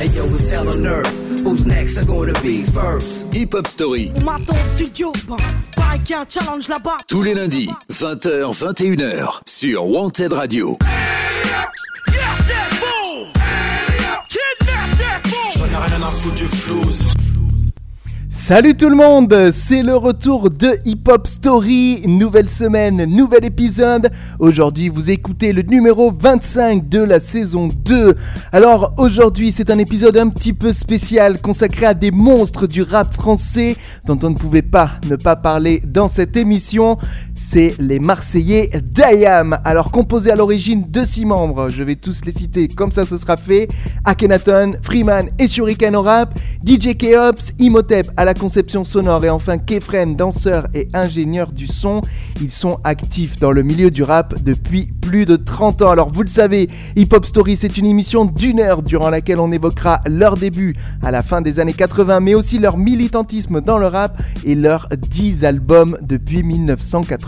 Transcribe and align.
Hey 0.00 0.08
yo, 0.16 0.24
it's 0.28 0.48
hell 0.48 0.66
on 0.66 0.86
earth. 0.86 1.44
Who's 1.44 1.66
next? 1.66 1.98
Are 1.98 2.06
gonna 2.06 2.32
be 2.40 2.62
first? 2.62 3.34
Hip 3.34 3.52
Hop 3.52 3.66
Story. 3.66 4.10
Maton 4.24 4.56
studio, 4.74 5.12
pareil 5.76 6.00
qu'il 6.06 6.12
y 6.12 6.14
a 6.14 6.22
un 6.22 6.26
challenge 6.26 6.68
là-bas. 6.68 6.96
Tous 7.06 7.22
les 7.22 7.34
lundis, 7.34 7.68
20h, 7.90 8.50
21h, 8.50 9.40
sur 9.46 9.86
Wanted 9.86 10.32
Radio. 10.32 10.78
J'en 15.54 15.64
ai 15.66 15.76
rien 15.76 16.02
à 16.02 16.10
foutre 16.10 16.34
du 16.34 16.46
flouze. 16.46 17.19
Salut 18.40 18.74
tout 18.74 18.88
le 18.88 18.96
monde, 18.96 19.50
c'est 19.52 19.82
le 19.82 19.94
retour 19.94 20.48
de 20.48 20.70
Hip 20.86 21.02
Hop 21.08 21.26
Story, 21.26 22.02
nouvelle 22.06 22.48
semaine, 22.48 23.04
nouvel 23.04 23.44
épisode. 23.44 24.10
Aujourd'hui 24.38 24.88
vous 24.88 25.10
écoutez 25.10 25.52
le 25.52 25.60
numéro 25.60 26.10
25 26.10 26.88
de 26.88 27.00
la 27.00 27.20
saison 27.20 27.68
2. 27.68 28.14
Alors 28.50 28.94
aujourd'hui 28.96 29.52
c'est 29.52 29.70
un 29.70 29.78
épisode 29.78 30.16
un 30.16 30.30
petit 30.30 30.54
peu 30.54 30.72
spécial 30.72 31.38
consacré 31.42 31.84
à 31.84 31.92
des 31.92 32.10
monstres 32.10 32.66
du 32.66 32.80
rap 32.80 33.12
français 33.12 33.76
dont 34.06 34.18
on 34.22 34.30
ne 34.30 34.36
pouvait 34.36 34.62
pas 34.62 34.92
ne 35.08 35.16
pas 35.16 35.36
parler 35.36 35.82
dans 35.86 36.08
cette 36.08 36.34
émission. 36.34 36.96
C'est 37.42 37.74
les 37.80 38.00
Marseillais 38.00 38.70
d'Ayam. 38.84 39.58
Alors 39.64 39.90
composé 39.90 40.30
à 40.30 40.36
l'origine 40.36 40.84
de 40.86 41.02
6 41.02 41.24
membres, 41.24 41.70
je 41.70 41.82
vais 41.82 41.96
tous 41.96 42.20
les 42.26 42.32
citer 42.32 42.68
comme 42.68 42.92
ça 42.92 43.06
ce 43.06 43.16
sera 43.16 43.38
fait. 43.38 43.66
Akhenaton, 44.04 44.72
Freeman 44.82 45.30
et 45.38 45.48
Shuriken 45.48 45.96
au 45.96 46.02
rap, 46.02 46.38
DJ 46.64 46.98
Keops, 46.98 47.52
Imhotep 47.58 48.10
à 48.18 48.26
la 48.26 48.34
conception 48.34 48.84
sonore 48.84 49.24
et 49.24 49.30
enfin 49.30 49.56
Kefren, 49.56 50.16
danseur 50.16 50.68
et 50.74 50.88
ingénieur 50.92 51.50
du 51.50 51.66
son. 51.66 52.02
Ils 52.42 52.52
sont 52.52 52.78
actifs 52.84 53.40
dans 53.40 53.52
le 53.52 53.62
milieu 53.62 53.90
du 53.90 54.02
rap 54.02 54.34
depuis 54.42 54.92
plus 55.00 55.24
de 55.24 55.36
30 55.36 55.80
ans. 55.80 55.90
Alors 55.90 56.12
vous 56.12 56.22
le 56.22 56.28
savez, 56.28 56.68
Hip 56.94 57.08
Hop 57.12 57.24
Story 57.24 57.56
c'est 57.56 57.78
une 57.78 57.86
émission 57.86 58.26
d'une 58.26 58.60
heure 58.60 58.82
durant 58.82 59.08
laquelle 59.08 59.40
on 59.40 59.50
évoquera 59.50 60.02
leur 60.06 60.36
début 60.36 60.76
à 61.02 61.10
la 61.10 61.22
fin 61.22 61.40
des 61.40 61.58
années 61.58 61.72
80 61.72 62.20
mais 62.20 62.34
aussi 62.34 62.58
leur 62.58 62.76
militantisme 62.76 63.62
dans 63.62 63.78
le 63.78 63.86
rap 63.86 64.22
et 64.44 64.54
leurs 64.54 64.88
10 64.90 65.46
albums 65.46 65.96
depuis 66.02 66.42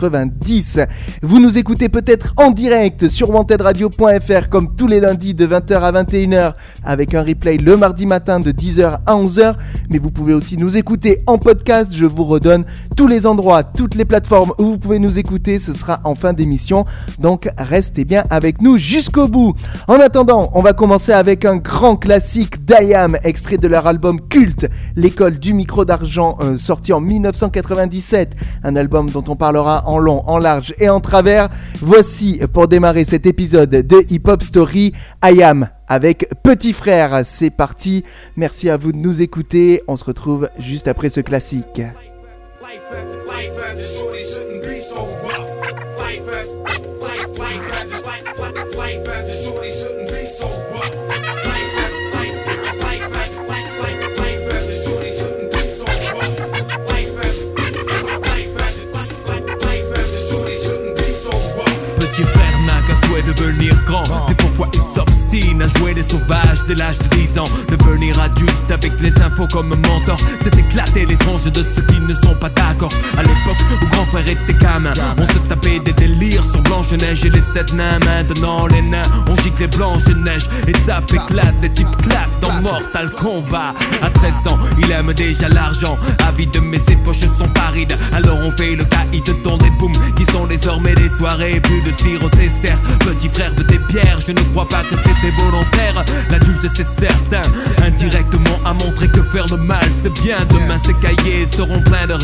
1990. 0.08 0.80
Vous 1.22 1.38
nous 1.38 1.58
écoutez 1.58 1.88
peut-être 1.88 2.34
en 2.36 2.50
direct 2.50 3.08
sur 3.08 3.30
wantedradio.fr 3.30 4.48
comme 4.50 4.74
tous 4.74 4.86
les 4.86 5.00
lundis 5.00 5.34
de 5.34 5.46
20h 5.46 5.74
à 5.80 5.92
21h 5.92 6.52
avec 6.84 7.14
un 7.14 7.22
replay 7.22 7.56
le 7.56 7.76
mardi 7.76 8.06
matin 8.06 8.40
de 8.40 8.50
10h 8.50 9.00
à 9.06 9.16
11h 9.16 9.54
mais 9.90 9.98
vous 9.98 10.10
pouvez 10.10 10.34
aussi 10.34 10.56
nous 10.56 10.76
écouter 10.76 11.22
en 11.26 11.38
podcast. 11.38 11.92
Je 11.94 12.06
vous 12.06 12.24
redonne 12.24 12.64
tous 12.96 13.06
les 13.06 13.26
endroits, 13.26 13.62
toutes 13.62 13.94
les 13.94 14.04
plateformes 14.04 14.52
où 14.58 14.64
vous 14.64 14.78
pouvez 14.78 14.98
nous 14.98 15.18
écouter. 15.18 15.58
Ce 15.58 15.72
sera 15.72 16.00
en 16.04 16.14
fin 16.14 16.32
d'émission. 16.32 16.84
Donc 17.18 17.48
restez 17.58 18.04
bien 18.04 18.24
avec 18.30 18.60
nous 18.60 18.76
jusqu'au 18.76 19.28
bout. 19.28 19.54
En 19.88 20.00
attendant, 20.00 20.50
on 20.54 20.62
va 20.62 20.72
commencer 20.72 21.12
avec 21.12 21.44
un 21.44 21.56
grand 21.56 21.96
classique 21.96 22.64
d'IAM, 22.64 23.16
extrait 23.22 23.58
de 23.58 23.68
leur 23.68 23.86
album 23.86 24.20
culte, 24.28 24.68
L'école 24.96 25.38
du 25.38 25.52
micro 25.52 25.84
d'argent, 25.84 26.36
euh, 26.40 26.56
sorti 26.56 26.92
en 26.92 27.00
1997. 27.00 28.34
Un 28.64 28.76
album 28.76 29.10
dont 29.10 29.24
on 29.28 29.36
parlera 29.36 29.82
en 29.86 29.91
long, 29.98 30.22
en 30.26 30.38
large 30.38 30.74
et 30.78 30.88
en 30.88 31.00
travers. 31.00 31.48
Voici 31.80 32.40
pour 32.52 32.68
démarrer 32.68 33.04
cet 33.04 33.26
épisode 33.26 33.70
de 33.70 34.04
Hip 34.10 34.22
Hop 34.26 34.42
Story, 34.42 34.92
IAM 35.24 35.68
avec 35.88 36.28
Petit 36.42 36.72
Frère. 36.72 37.20
C'est 37.24 37.50
parti. 37.50 38.04
Merci 38.36 38.70
à 38.70 38.76
vous 38.76 38.92
de 38.92 38.98
nous 38.98 39.22
écouter. 39.22 39.82
On 39.88 39.96
se 39.96 40.04
retrouve 40.04 40.48
juste 40.58 40.88
après 40.88 41.10
ce 41.10 41.20
classique. 41.20 41.82
L'âge 66.74 66.98
de 66.98 67.08
10 67.08 67.38
ans. 67.38 67.44
Devenir 67.68 68.20
adulte 68.20 68.70
avec 68.70 68.92
les 69.00 69.12
infos 69.20 69.46
comme 69.48 69.68
mentor. 69.68 70.18
C'est 70.42 70.56
éclater 70.58 71.06
les 71.06 71.16
tranches 71.16 71.44
de 71.44 71.64
ceux 71.74 71.82
qui 71.82 72.00
ne 72.00 72.14
sont 72.14 72.34
pas 72.34 72.50
À 72.72 73.22
l'époque 73.22 73.58
où 73.82 73.86
grand 73.86 74.06
frère 74.06 74.26
était 74.26 74.54
gamin 74.54 74.94
On 75.18 75.26
se 75.26 75.38
tapait 75.46 75.78
des 75.80 75.92
délires 75.92 76.44
sur 76.50 76.62
Blanche-Neige 76.62 77.24
et 77.26 77.30
les 77.30 77.42
sept 77.52 77.74
nains. 77.74 77.98
Maintenant 78.06 78.66
les 78.66 78.80
nains 78.80 79.02
on 79.28 79.36
gicle 79.36 79.60
les 79.60 79.66
Blanche-Neige 79.66 80.48
Étape 80.66 81.12
éclate, 81.12 81.54
les 81.60 81.70
types 81.70 81.96
claquent 82.02 82.40
dans 82.40 82.62
Mortal 82.62 83.10
Kombat. 83.10 83.74
À 84.00 84.08
13 84.08 84.32
ans 84.48 84.58
il 84.78 84.90
aime 84.90 85.12
déjà 85.12 85.48
l'argent. 85.50 85.98
Avide 86.26 86.56
mais 86.62 86.80
ses 86.88 86.96
poches 86.96 87.20
sont 87.20 87.48
parides. 87.48 87.94
Alors 88.12 88.38
on 88.42 88.50
fait 88.52 88.74
le 88.74 88.84
caïd 88.84 89.22
dans 89.44 89.58
des 89.58 89.70
booms 89.78 89.92
Qui 90.16 90.24
sont 90.32 90.46
désormais 90.46 90.94
des 90.94 91.10
soirées 91.10 91.60
Plus 91.60 91.82
de 91.82 91.90
tir 91.90 92.24
au 92.24 92.30
dessert 92.30 92.80
Petit 93.00 93.28
frère 93.28 93.52
veut 93.54 93.64
des 93.64 93.78
bières 93.78 94.18
Je 94.26 94.32
ne 94.32 94.40
crois 94.52 94.68
pas 94.68 94.82
que 94.82 94.96
c'était 94.96 95.30
volontaire. 95.36 96.04
L'adulte 96.30 96.66
c'est 96.74 96.86
certain. 96.98 97.42
Indirectement 97.84 98.58
a 98.64 98.72
montré 98.72 99.08
que 99.08 99.22
faire 99.22 99.46
le 99.50 99.58
mal 99.58 99.84
c'est 100.02 100.22
bien. 100.22 100.36
Demain 100.48 100.80
ses 100.84 100.94
cahiers 100.94 101.46
seront 101.54 101.80
pleins 101.82 102.06
de 102.06 102.14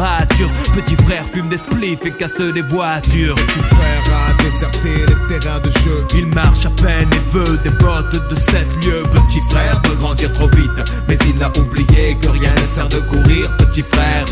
Petit 0.72 0.94
frère 1.04 1.25
fume 1.25 1.49
des 1.49 1.56
spliffs 1.56 2.06
et 2.06 2.12
casse 2.12 2.38
des 2.38 2.62
voitures 2.62 3.34
Petit 3.34 3.59
frère 3.59 4.28
a 4.28 4.43
déserté 4.43 4.91
les 5.09 5.41
terrains 5.41 5.59
de 5.59 5.71
jeu. 5.71 6.06
il 6.15 6.26
marche 6.26 6.65
à 6.65 6.71
peine 6.71 7.09
et 7.12 7.37
veut 7.37 7.59
des 7.65 7.71
bottes 7.71 8.12
de 8.31 8.34
7 8.37 8.84
lieues 8.84 9.03
Petit 9.15 9.41
frère 9.50 9.81
veut 9.84 9.97
grandir 9.97 10.32
trop 10.34 10.48
vite 10.48 10.93
Mais 11.09 11.19
il 11.27 11.43
a 11.43 11.50
oublié 11.59 12.16
que 12.21 12.28
rien 12.28 12.54
ne 12.54 12.66
sert 12.66 12.88
de 12.88 12.98
courir, 12.98 13.50
petit 13.56 13.82
frère. 13.82 14.27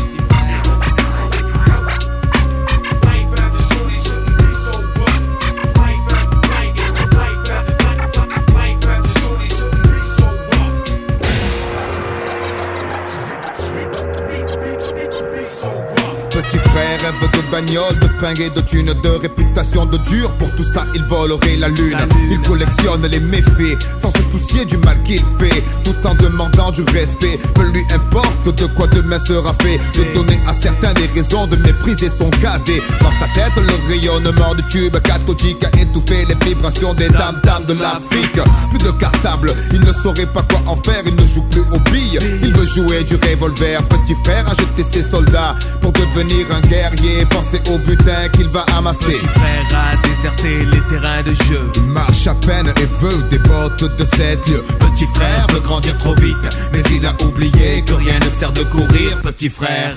Petit 16.47 16.59
frère 16.59 17.01
rêve 17.01 17.31
de 17.31 17.46
bagnole, 17.57 17.97
de 17.99 18.07
fringues 18.19 18.41
et 18.41 18.49
de 18.51 18.61
thunes, 18.61 18.93
de 19.03 19.09
réputation 19.09 19.85
de 19.85 19.97
dur. 20.09 20.29
Pour 20.33 20.49
tout 20.55 20.63
ça, 20.63 20.85
il 20.93 21.03
volerait 21.05 21.57
la 21.57 21.69
lune. 21.69 21.97
Il 22.29 22.39
collectionne 22.41 23.01
les 23.07 23.19
méfaits 23.19 23.77
sans 23.99 24.11
se 24.11 24.21
soucier 24.31 24.65
du 24.65 24.77
mal 24.77 25.01
qu'il 25.03 25.23
fait. 25.39 25.63
Tout 25.83 25.95
en 26.05 26.13
demandant 26.15 26.71
du 26.71 26.83
respect. 26.83 27.39
Peu 27.55 27.63
lui 27.71 27.81
importe 27.93 28.55
de 28.55 28.65
quoi 28.75 28.85
demain 28.87 29.19
sera 29.25 29.53
fait. 29.61 29.79
De 29.95 30.13
donner 30.13 30.39
à 30.47 30.53
certains 30.53 30.93
des 30.93 31.07
raisons 31.19 31.47
de 31.47 31.55
mépriser 31.55 32.09
son 32.17 32.29
cadet. 32.29 32.81
Dans 33.01 33.11
sa 33.11 33.27
tête, 33.33 33.55
le 33.55 33.89
rayonnement 33.89 34.53
du 34.53 34.63
tube 34.67 34.95
cathodique 34.99 35.63
a 35.63 35.79
étouffé 35.79 36.25
les 36.25 36.35
vibrations 36.45 36.93
des 36.93 37.09
dames 37.09 37.39
dames 37.43 37.65
de 37.65 37.73
l'Afrique. 37.73 38.39
Plus 38.69 38.85
de 38.85 38.91
cartable, 38.99 39.51
il 39.73 39.79
ne 39.79 39.93
saurait 40.03 40.27
pas 40.27 40.43
quoi 40.43 40.61
en 40.67 40.77
faire. 40.83 41.01
Il 41.07 41.15
ne 41.15 41.25
joue 41.25 41.43
plus 41.49 41.65
aux 41.71 41.79
billes. 41.91 42.19
Il 42.43 42.53
veut 42.53 42.67
jouer 42.67 43.03
du 43.03 43.15
revolver. 43.15 43.81
Petit 43.87 44.15
frère 44.23 44.45
a 44.47 44.51
jeté 44.51 44.85
ses 44.91 45.09
soldats 45.09 45.55
pour 45.81 45.91
devenir 45.93 46.45
un 46.51 46.61
guerrier. 46.67 47.25
Pensez 47.49 47.71
au 47.71 47.77
butin 47.77 48.27
qu'il 48.33 48.47
va 48.47 48.65
amasser. 48.75 48.97
Petit 48.99 49.27
frère 49.27 49.65
a 49.73 49.95
déserté 50.05 50.65
les 50.65 50.81
terrains 50.89 51.23
de 51.23 51.33
jeu 51.33 51.61
Il 51.75 51.83
marche 51.83 52.27
à 52.27 52.35
peine 52.35 52.67
et 52.67 52.85
veut 52.99 53.23
des 53.29 53.39
bottes 53.39 53.83
de 53.97 54.05
7 54.05 54.47
lieues. 54.47 54.63
Petit 54.79 55.07
frère 55.13 55.47
veut 55.53 55.59
grandir 55.61 55.97
trop 55.97 56.15
vite 56.15 56.35
Mais 56.73 56.81
il 56.91 57.05
a 57.05 57.13
oublié 57.23 57.83
que 57.85 57.93
rien 57.93 58.19
ne 58.19 58.29
sert 58.29 58.51
de 58.51 58.63
courir, 58.63 59.21
petit 59.21 59.49
frère. 59.49 59.95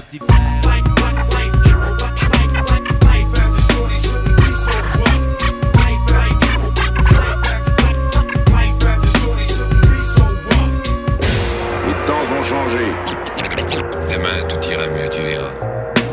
Les 11.86 12.06
temps 12.06 12.34
ont 12.38 12.42
changé. 12.42 13.29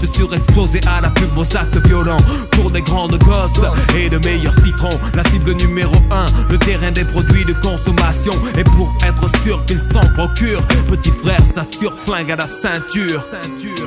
juste 0.00 0.14
surexposé 0.14 0.80
à 0.86 1.00
la 1.00 1.08
plus 1.10 1.26
beaux 1.26 1.42
actes 1.42 1.76
violents 1.86 2.16
Pour 2.52 2.70
des 2.70 2.82
grandes 2.82 3.18
gosses 3.18 3.50
et 3.96 4.08
de 4.08 4.18
meilleurs 4.18 4.54
citrons. 4.64 4.98
La 5.14 5.22
cible 5.24 5.52
numéro 5.54 5.94
1, 6.10 6.26
le 6.50 6.58
terrain 6.58 6.90
des 6.90 7.04
produits 7.04 7.44
de 7.44 7.52
consommation. 7.54 8.32
Et 8.58 8.64
pour 8.64 8.92
être 9.06 9.28
sûr 9.42 9.64
qu'ils 9.66 9.82
s'en 9.92 10.06
procurent 10.14 10.62
Petit 10.88 11.10
frère 11.10 11.40
s'assure 11.54 11.96
flingue 11.98 12.32
à 12.32 12.36
la 12.36 12.46
ceinture. 12.46 13.22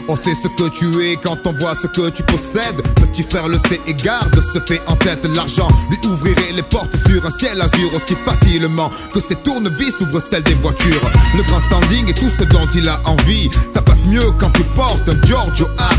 On 0.08 0.16
sait 0.16 0.34
ce 0.42 0.48
que 0.48 0.70
tu 0.70 0.86
es 1.04 1.16
quand 1.16 1.38
on 1.46 1.54
voit 1.54 1.76
ce 1.82 1.88
que 1.88 2.10
tu 2.10 2.24
possèdes. 2.24 2.82
Petit 2.96 3.24
frère 3.24 3.48
le 3.48 3.58
sait 3.70 3.80
et 3.88 3.94
garde 3.94 4.40
ce 4.54 4.60
fait 4.60 4.82
en 4.88 4.96
tête. 4.96 5.28
L'argent 5.36 5.68
lui 5.90 5.98
ouvrirait 6.10 6.54
les 6.56 6.64
portes 6.64 6.96
sur 7.08 7.26
un 7.26 7.32
ciel 7.32 7.62
azur 7.62 7.94
Aussi 7.94 8.16
facilement 8.26 8.90
que 9.14 9.20
ses 9.20 9.36
tournevis 9.36 9.94
ouvrent 10.02 10.22
celles 10.22 10.44
des 10.44 10.56
voitures. 10.56 11.12
Le 11.36 11.44
grand 11.44 11.60
standing 11.62 12.10
et 12.10 12.14
tout 12.14 12.30
ce 12.38 12.44
dont 12.46 12.68
il 12.74 12.88
a 12.88 13.00
envie 13.06 13.50
Ça 13.74 13.82
passe 13.82 14.00
mieux 14.08 14.32
quand 14.40 14.50
tu 14.52 14.64
portes 14.76 15.08
un 15.08 15.28
Giorgio 15.28 15.68
Armani 15.78 15.99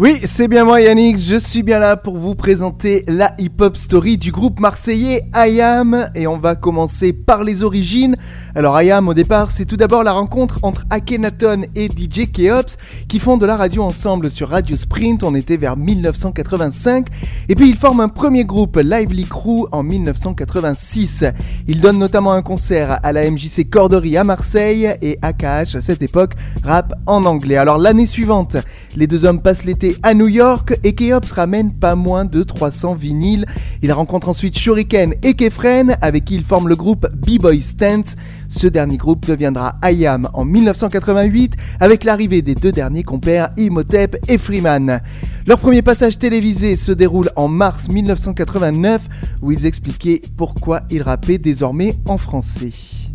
Oui, 0.00 0.20
c'est 0.22 0.46
bien 0.46 0.62
moi 0.62 0.80
Yannick, 0.80 1.18
je 1.18 1.34
suis 1.34 1.64
bien 1.64 1.80
là 1.80 1.96
pour 1.96 2.18
vous 2.18 2.36
présenter 2.36 3.02
la 3.08 3.34
hip-hop 3.36 3.76
story 3.76 4.16
du 4.16 4.30
groupe 4.30 4.60
marseillais 4.60 5.24
IAM 5.34 6.12
et 6.14 6.28
on 6.28 6.38
va 6.38 6.54
commencer 6.54 7.12
par 7.12 7.42
les 7.42 7.64
origines. 7.64 8.14
Alors 8.54 8.80
IAM 8.80 9.08
au 9.08 9.14
départ, 9.14 9.50
c'est 9.50 9.64
tout 9.64 9.76
d'abord 9.76 10.04
la 10.04 10.12
rencontre 10.12 10.60
entre 10.62 10.84
Akhenaton 10.90 11.62
et 11.74 11.86
DJ 11.86 12.30
Keops 12.30 12.76
qui 13.08 13.18
font 13.18 13.38
de 13.38 13.44
la 13.44 13.56
radio 13.56 13.82
ensemble 13.82 14.30
sur 14.30 14.50
Radio 14.50 14.76
Sprint, 14.76 15.24
on 15.24 15.34
était 15.34 15.56
vers 15.56 15.76
1985 15.76 17.08
et 17.48 17.56
puis 17.56 17.68
ils 17.68 17.76
forment 17.76 18.02
un 18.02 18.08
premier 18.08 18.44
groupe 18.44 18.76
Lively 18.76 19.24
Crew 19.24 19.66
en 19.72 19.82
1986. 19.82 21.24
Ils 21.66 21.80
donnent 21.80 21.98
notamment 21.98 22.34
un 22.34 22.42
concert 22.42 23.00
à 23.02 23.12
la 23.12 23.28
MJC 23.28 23.68
Corderie 23.68 24.16
à 24.16 24.22
Marseille 24.22 24.94
et 25.02 25.18
AKH 25.22 25.74
à 25.74 25.80
cette 25.80 26.02
époque 26.02 26.34
rap 26.62 26.94
en 27.06 27.24
anglais. 27.24 27.56
Alors 27.56 27.78
l'année 27.78 28.06
suivante, 28.06 28.56
les 28.94 29.08
deux 29.08 29.24
hommes 29.24 29.42
passent 29.42 29.64
l'été 29.64 29.87
à 30.02 30.14
New 30.14 30.28
York 30.28 30.78
et 30.84 30.94
Keops 30.94 31.32
ramène 31.32 31.72
pas 31.72 31.94
moins 31.94 32.24
de 32.24 32.42
300 32.42 32.94
vinyles. 32.94 33.46
Il 33.82 33.92
rencontre 33.92 34.28
ensuite 34.28 34.58
Shuriken 34.58 35.14
et 35.22 35.34
Kefren 35.34 35.96
avec 36.00 36.24
qui 36.24 36.34
il 36.34 36.44
forme 36.44 36.68
le 36.68 36.76
groupe 36.76 37.06
B-Boy 37.14 37.62
Stance. 37.62 38.16
Ce 38.48 38.66
dernier 38.66 38.96
groupe 38.96 39.26
deviendra 39.26 39.76
IAM 39.82 40.28
en 40.32 40.44
1988 40.44 41.54
avec 41.80 42.04
l'arrivée 42.04 42.42
des 42.42 42.54
deux 42.54 42.72
derniers 42.72 43.02
compères 43.02 43.50
Imhotep 43.56 44.16
et 44.28 44.38
Freeman. 44.38 45.00
Leur 45.46 45.58
premier 45.58 45.82
passage 45.82 46.18
télévisé 46.18 46.76
se 46.76 46.92
déroule 46.92 47.30
en 47.36 47.48
mars 47.48 47.88
1989 47.88 49.02
où 49.42 49.52
ils 49.52 49.66
expliquaient 49.66 50.22
pourquoi 50.36 50.82
ils 50.90 51.02
rappaient 51.02 51.38
désormais 51.38 51.94
en 52.06 52.18
français. 52.18 53.07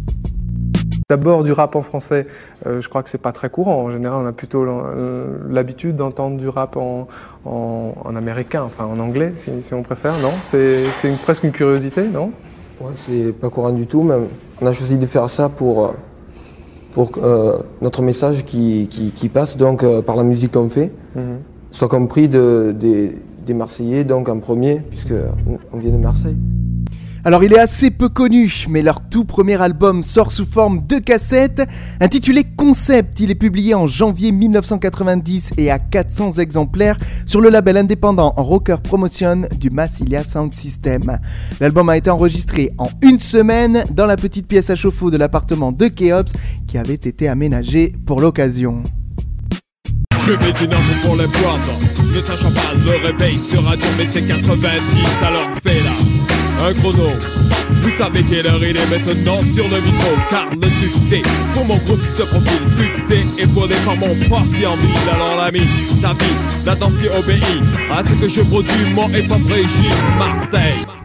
D'abord 1.10 1.44
du 1.44 1.52
rap 1.52 1.76
en 1.76 1.82
français, 1.82 2.28
euh, 2.66 2.82
je 2.82 2.90
crois 2.90 3.04
que 3.04 3.10
c'est 3.10 3.22
pas 3.22 3.32
très 3.32 3.50
courant. 3.50 3.76
En 3.84 3.92
général, 3.92 4.20
on 4.24 4.26
a 4.28 4.32
plutôt 4.32 4.66
l'habitude 5.50 5.96
d'entendre 5.96 6.38
du 6.38 6.48
rap 6.48 6.78
en, 6.78 7.08
en, 7.46 7.94
en, 8.04 8.16
américain, 8.16 8.64
enfin 8.64 8.86
en 8.86 9.00
anglais, 9.00 9.34
si, 9.36 9.52
si 9.62 9.74
on 9.74 9.84
préfère. 9.84 10.14
Non, 10.20 10.34
c'est 10.42 10.86
une, 11.04 11.18
presque 11.18 11.44
une 11.44 11.52
curiosité, 11.52 12.08
non? 12.08 12.32
Ouais, 12.82 12.92
c'est 12.96 13.34
pas 13.34 13.50
courant 13.50 13.72
du 13.72 13.88
tout. 13.88 14.04
Mais 14.04 14.16
on 14.62 14.66
a 14.66 14.74
choisi 14.74 14.98
de 14.98 15.06
faire 15.06 15.30
ça 15.30 15.50
pour 15.50 15.94
pour 16.94 17.12
euh, 17.24 17.58
notre 17.82 18.02
message 18.02 18.46
qui, 18.46 18.88
qui, 18.90 19.12
qui, 19.12 19.30
passe 19.30 19.58
donc 19.58 19.84
euh, 19.84 20.02
par 20.02 20.16
la 20.16 20.24
musique 20.24 20.52
qu'on 20.52 20.70
fait 20.70 20.92
mm 21.16 21.20
-hmm. 21.20 21.38
soit 21.72 21.88
compris 21.90 22.30
de, 22.30 22.72
des, 22.80 23.18
des 23.46 23.54
Marseillais 23.54 24.04
donc 24.04 24.30
en 24.30 24.40
premier 24.40 24.76
puisque 24.92 25.16
on 25.74 25.78
vient 25.80 25.92
de 25.92 25.98
Marseille. 25.98 26.38
Alors 27.26 27.42
il 27.42 27.54
est 27.54 27.60
assez 27.60 27.90
peu 27.90 28.10
connu, 28.10 28.66
mais 28.68 28.82
leur 28.82 29.08
tout 29.08 29.24
premier 29.24 29.62
album 29.62 30.04
sort 30.04 30.34
sous 30.34 30.46
forme 30.46 30.86
de 30.86 31.00
cassette, 31.00 31.62
intitulé 32.02 32.44
Concept. 32.44 33.22
Il 33.22 33.32
est 33.32 33.36
publié 33.36 33.74
en 33.74 33.88
janvier 33.88 34.34
1990 34.34 35.52
et 35.58 35.72
à 35.72 35.80
400 35.80 36.34
exemplaires 36.40 36.98
sur 37.26 37.40
le 37.40 37.50
label 37.50 37.78
indépendant 37.78 38.34
Rocker 38.36 38.76
Promotion 38.84 39.44
du 39.58 39.70
Massilia 39.70 40.22
Sound 40.22 40.54
System. 40.54 41.18
L'album 41.62 41.88
a 41.88 41.96
été 41.96 42.10
enregistré 42.10 42.72
en 42.78 42.90
une 43.02 43.20
semaine 43.20 43.86
dans 43.92 44.06
la 44.06 44.18
petite 44.18 44.48
pièce 44.48 44.70
à 44.70 44.76
chauffe-eau 44.76 45.10
de 45.10 45.18
l'appartement 45.18 45.72
de 45.72 45.88
Keops 45.88 46.34
qui 46.68 46.78
avait 46.78 46.94
été 46.94 47.30
aménagé 47.30 47.96
pour 48.06 48.20
l'occasion. 48.20 48.84
Je 50.26 50.34
arme 50.34 50.94
pour 51.04 51.16
les 51.16 51.24
ne 51.24 52.22
sachant 52.22 52.52
pas 52.52 52.74
le 52.86 53.08
réveil 53.08 53.40
sur 53.50 53.64
radio, 53.64 53.88
mais 53.98 54.08
c'est 54.12 54.28
90, 54.28 54.50
alors 55.22 55.50
fais 55.64 56.43
un 56.62 56.74
chrono. 56.74 57.10
Vous 57.82 57.92
savez 57.98 58.24
quelle 58.24 58.48
heure 58.48 58.64
il 58.64 58.78
est 58.78 58.90
maintenant 58.90 59.40
sur 59.40 59.64
le 59.64 59.82
micro 59.82 60.16
Car 60.30 60.48
le 60.50 60.70
succès 60.70 61.22
pour 61.54 61.66
mon 61.66 61.78
groupe 61.78 62.02
se 62.16 62.24
profile. 62.24 62.62
Succès 62.78 63.26
épaulé 63.38 63.76
par 63.86 63.96
mon 63.98 64.16
patient 64.16 64.76
mille 64.78 65.10
Alors 65.12 65.36
l'ami, 65.38 65.62
ta 66.02 66.14
vie, 66.14 66.66
la 66.66 66.76
danse 66.76 66.94
qui 67.02 67.08
obéit 67.08 67.44
À 67.92 68.04
ce 68.04 68.14
que 68.14 68.28
je 68.28 68.42
produis, 68.42 68.94
mon 68.96 69.10
hip-hop 69.10 69.42
régime 69.50 70.18
Marseille 70.18 71.03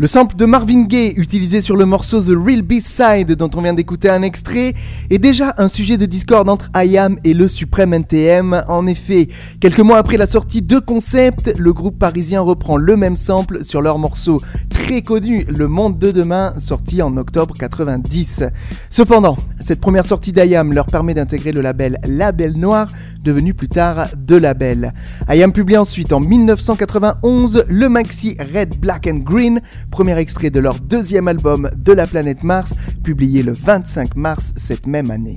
le 0.00 0.06
sample 0.06 0.34
de 0.34 0.46
Marvin 0.46 0.84
Gaye, 0.84 1.12
utilisé 1.18 1.60
sur 1.60 1.76
le 1.76 1.84
morceau 1.84 2.22
The 2.22 2.32
Real 2.34 2.62
B-Side, 2.62 3.32
dont 3.32 3.50
on 3.54 3.60
vient 3.60 3.74
d'écouter 3.74 4.08
un 4.08 4.22
extrait, 4.22 4.72
est 5.10 5.18
déjà 5.18 5.52
un 5.58 5.68
sujet 5.68 5.98
de 5.98 6.06
discorde 6.06 6.48
entre 6.48 6.70
IAM 6.74 7.18
et 7.22 7.34
le 7.34 7.48
suprême 7.48 7.92
NTM. 7.92 8.62
En 8.66 8.86
effet, 8.86 9.28
quelques 9.60 9.80
mois 9.80 9.98
après 9.98 10.16
la 10.16 10.26
sortie 10.26 10.62
de 10.62 10.78
Concept, 10.78 11.52
le 11.58 11.74
groupe 11.74 11.98
parisien 11.98 12.40
reprend 12.40 12.78
le 12.78 12.96
même 12.96 13.18
sample 13.18 13.62
sur 13.62 13.82
leur 13.82 13.98
morceau 13.98 14.40
très 14.70 15.02
connu, 15.02 15.44
Le 15.46 15.68
Monde 15.68 15.98
de 15.98 16.10
Demain, 16.10 16.54
sorti 16.58 17.02
en 17.02 17.16
octobre 17.18 17.54
90. 17.54 18.44
Cependant, 18.88 19.36
cette 19.60 19.80
première 19.80 20.06
sortie 20.06 20.32
d'IAM 20.32 20.72
leur 20.72 20.86
permet 20.86 21.12
d'intégrer 21.12 21.52
le 21.52 21.60
label 21.60 21.98
Label 22.06 22.56
Noir, 22.56 22.88
devenu 23.22 23.52
plus 23.52 23.68
tard 23.68 24.06
De 24.16 24.36
Label. 24.36 24.94
IAM 25.28 25.52
publie 25.52 25.76
ensuite 25.76 26.14
en 26.14 26.20
1991 26.20 27.66
le 27.68 27.88
maxi 27.90 28.36
Red, 28.40 28.80
Black 28.80 29.06
and 29.06 29.18
Green, 29.18 29.60
premier 29.90 30.16
extrait 30.18 30.50
de 30.50 30.60
leur 30.60 30.78
deuxième 30.80 31.28
album 31.28 31.70
De 31.76 31.92
la 31.92 32.06
planète 32.06 32.42
Mars, 32.42 32.74
publié 33.02 33.42
le 33.42 33.52
25 33.52 34.16
mars 34.16 34.52
cette 34.56 34.86
même 34.86 35.10
année. 35.10 35.36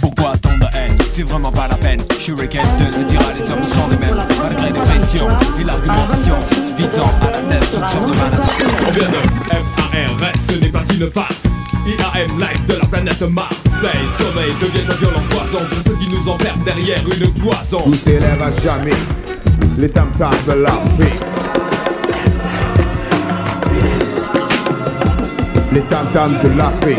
Pourquoi 0.00 0.32
tant 0.38 0.56
de 0.56 0.64
haine? 0.76 0.96
C'est 1.12 1.22
vraiment 1.22 1.52
pas 1.52 1.68
la 1.68 1.76
peine. 1.76 2.00
Shuriken 2.18 2.62
te 2.78 2.98
le 2.98 3.04
dira, 3.04 3.24
les 3.34 3.50
hommes 3.50 3.64
sont 3.64 3.88
les 3.88 3.98
mêmes. 3.98 4.16
Malgré 4.42 4.72
des 4.72 4.80
pressions 4.80 5.28
et 5.60 5.64
l'argumentation 5.64 6.38
visant 6.76 7.12
à 7.22 7.30
la 7.30 7.42
destruction 7.42 8.00
de 8.02 8.16
ma 8.16 8.30
nation. 8.30 8.66
On 8.88 8.92
vient 8.92 9.10
de 9.10 9.16
FARS, 10.18 10.34
ce 10.48 10.58
n'est 10.58 10.68
pas 10.68 10.84
une 10.94 11.10
farce. 11.10 11.44
IAM 11.86 12.38
live 12.38 12.66
de 12.66 12.74
la 12.74 12.86
planète 12.86 13.22
Marseille. 13.22 14.06
Sommeil 14.18 14.52
devient 14.60 14.86
un 14.88 14.96
violent 14.96 15.26
poison 15.30 15.64
pour 15.66 15.78
ceux 15.86 15.98
qui 15.98 16.08
nous 16.08 16.28
enferment 16.30 16.64
derrière 16.64 17.02
une 17.04 17.32
cloison. 17.34 17.84
Où 17.86 17.94
s'élève 17.94 18.40
à 18.42 18.50
jamais 18.62 18.90
les 19.78 19.88
tam-tams 19.88 20.30
de 20.46 20.52
l'Afrique. 20.62 21.39
Les 25.72 25.80
de. 25.82 26.96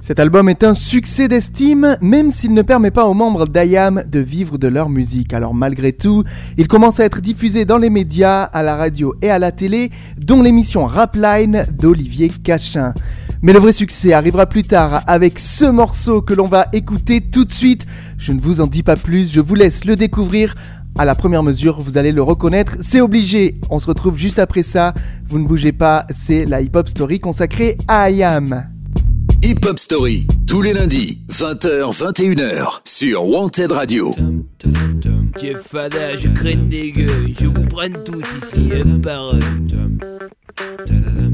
Cet 0.00 0.18
album 0.18 0.48
est 0.48 0.64
un 0.64 0.74
succès 0.74 1.28
d'estime, 1.28 1.98
même 2.00 2.30
s'il 2.30 2.54
ne 2.54 2.62
permet 2.62 2.90
pas 2.90 3.04
aux 3.04 3.12
membres 3.12 3.46
d'IAM 3.46 4.04
de 4.06 4.20
vivre 4.20 4.56
de 4.56 4.68
leur 4.68 4.88
musique. 4.88 5.34
Alors 5.34 5.54
malgré 5.54 5.92
tout, 5.92 6.24
il 6.56 6.66
commence 6.66 6.98
à 6.98 7.04
être 7.04 7.20
diffusé 7.20 7.66
dans 7.66 7.76
les 7.76 7.90
médias, 7.90 8.42
à 8.42 8.62
la 8.62 8.76
radio 8.76 9.14
et 9.20 9.28
à 9.28 9.38
la 9.38 9.52
télé, 9.52 9.90
dont 10.18 10.40
l'émission 10.40 10.86
Rapline 10.86 11.66
d'Olivier 11.72 12.30
Cachin. 12.30 12.94
Mais 13.42 13.52
le 13.52 13.58
vrai 13.58 13.72
succès 13.72 14.14
arrivera 14.14 14.46
plus 14.46 14.62
tard 14.62 15.02
avec 15.06 15.38
ce 15.38 15.66
morceau 15.66 16.22
que 16.22 16.32
l'on 16.32 16.46
va 16.46 16.68
écouter 16.72 17.20
tout 17.20 17.44
de 17.44 17.52
suite. 17.52 17.84
Je 18.16 18.32
ne 18.32 18.40
vous 18.40 18.62
en 18.62 18.66
dis 18.66 18.82
pas 18.82 18.96
plus, 18.96 19.30
je 19.30 19.40
vous 19.40 19.54
laisse 19.54 19.84
le 19.84 19.96
découvrir. 19.96 20.54
À 20.96 21.04
la 21.04 21.14
première 21.16 21.42
mesure, 21.42 21.80
vous 21.80 21.98
allez 21.98 22.12
le 22.12 22.22
reconnaître, 22.22 22.76
c'est 22.80 23.00
obligé. 23.00 23.56
On 23.68 23.80
se 23.80 23.86
retrouve 23.86 24.16
juste 24.16 24.38
après 24.38 24.62
ça. 24.62 24.94
Vous 25.28 25.40
ne 25.40 25.46
bougez 25.46 25.72
pas, 25.72 26.06
c'est 26.14 26.44
la 26.44 26.60
hip-hop 26.60 26.88
story 26.88 27.18
consacrée 27.18 27.76
à 27.88 28.10
IAM. 28.10 28.68
Hip 29.42 29.66
Hop 29.68 29.78
Story, 29.78 30.26
tous 30.46 30.62
les 30.62 30.72
lundis, 30.72 31.20
20h, 31.28 31.92
21h, 31.92 32.80
sur 32.84 33.26
Wanted 33.28 33.72
Radio. 33.72 34.14
Jeff 35.38 35.66
Fada, 35.66 36.16
je 36.16 36.28
craigne 36.28 36.68
des 36.68 36.92
gueules, 36.92 37.34
je 37.38 37.46
vous 37.46 37.64
prenne 37.64 37.98
tous 38.04 38.22
ici, 38.22 38.70
un 38.72 39.00
par 39.00 39.34
un. 39.34 39.40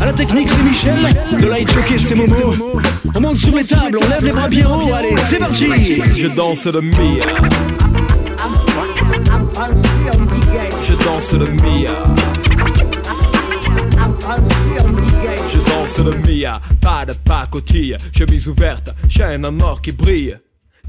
À 0.00 0.06
la 0.06 0.12
technique, 0.12 0.50
c'est 0.50 0.62
Michel. 0.62 0.96
Le 1.38 1.48
light 1.48 1.70
jockey, 1.72 1.98
c'est 1.98 2.14
Momo. 2.14 2.54
On 3.14 3.20
monte 3.20 3.36
sur 3.36 3.56
les 3.56 3.64
tables, 3.64 3.98
on 4.02 4.08
lève 4.08 4.24
les 4.24 4.32
bras 4.32 4.48
bien 4.48 4.68
haut. 4.68 4.92
Allez, 4.92 5.14
c'est 5.18 5.38
parti. 5.38 5.66
Je 6.14 6.28
danse 6.28 6.66
le 6.66 6.80
Mia. 6.80 7.24
Je 10.84 10.94
danse 11.04 11.32
le 11.32 11.46
Mia. 11.46 12.04
Je 15.48 15.58
danse 15.58 15.98
le 15.98 16.14
Mia, 16.26 16.60
pas 16.80 17.04
de 17.06 17.12
pacotille, 17.12 17.96
chemise 18.16 18.48
ouverte, 18.48 18.90
chaîne 19.08 19.44
en 19.44 19.60
or 19.60 19.80
qui 19.80 19.92
brille. 19.92 20.36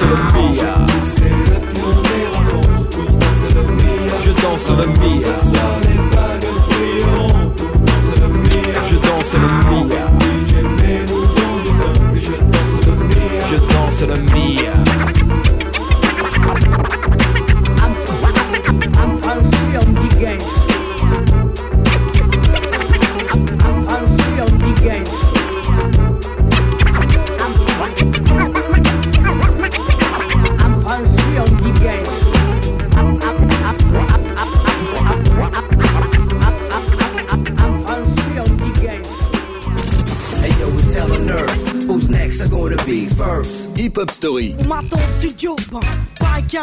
Colombia. 0.00 0.89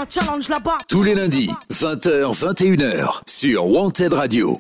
Challenge 0.09 0.49
là-bas. 0.49 0.77
Tous 0.87 1.03
les 1.03 1.15
lundis, 1.15 1.49
20h, 1.71 2.33
21h, 2.33 3.21
sur 3.27 3.67
Wanted 3.67 4.13
Radio. 4.13 4.57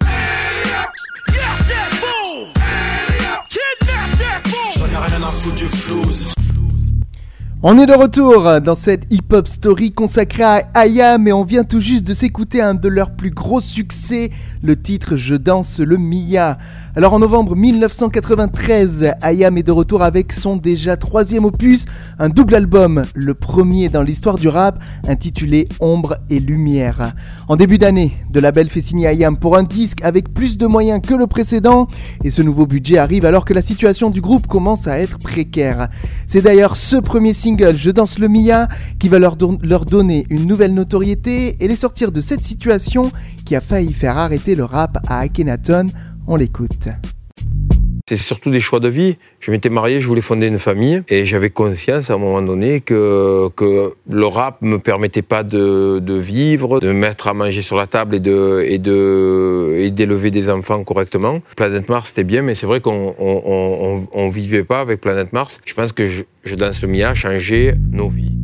On 7.63 7.79
est 7.79 7.85
de 7.85 7.93
retour 7.93 8.61
dans 8.61 8.75
cette 8.75 9.01
hip-hop 9.09 9.47
story 9.47 9.91
consacrée 9.91 10.43
à 10.43 10.69
Ayam 10.75 11.27
et 11.27 11.33
on 11.33 11.43
vient 11.43 11.63
tout 11.63 11.79
juste 11.79 12.05
de 12.05 12.13
s'écouter 12.13 12.61
un 12.61 12.75
de 12.75 12.87
leurs 12.87 13.15
plus 13.15 13.31
gros 13.31 13.61
succès, 13.61 14.29
le 14.61 14.79
titre 14.79 15.15
Je 15.15 15.35
danse 15.35 15.79
le 15.79 15.97
Mia. 15.97 16.57
Alors 16.97 17.13
en 17.13 17.19
novembre 17.19 17.55
1993, 17.55 19.11
Ayam 19.21 19.55
est 19.59 19.61
de 19.61 19.71
retour 19.71 20.01
avec 20.01 20.33
son 20.33 20.55
déjà 20.55 20.97
troisième 20.97 21.45
opus, 21.45 21.85
un 22.17 22.27
double 22.27 22.55
album, 22.55 23.03
le 23.13 23.35
premier 23.35 23.87
dans 23.87 24.01
l'histoire 24.01 24.37
du 24.39 24.47
rap, 24.47 24.83
intitulé 25.07 25.67
Ombre 25.79 26.15
et 26.31 26.39
Lumière. 26.39 27.13
En 27.49 27.55
début 27.55 27.77
d'année, 27.77 28.17
de 28.31 28.39
label 28.39 28.67
fait 28.67 28.81
signer 28.81 29.05
Ayam 29.05 29.37
pour 29.37 29.55
un 29.57 29.61
disque 29.61 30.03
avec 30.03 30.33
plus 30.33 30.57
de 30.57 30.65
moyens 30.65 30.99
que 31.07 31.13
le 31.13 31.27
précédent 31.27 31.85
et 32.23 32.31
ce 32.31 32.41
nouveau 32.41 32.65
budget 32.65 32.97
arrive 32.97 33.25
alors 33.25 33.45
que 33.45 33.53
la 33.53 33.61
situation 33.61 34.09
du 34.09 34.19
groupe 34.19 34.47
commence 34.47 34.87
à 34.87 34.97
être 34.99 35.19
précaire. 35.19 35.89
C'est 36.25 36.41
d'ailleurs 36.41 36.75
ce 36.75 36.95
premier 36.95 37.35
single, 37.35 37.77
Je 37.77 37.91
danse 37.91 38.17
le 38.17 38.27
Mia, 38.27 38.69
qui 38.97 39.07
va 39.07 39.19
leur, 39.19 39.35
don- 39.35 39.59
leur 39.61 39.85
donner 39.85 40.25
une 40.31 40.47
nouvelle 40.47 40.73
notoriété 40.73 41.57
et 41.63 41.67
les 41.67 41.75
sortir 41.75 42.11
de 42.11 42.21
cette 42.21 42.43
situation 42.43 43.11
qui 43.45 43.55
a 43.55 43.61
failli 43.61 43.93
faire 43.93 44.17
arrêter 44.17 44.55
le 44.55 44.63
rap 44.63 44.97
à 45.07 45.19
Akhenaton. 45.19 45.89
On 46.29 46.35
l'écoute. 46.35 46.89
C'est 48.09 48.17
surtout 48.17 48.51
des 48.51 48.59
choix 48.59 48.79
de 48.79 48.87
vie. 48.87 49.17
Je 49.39 49.51
m'étais 49.51 49.69
marié, 49.69 50.01
je 50.01 50.07
voulais 50.07 50.21
fonder 50.21 50.47
une 50.47 50.59
famille 50.59 51.03
et 51.09 51.25
j'avais 51.25 51.49
conscience 51.49 52.09
à 52.09 52.13
un 52.13 52.17
moment 52.17 52.41
donné 52.41 52.79
que, 52.81 53.49
le 54.09 54.25
rap 54.25 54.61
me 54.61 54.79
permettait 54.79 55.21
pas 55.21 55.43
de, 55.43 56.01
vivre, 56.17 56.79
de 56.79 56.87
me 56.87 56.93
mettre 56.93 57.27
à 57.27 57.33
manger 57.33 57.61
sur 57.61 57.75
la 57.75 57.87
table 57.87 58.15
et 58.15 58.19
d'élever 58.19 58.79
des 60.31 60.49
enfants 60.49 60.83
correctement. 60.83 61.41
Planète 61.55 61.89
Mars 61.89 62.09
c'était 62.09 62.23
bien, 62.23 62.41
mais 62.41 62.55
c'est 62.55 62.65
vrai 62.65 62.81
qu'on 62.81 63.13
on, 63.17 64.29
vivait 64.29 64.63
pas 64.63 64.81
avec 64.81 65.01
Planète 65.01 65.33
Mars. 65.33 65.61
Je 65.65 65.73
pense 65.73 65.91
que 65.91 66.07
je, 66.07 66.23
je 66.43 66.55
danse 66.55 66.81
le 66.81 66.87
Mia 66.87 67.09
a 67.09 67.13
changé 67.13 67.73
nos 67.91 68.07
vies. 68.07 68.36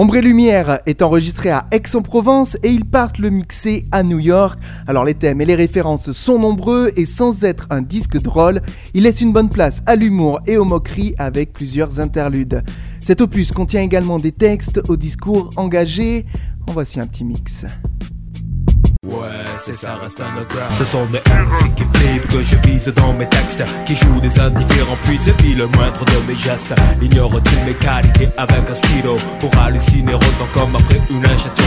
Ombre 0.00 0.14
et 0.14 0.20
Lumière 0.20 0.78
est 0.86 1.02
enregistré 1.02 1.50
à 1.50 1.66
Aix-en-Provence 1.72 2.56
et 2.62 2.70
ils 2.70 2.84
partent 2.84 3.18
le 3.18 3.30
mixer 3.30 3.84
à 3.90 4.04
New 4.04 4.20
York. 4.20 4.56
Alors 4.86 5.04
les 5.04 5.14
thèmes 5.14 5.40
et 5.40 5.44
les 5.44 5.56
références 5.56 6.12
sont 6.12 6.38
nombreux 6.38 6.92
et 6.96 7.04
sans 7.04 7.42
être 7.42 7.66
un 7.70 7.82
disque 7.82 8.16
drôle, 8.22 8.62
il 8.94 9.02
laisse 9.02 9.20
une 9.20 9.32
bonne 9.32 9.48
place 9.48 9.82
à 9.86 9.96
l'humour 9.96 10.38
et 10.46 10.56
aux 10.56 10.64
moqueries 10.64 11.16
avec 11.18 11.52
plusieurs 11.52 11.98
interludes. 11.98 12.62
Cet 13.00 13.20
opus 13.20 13.50
contient 13.50 13.82
également 13.82 14.20
des 14.20 14.30
textes 14.30 14.80
au 14.88 14.96
discours 14.96 15.50
engagé. 15.56 16.26
En 16.68 16.72
voici 16.74 17.00
un 17.00 17.06
petit 17.08 17.24
mix. 17.24 17.64
C'est 19.70 19.74
ça, 19.74 19.96
reste 19.96 20.18
underground. 20.18 20.72
Ce 20.78 20.84
sont 20.86 21.04
mes 21.12 21.18
MC 21.18 21.74
qui 21.74 21.84
flippent 21.92 22.26
que 22.28 22.42
je 22.42 22.56
vise 22.66 22.88
dans 22.88 23.12
mes 23.12 23.28
textes, 23.28 23.62
qui 23.84 23.94
jouent 23.96 24.18
des 24.18 24.40
indifférents, 24.40 24.96
puis 25.02 25.20
épient 25.28 25.56
le 25.56 25.66
moindre 25.66 26.06
de 26.06 26.26
mes 26.26 26.36
gestes. 26.36 26.74
Ignore-t-il 27.02 27.64
mes 27.66 27.74
qualités 27.74 28.30
avec 28.38 28.70
un 28.70 28.74
stylo 28.74 29.18
pour 29.40 29.50
halluciner 29.58 30.14
autant 30.14 30.48
comme 30.54 30.74
après 30.74 31.02
une 31.10 31.26
ingestion 31.26 31.66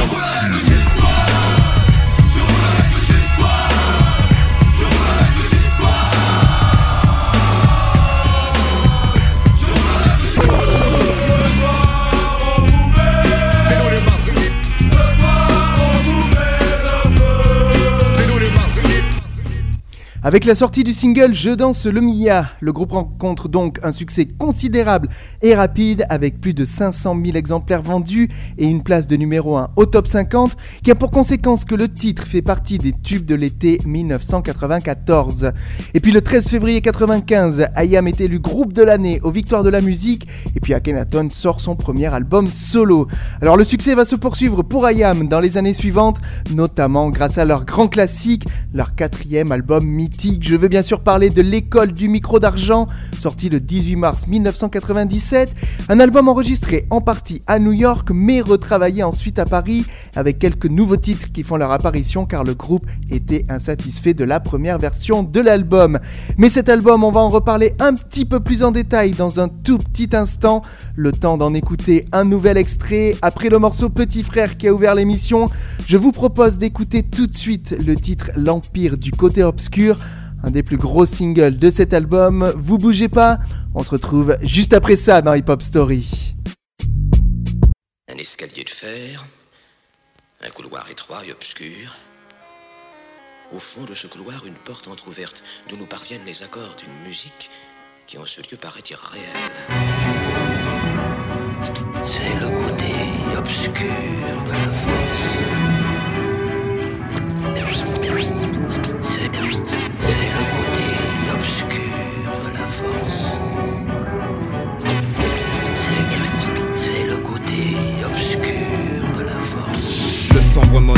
Avec 20.23 20.45
la 20.45 20.53
sortie 20.53 20.83
du 20.83 20.93
single 20.93 21.33
Je 21.33 21.49
danse 21.49 21.87
le 21.87 21.99
Mia, 21.99 22.45
le 22.59 22.71
groupe 22.71 22.91
rencontre 22.91 23.49
donc 23.49 23.79
un 23.81 23.91
succès 23.91 24.27
considérable 24.27 25.09
et 25.41 25.55
rapide 25.55 26.05
avec 26.09 26.39
plus 26.39 26.53
de 26.53 26.63
500 26.63 27.17
000 27.25 27.35
exemplaires 27.35 27.81
vendus 27.81 28.29
et 28.59 28.67
une 28.67 28.83
place 28.83 29.07
de 29.07 29.15
numéro 29.15 29.57
1 29.57 29.71
au 29.77 29.87
top 29.87 30.05
50 30.05 30.55
qui 30.83 30.91
a 30.91 30.95
pour 30.95 31.09
conséquence 31.09 31.65
que 31.65 31.73
le 31.73 31.87
titre 31.91 32.27
fait 32.27 32.43
partie 32.43 32.77
des 32.77 32.93
tubes 32.93 33.25
de 33.25 33.33
l'été 33.33 33.79
1994. 33.83 35.53
Et 35.95 35.99
puis 35.99 36.11
le 36.11 36.21
13 36.21 36.49
février 36.49 36.81
95, 36.81 37.69
Ayam 37.73 38.07
est 38.07 38.21
élu 38.21 38.37
groupe 38.37 38.73
de 38.73 38.83
l'année 38.83 39.19
aux 39.23 39.31
Victoires 39.31 39.63
de 39.63 39.69
la 39.69 39.81
musique 39.81 40.27
et 40.55 40.59
puis 40.59 40.75
Akhenaton 40.75 41.31
sort 41.31 41.59
son 41.59 41.75
premier 41.75 42.13
album 42.13 42.45
solo. 42.45 43.07
Alors 43.41 43.57
le 43.57 43.63
succès 43.63 43.95
va 43.95 44.05
se 44.05 44.15
poursuivre 44.15 44.61
pour 44.61 44.85
Ayam 44.85 45.27
dans 45.27 45.39
les 45.39 45.57
années 45.57 45.73
suivantes, 45.73 46.17
notamment 46.55 47.09
grâce 47.09 47.39
à 47.39 47.45
leur 47.45 47.65
grand 47.65 47.87
classique, 47.87 48.45
leur 48.71 48.93
quatrième 48.93 49.51
album 49.51 49.83
mythique. 49.83 50.10
Je 50.19 50.55
veux 50.55 50.67
bien 50.67 50.83
sûr 50.83 51.01
parler 51.01 51.29
de 51.29 51.41
L'école 51.41 51.93
du 51.93 52.07
micro 52.07 52.39
d'argent, 52.39 52.87
sorti 53.19 53.49
le 53.49 53.59
18 53.59 53.95
mars 53.95 54.27
1997, 54.27 55.55
un 55.89 55.99
album 55.99 56.27
enregistré 56.27 56.85
en 56.91 57.01
partie 57.01 57.41
à 57.47 57.57
New 57.57 57.71
York 57.71 58.09
mais 58.13 58.41
retravaillé 58.41 59.01
ensuite 59.01 59.39
à 59.39 59.45
Paris 59.45 59.85
avec 60.15 60.37
quelques 60.37 60.67
nouveaux 60.67 60.97
titres 60.97 61.31
qui 61.31 61.43
font 61.43 61.57
leur 61.57 61.71
apparition 61.71 62.25
car 62.25 62.43
le 62.43 62.53
groupe 62.53 62.85
était 63.09 63.45
insatisfait 63.49 64.13
de 64.13 64.23
la 64.23 64.39
première 64.39 64.77
version 64.77 65.23
de 65.23 65.39
l'album. 65.39 65.99
Mais 66.37 66.49
cet 66.49 66.69
album, 66.69 67.03
on 67.03 67.11
va 67.11 67.21
en 67.21 67.29
reparler 67.29 67.73
un 67.79 67.95
petit 67.95 68.25
peu 68.25 68.39
plus 68.39 68.61
en 68.63 68.71
détail 68.71 69.11
dans 69.11 69.39
un 69.39 69.47
tout 69.47 69.79
petit 69.79 70.15
instant, 70.15 70.61
le 70.95 71.11
temps 71.11 71.37
d'en 71.37 71.53
écouter 71.53 72.05
un 72.11 72.25
nouvel 72.25 72.57
extrait. 72.57 73.15
Après 73.21 73.49
le 73.49 73.57
morceau 73.57 73.89
Petit 73.89 74.23
Frère 74.23 74.57
qui 74.57 74.67
a 74.67 74.73
ouvert 74.73 74.93
l'émission, 74.93 75.49
je 75.87 75.97
vous 75.97 76.11
propose 76.11 76.57
d'écouter 76.57 77.03
tout 77.03 77.27
de 77.27 77.35
suite 77.35 77.75
le 77.85 77.95
titre 77.95 78.31
L'Empire 78.35 78.97
du 78.97 79.11
côté 79.11 79.43
obscur, 79.43 79.97
un 80.43 80.51
des 80.51 80.63
plus 80.63 80.77
gros 80.77 81.05
singles 81.05 81.57
de 81.57 81.69
cet 81.69 81.93
album. 81.93 82.51
Vous 82.57 82.77
bougez 82.77 83.09
pas, 83.09 83.39
on 83.73 83.83
se 83.83 83.89
retrouve 83.89 84.37
juste 84.41 84.73
après 84.73 84.95
ça 84.95 85.21
dans 85.21 85.33
Hip 85.33 85.45
Hop 85.47 85.61
Story. 85.61 86.35
Un 88.11 88.17
escalier 88.17 88.63
de 88.63 88.69
fer, 88.69 89.25
un 90.43 90.49
couloir 90.49 90.89
étroit 90.89 91.21
et 91.27 91.31
obscur. 91.31 91.95
Au 93.53 93.59
fond 93.59 93.83
de 93.83 93.93
ce 93.93 94.07
couloir, 94.07 94.45
une 94.45 94.55
porte 94.55 94.87
entr'ouverte 94.87 95.43
d'où 95.69 95.77
nous 95.77 95.85
parviennent 95.85 96.25
les 96.25 96.43
accords 96.43 96.75
d'une 96.77 97.07
musique 97.07 97.49
qui 98.07 98.17
en 98.17 98.25
ce 98.25 98.41
lieu 98.41 98.57
paraît 98.57 98.81
irréelle. 98.89 99.21
C'est 102.03 102.39
le 102.39 102.47
côté 102.47 102.93
obscur 103.37 104.43
de 104.45 104.51
la 104.51 104.55
force. 104.57 105.51
C'est 109.03 110.20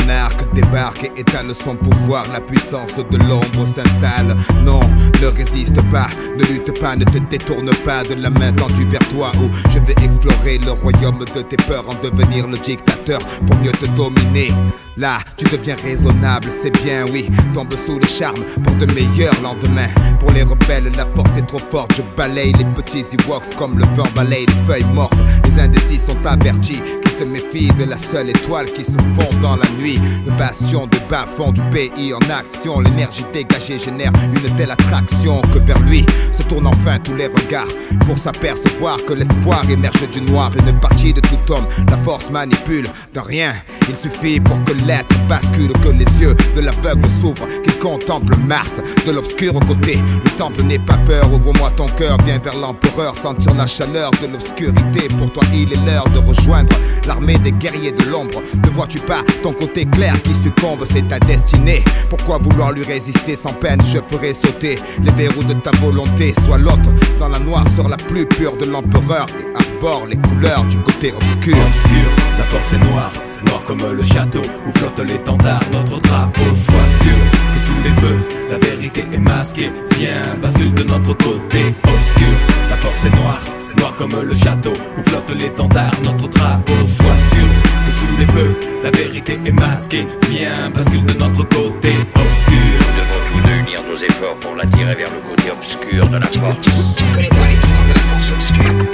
monarque 0.04 0.52
débarque 0.54 1.04
et 1.04 1.20
étale 1.20 1.54
son 1.54 1.76
pouvoir. 1.76 2.24
La 2.32 2.40
puissance 2.40 2.94
de 2.96 3.16
l'ombre 3.18 3.66
s'installe. 3.66 4.36
Non, 4.64 4.80
ne 5.20 5.26
résiste 5.26 5.80
pas, 5.90 6.08
ne 6.38 6.44
lutte 6.44 6.78
pas, 6.80 6.96
ne 6.96 7.04
te 7.04 7.18
détourne 7.18 7.70
pas 7.84 8.02
de 8.04 8.14
la 8.14 8.30
main 8.30 8.52
tendue 8.52 8.86
vers 8.86 9.06
toi. 9.08 9.32
Où 9.40 9.48
je 9.70 9.78
vais 9.80 9.94
explorer 10.04 10.58
le 10.58 10.72
royaume 10.72 11.18
de 11.18 11.40
tes 11.42 11.56
peurs, 11.56 11.84
en 11.88 11.94
devenir 11.94 12.46
le 12.46 12.58
dictateur 12.58 13.18
pour 13.46 13.56
mieux 13.58 13.72
te 13.72 13.86
dominer. 13.96 14.48
Là, 14.96 15.18
tu 15.36 15.44
deviens 15.46 15.74
raisonnable, 15.82 16.48
c'est 16.50 16.70
bien, 16.84 17.04
oui. 17.12 17.28
Tombe 17.52 17.74
sous 17.74 17.98
le 17.98 18.06
charme 18.06 18.44
pour 18.62 18.74
de 18.76 18.86
meilleurs 18.86 19.34
lendemains. 19.42 19.88
Pour 20.20 20.30
les 20.30 20.44
rebelles, 20.44 20.90
la 20.96 21.04
force 21.06 21.36
est 21.36 21.46
trop 21.46 21.58
forte. 21.58 21.94
Je 21.96 22.02
balaye 22.16 22.52
les 22.52 22.64
petits 22.64 23.04
Ewoks 23.12 23.56
comme 23.58 23.76
le 23.76 23.84
vent 23.96 24.06
balaye 24.14 24.46
les 24.46 24.66
feuilles 24.66 24.92
mortes. 24.94 25.18
Les 25.44 25.58
indécis 25.58 25.98
sont 25.98 26.24
avertis 26.24 26.80
qui 27.02 27.12
se 27.12 27.24
méfient 27.24 27.72
de 27.76 27.84
la 27.84 27.96
seule 27.96 28.30
étoile 28.30 28.66
qui 28.66 28.84
se 28.84 28.92
fond 28.92 29.28
dans 29.42 29.56
la 29.56 29.68
nuit. 29.80 29.98
Le 30.26 30.32
bastion 30.38 30.86
de 30.86 30.98
bas 31.10 31.26
fond 31.36 31.50
du 31.50 31.60
pays 31.72 32.14
en 32.14 32.30
action. 32.30 32.78
L'énergie 32.78 33.24
dégagée 33.32 33.80
génère 33.80 34.12
une 34.32 34.54
telle 34.54 34.70
attraction 34.70 35.42
que 35.52 35.58
vers 35.58 35.80
lui 35.80 36.06
se 36.32 36.44
tournent 36.44 36.68
enfin 36.68 37.00
tous 37.00 37.14
les 37.14 37.26
regards 37.26 37.66
pour 38.06 38.16
s'apercevoir 38.16 38.98
que 39.04 39.14
l'espoir 39.14 39.68
émerge 39.68 40.08
du 40.10 40.20
noir. 40.20 40.52
Une 40.56 40.78
partie 40.78 41.12
de 41.12 41.20
tout 41.20 41.52
homme, 41.52 41.66
la 41.90 41.96
force 41.98 42.30
manipule 42.30 42.86
de 43.12 43.20
rien. 43.20 43.52
Il 43.88 43.96
suffit 43.96 44.38
pour 44.38 44.62
que 44.64 44.72
l'être 44.86 45.14
bascule, 45.28 45.72
que 45.82 45.88
les 45.88 46.06
yeux 46.20 46.34
de 46.56 46.60
l'aveugle 46.60 47.08
s'ouvrent, 47.10 47.46
qu'il 47.62 47.78
contemple 47.78 48.36
Mars 48.36 48.80
de 49.06 49.12
l'obscur 49.12 49.54
côté. 49.66 49.98
Le 50.24 50.30
temple 50.30 50.62
n'est 50.64 50.78
pas 50.78 50.98
peur, 51.06 51.32
ouvre-moi 51.32 51.70
ton 51.76 51.86
cœur, 51.86 52.18
viens 52.24 52.38
vers 52.38 52.56
l'empereur, 52.56 53.14
sentir 53.16 53.54
la 53.54 53.66
chaleur 53.66 54.10
de 54.22 54.26
l'obscurité. 54.26 55.08
Pour 55.18 55.32
toi, 55.32 55.42
il 55.52 55.72
est 55.72 55.86
l'heure 55.86 56.08
de 56.10 56.18
rejoindre 56.18 56.74
l'armée 57.06 57.38
des 57.38 57.52
guerriers 57.52 57.92
de 57.92 58.04
l'ombre. 58.04 58.42
Ne 58.62 58.70
vois-tu 58.70 58.98
pas 59.00 59.22
ton 59.42 59.52
côté 59.52 59.84
clair 59.86 60.14
qui 60.22 60.34
succombe, 60.34 60.84
c'est 60.84 61.08
ta 61.08 61.18
destinée. 61.18 61.82
Pourquoi 62.08 62.38
vouloir 62.38 62.72
lui 62.72 62.84
résister 62.84 63.36
sans 63.36 63.52
peine? 63.52 63.80
Je 63.92 63.98
ferai 63.98 64.34
sauter 64.34 64.78
les 65.02 65.12
verrous 65.12 65.44
de 65.44 65.54
ta 65.54 65.70
volonté. 65.82 66.34
Sois 66.44 66.58
l'autre 66.58 66.90
dans 67.18 67.28
la 67.28 67.38
noire 67.38 67.64
sur 67.74 67.88
la 67.88 67.96
plus 67.96 68.26
pure 68.26 68.56
de 68.56 68.66
l'empereur 68.66 69.26
et 69.38 69.80
bord 69.80 70.06
les 70.08 70.16
couleurs 70.16 70.64
du 70.64 70.78
côté 70.78 71.12
obscur. 71.12 71.56
Obscur, 71.56 72.08
la 72.38 72.44
force 72.44 72.72
est 72.72 72.78
noire, 72.78 73.12
noire 73.44 73.64
comme 73.64 73.78
le 73.78 74.02
château 74.02 74.42
où 74.66 74.78
flotte 74.78 74.98
l'étendard. 75.06 75.60
Notre 75.72 76.00
drapeau, 76.00 76.54
sois 76.54 76.88
sûr 77.02 77.18
que 77.52 77.58
sous 77.66 77.80
les 77.84 77.94
feux, 78.00 78.20
la 78.50 78.58
vérité 78.58 79.04
est 79.12 79.18
masquée. 79.18 79.70
Viens, 79.96 80.34
bascule 80.40 80.74
de 80.74 80.84
notre 80.84 81.14
côté 81.14 81.74
obscur. 81.84 82.36
La 82.70 82.76
force 82.76 83.04
est 83.04 83.16
noire, 83.16 83.42
noire 83.78 83.94
comme 83.96 84.16
le 84.22 84.34
château 84.34 84.72
où 84.98 85.02
flotte 85.02 85.30
l'étendard. 85.38 85.92
Notre 86.04 86.28
drapeau, 86.28 86.74
sois 86.86 87.18
sûr 87.32 87.48
que 87.86 87.92
sous 87.98 88.16
les 88.18 88.26
feux, 88.26 88.54
la 88.82 88.90
vérité 88.90 89.38
est 89.44 89.52
masquée. 89.52 90.06
Viens, 90.30 90.70
bascule 90.74 91.04
de 91.04 91.12
notre 91.12 91.48
côté 91.48 91.92
obscur. 92.14 92.74
Nous 92.80 92.94
devons 93.00 93.22
tous 93.32 93.42
unir 93.60 93.80
nos 93.88 93.96
efforts 93.96 94.36
pour 94.40 94.54
l'attirer 94.56 94.94
vers 94.94 95.10
le 95.10 95.20
côté 95.28 95.50
obscur 95.50 96.06
de 96.08 96.18
la 96.18 96.26
force. 96.26 96.56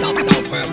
La 0.00 0.39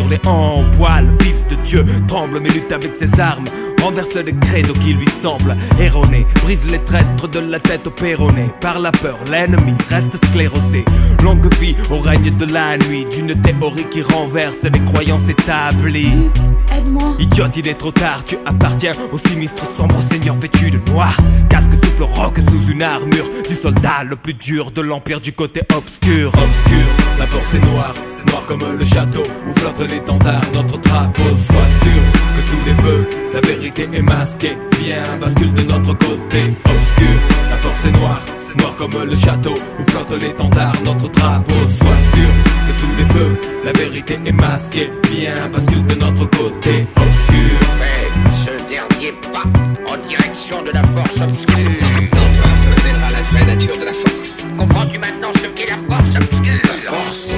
sur 0.00 0.08
les 0.08 0.20
en 0.26 0.64
poil. 0.76 1.06
Fils 1.20 1.44
de 1.50 1.56
Dieu, 1.62 1.84
tremble 2.08 2.40
mais 2.40 2.48
lutte 2.48 2.72
avec 2.72 2.96
ses 2.96 3.20
armes. 3.20 3.44
Renverse 3.82 4.14
les 4.14 4.34
credos 4.34 4.74
qui 4.74 4.94
lui 4.94 5.08
semblent 5.22 5.56
erronés. 5.80 6.26
Brise 6.42 6.64
les 6.70 6.78
traîtres 6.80 7.28
de 7.28 7.40
la 7.40 7.58
tête 7.58 7.86
au 7.86 7.90
péroné. 7.90 8.50
Par 8.60 8.78
la 8.78 8.92
peur, 8.92 9.18
l'ennemi 9.30 9.74
reste 9.88 10.24
sclérosé. 10.26 10.84
Longue 11.22 11.52
vie 11.54 11.76
au 11.90 11.98
règne 11.98 12.34
de 12.36 12.52
la 12.52 12.76
nuit. 12.78 13.06
D'une 13.10 13.34
théorie 13.40 13.86
qui 13.90 14.02
renverse 14.02 14.62
les 14.62 14.84
croyances 14.84 15.28
établies. 15.28 16.30
Aide-moi. 16.76 17.16
Idiote, 17.18 17.56
il 17.56 17.68
est 17.68 17.74
trop 17.74 17.90
tard, 17.90 18.24
tu 18.24 18.36
appartiens 18.46 18.92
au 19.12 19.18
sinistre 19.18 19.64
sombre 19.76 19.96
seigneur 20.10 20.36
vêtu 20.36 20.70
de 20.70 20.78
noir? 20.90 21.16
Casque 21.48 21.72
souffle 21.82 22.04
roc 22.04 22.38
sous 22.48 22.70
une 22.70 22.82
armure 22.82 23.24
du 23.48 23.54
soldat 23.54 24.04
le 24.08 24.16
plus 24.16 24.34
dur 24.34 24.70
de 24.70 24.80
l'empire 24.80 25.20
du 25.20 25.32
côté 25.32 25.62
obscur. 25.74 26.28
Obscur, 26.28 26.86
la 27.18 27.26
force 27.26 27.54
est 27.54 27.64
noire, 27.72 27.94
noire 28.28 28.44
comme 28.46 28.60
le 28.78 28.84
château 28.84 29.22
où 29.48 29.52
flotte 29.58 29.90
l'étendard. 29.90 30.42
Notre 30.54 30.78
drapeau, 30.78 31.36
sois 31.36 31.66
sûr 31.82 32.02
que 32.36 32.42
sous 32.42 32.64
les 32.66 32.74
feux, 32.74 33.06
la 33.34 33.40
vérité 33.40 33.69
est 33.78 34.02
masquée. 34.02 34.56
Viens, 34.80 35.18
bascule 35.20 35.52
de 35.54 35.62
notre 35.62 35.94
côté 35.94 36.54
obscur. 36.64 37.18
La 37.50 37.56
force 37.56 37.86
est 37.86 37.92
noire, 37.92 38.20
noire 38.58 38.76
comme 38.76 39.04
le 39.04 39.14
château 39.14 39.54
où 39.78 39.90
flotte 39.90 40.22
l'étendard. 40.22 40.74
Notre 40.84 41.08
drapeau, 41.08 41.54
sois 41.68 42.00
sûr 42.14 42.30
que 42.66 42.72
sous 42.78 42.96
les 42.98 43.06
feux, 43.06 43.40
la 43.64 43.72
vérité 43.72 44.18
est 44.24 44.32
masquée. 44.32 44.90
Viens, 45.10 45.48
bascule 45.52 45.86
de 45.86 45.94
notre 45.94 46.28
côté 46.30 46.86
obscur. 46.96 47.58
Fais 47.78 48.10
ce 48.46 48.68
dernier 48.68 49.12
pas 49.32 49.44
en 49.92 49.96
direction 50.08 50.62
de 50.62 50.70
la 50.72 50.82
force 50.82 51.20
obscure. 51.20 51.70
L'empereur 51.80 52.54
te 52.62 52.82
révélera 52.82 53.10
la 53.10 53.22
vraie 53.22 53.46
nature 53.46 53.78
de 53.78 53.84
la 53.84 53.92
force. 53.92 54.46
Comprends-tu 54.58 54.98
maintenant 54.98 55.30
ce 55.34 55.46
qu'est 55.48 55.70
la 55.70 55.78
force 55.78 56.16
obscure? 56.16 56.60
La 56.64 56.74
force. 56.74 57.32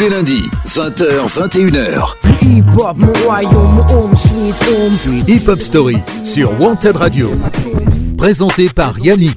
Les 0.00 0.08
lundis, 0.08 0.50
20h, 0.66 1.28
21h. 1.28 2.14
Hip-hop, 2.42 2.96
mon 2.96 3.12
royaume, 3.26 3.84
home 3.90 4.16
sweet 4.16 4.54
home. 4.54 5.24
Hip-Hop 5.28 5.60
Story 5.60 5.98
sur 6.24 6.58
Wanted 6.58 6.96
Radio. 6.96 7.32
Présenté 8.16 8.70
par 8.70 8.98
Yannick. 8.98 9.36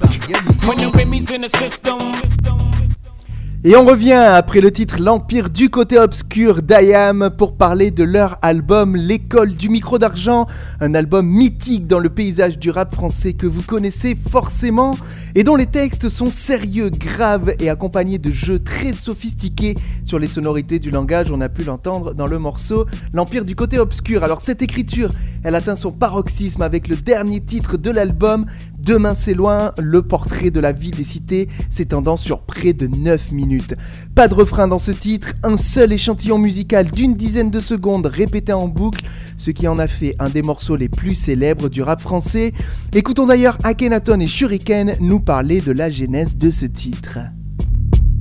Et 3.66 3.76
on 3.76 3.86
revient 3.86 4.12
après 4.12 4.60
le 4.60 4.70
titre 4.70 5.00
L'Empire 5.00 5.48
du 5.48 5.70
côté 5.70 5.98
obscur 5.98 6.60
d'Ayam 6.60 7.30
pour 7.38 7.56
parler 7.56 7.90
de 7.90 8.04
leur 8.04 8.36
album 8.42 8.94
L'école 8.94 9.56
du 9.56 9.70
micro 9.70 9.98
d'argent, 9.98 10.46
un 10.82 10.94
album 10.94 11.26
mythique 11.26 11.86
dans 11.86 11.98
le 11.98 12.10
paysage 12.10 12.58
du 12.58 12.68
rap 12.68 12.94
français 12.94 13.32
que 13.32 13.46
vous 13.46 13.62
connaissez 13.62 14.16
forcément 14.16 14.94
et 15.34 15.44
dont 15.44 15.56
les 15.56 15.64
textes 15.64 16.10
sont 16.10 16.26
sérieux, 16.26 16.90
graves 16.90 17.54
et 17.58 17.70
accompagnés 17.70 18.18
de 18.18 18.30
jeux 18.30 18.58
très 18.58 18.92
sophistiqués 18.92 19.76
sur 20.04 20.18
les 20.18 20.26
sonorités 20.26 20.78
du 20.78 20.90
langage. 20.90 21.32
On 21.32 21.40
a 21.40 21.48
pu 21.48 21.64
l'entendre 21.64 22.12
dans 22.12 22.26
le 22.26 22.38
morceau 22.38 22.84
L'Empire 23.14 23.46
du 23.46 23.56
côté 23.56 23.78
obscur. 23.78 24.24
Alors 24.24 24.42
cette 24.42 24.60
écriture, 24.60 25.08
elle 25.44 25.54
atteint 25.54 25.76
son 25.76 25.92
paroxysme 25.92 26.62
avec 26.62 26.88
le 26.88 26.96
dernier 26.96 27.40
titre 27.40 27.76
de 27.76 27.90
l'album 27.90 28.46
Demain 28.84 29.14
c'est 29.14 29.32
loin, 29.32 29.72
le 29.78 30.02
portrait 30.02 30.50
de 30.50 30.60
la 30.60 30.72
vie 30.72 30.90
des 30.90 31.04
cités 31.04 31.48
s'étendant 31.70 32.18
sur 32.18 32.42
près 32.42 32.74
de 32.74 32.86
9 32.86 33.32
minutes. 33.32 33.74
Pas 34.14 34.28
de 34.28 34.34
refrain 34.34 34.68
dans 34.68 34.78
ce 34.78 34.90
titre, 34.90 35.32
un 35.42 35.56
seul 35.56 35.92
échantillon 35.92 36.36
musical 36.36 36.90
d'une 36.90 37.14
dizaine 37.14 37.50
de 37.50 37.60
secondes 37.60 38.04
répété 38.04 38.52
en 38.52 38.68
boucle, 38.68 39.04
ce 39.38 39.50
qui 39.50 39.68
en 39.68 39.78
a 39.78 39.86
fait 39.86 40.14
un 40.18 40.28
des 40.28 40.42
morceaux 40.42 40.76
les 40.76 40.90
plus 40.90 41.14
célèbres 41.14 41.70
du 41.70 41.82
rap 41.82 42.02
français. 42.02 42.52
Écoutons 42.92 43.24
d'ailleurs 43.24 43.56
Akhenaton 43.64 44.20
et 44.20 44.26
Shuriken 44.26 44.96
nous 45.00 45.20
parler 45.20 45.62
de 45.62 45.72
la 45.72 45.90
genèse 45.90 46.36
de 46.36 46.50
ce 46.50 46.66
titre. 46.66 47.18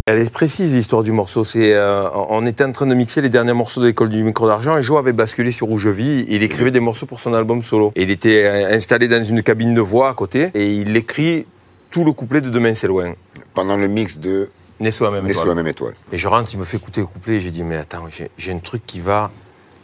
Elle 0.06 0.20
est 0.20 0.30
précise 0.30 0.76
l'histoire 0.76 1.02
du 1.02 1.14
morceau. 1.14 1.46
C'est, 1.46 1.74
euh, 1.74 2.10
on 2.28 2.46
était 2.46 2.66
en 2.66 2.74
train 2.74 2.86
de 2.86 2.94
mixer 2.94 3.22
les 3.22 3.30
derniers 3.30 3.54
morceaux 3.54 3.80
de 3.80 3.86
l'école 3.86 4.10
du 4.10 4.22
micro 4.22 4.46
d'argent 4.46 4.76
et 4.76 4.84
Joe 4.84 5.00
avait 5.00 5.14
basculé 5.14 5.54
sur 5.54 5.68
Rouge 5.68 5.88
Vie. 5.88 6.26
Il 6.28 6.44
écrivait 6.44 6.72
des 6.72 6.82
morceaux 6.82 7.06
pour 7.06 7.22
son 7.22 7.34
album 7.34 7.64
solo. 7.64 7.94
Et 7.96 8.04
il 8.04 8.12
était 8.12 8.44
euh, 8.44 8.76
installé 8.76 9.08
dans 9.08 9.24
une 9.24 9.42
cabine 9.44 9.74
de 9.74 9.80
voix 9.80 10.10
à 10.10 10.14
côté 10.14 10.52
et 10.56 10.74
il 10.74 10.98
écrit 10.98 11.48
tout 11.90 12.04
le 12.04 12.12
couplet 12.12 12.42
de 12.42 12.50
Demain 12.50 12.74
c'est 12.74 12.88
loin. 12.88 13.14
Pendant 13.54 13.78
le 13.78 13.88
mix 13.88 14.18
de 14.18 14.50
Né 14.82 14.92
sous 14.92 15.06
la 15.06 15.12
même 15.12 15.30
étoile. 15.30 15.56
même 15.56 15.68
étoile. 15.68 15.94
Et 16.12 16.18
je 16.18 16.28
rentre, 16.28 16.54
il 16.54 16.60
me 16.60 16.66
fait 16.66 16.76
écouter 16.76 17.00
le 17.00 17.08
couplet 17.08 17.36
et 17.36 17.40
j'ai 17.40 17.52
dit 17.52 17.64
mais 17.64 17.78
attends, 17.78 18.04
j'ai 18.38 18.52
un 18.52 18.60
truc 18.60 18.86
qui 18.86 19.00
va. 19.00 19.32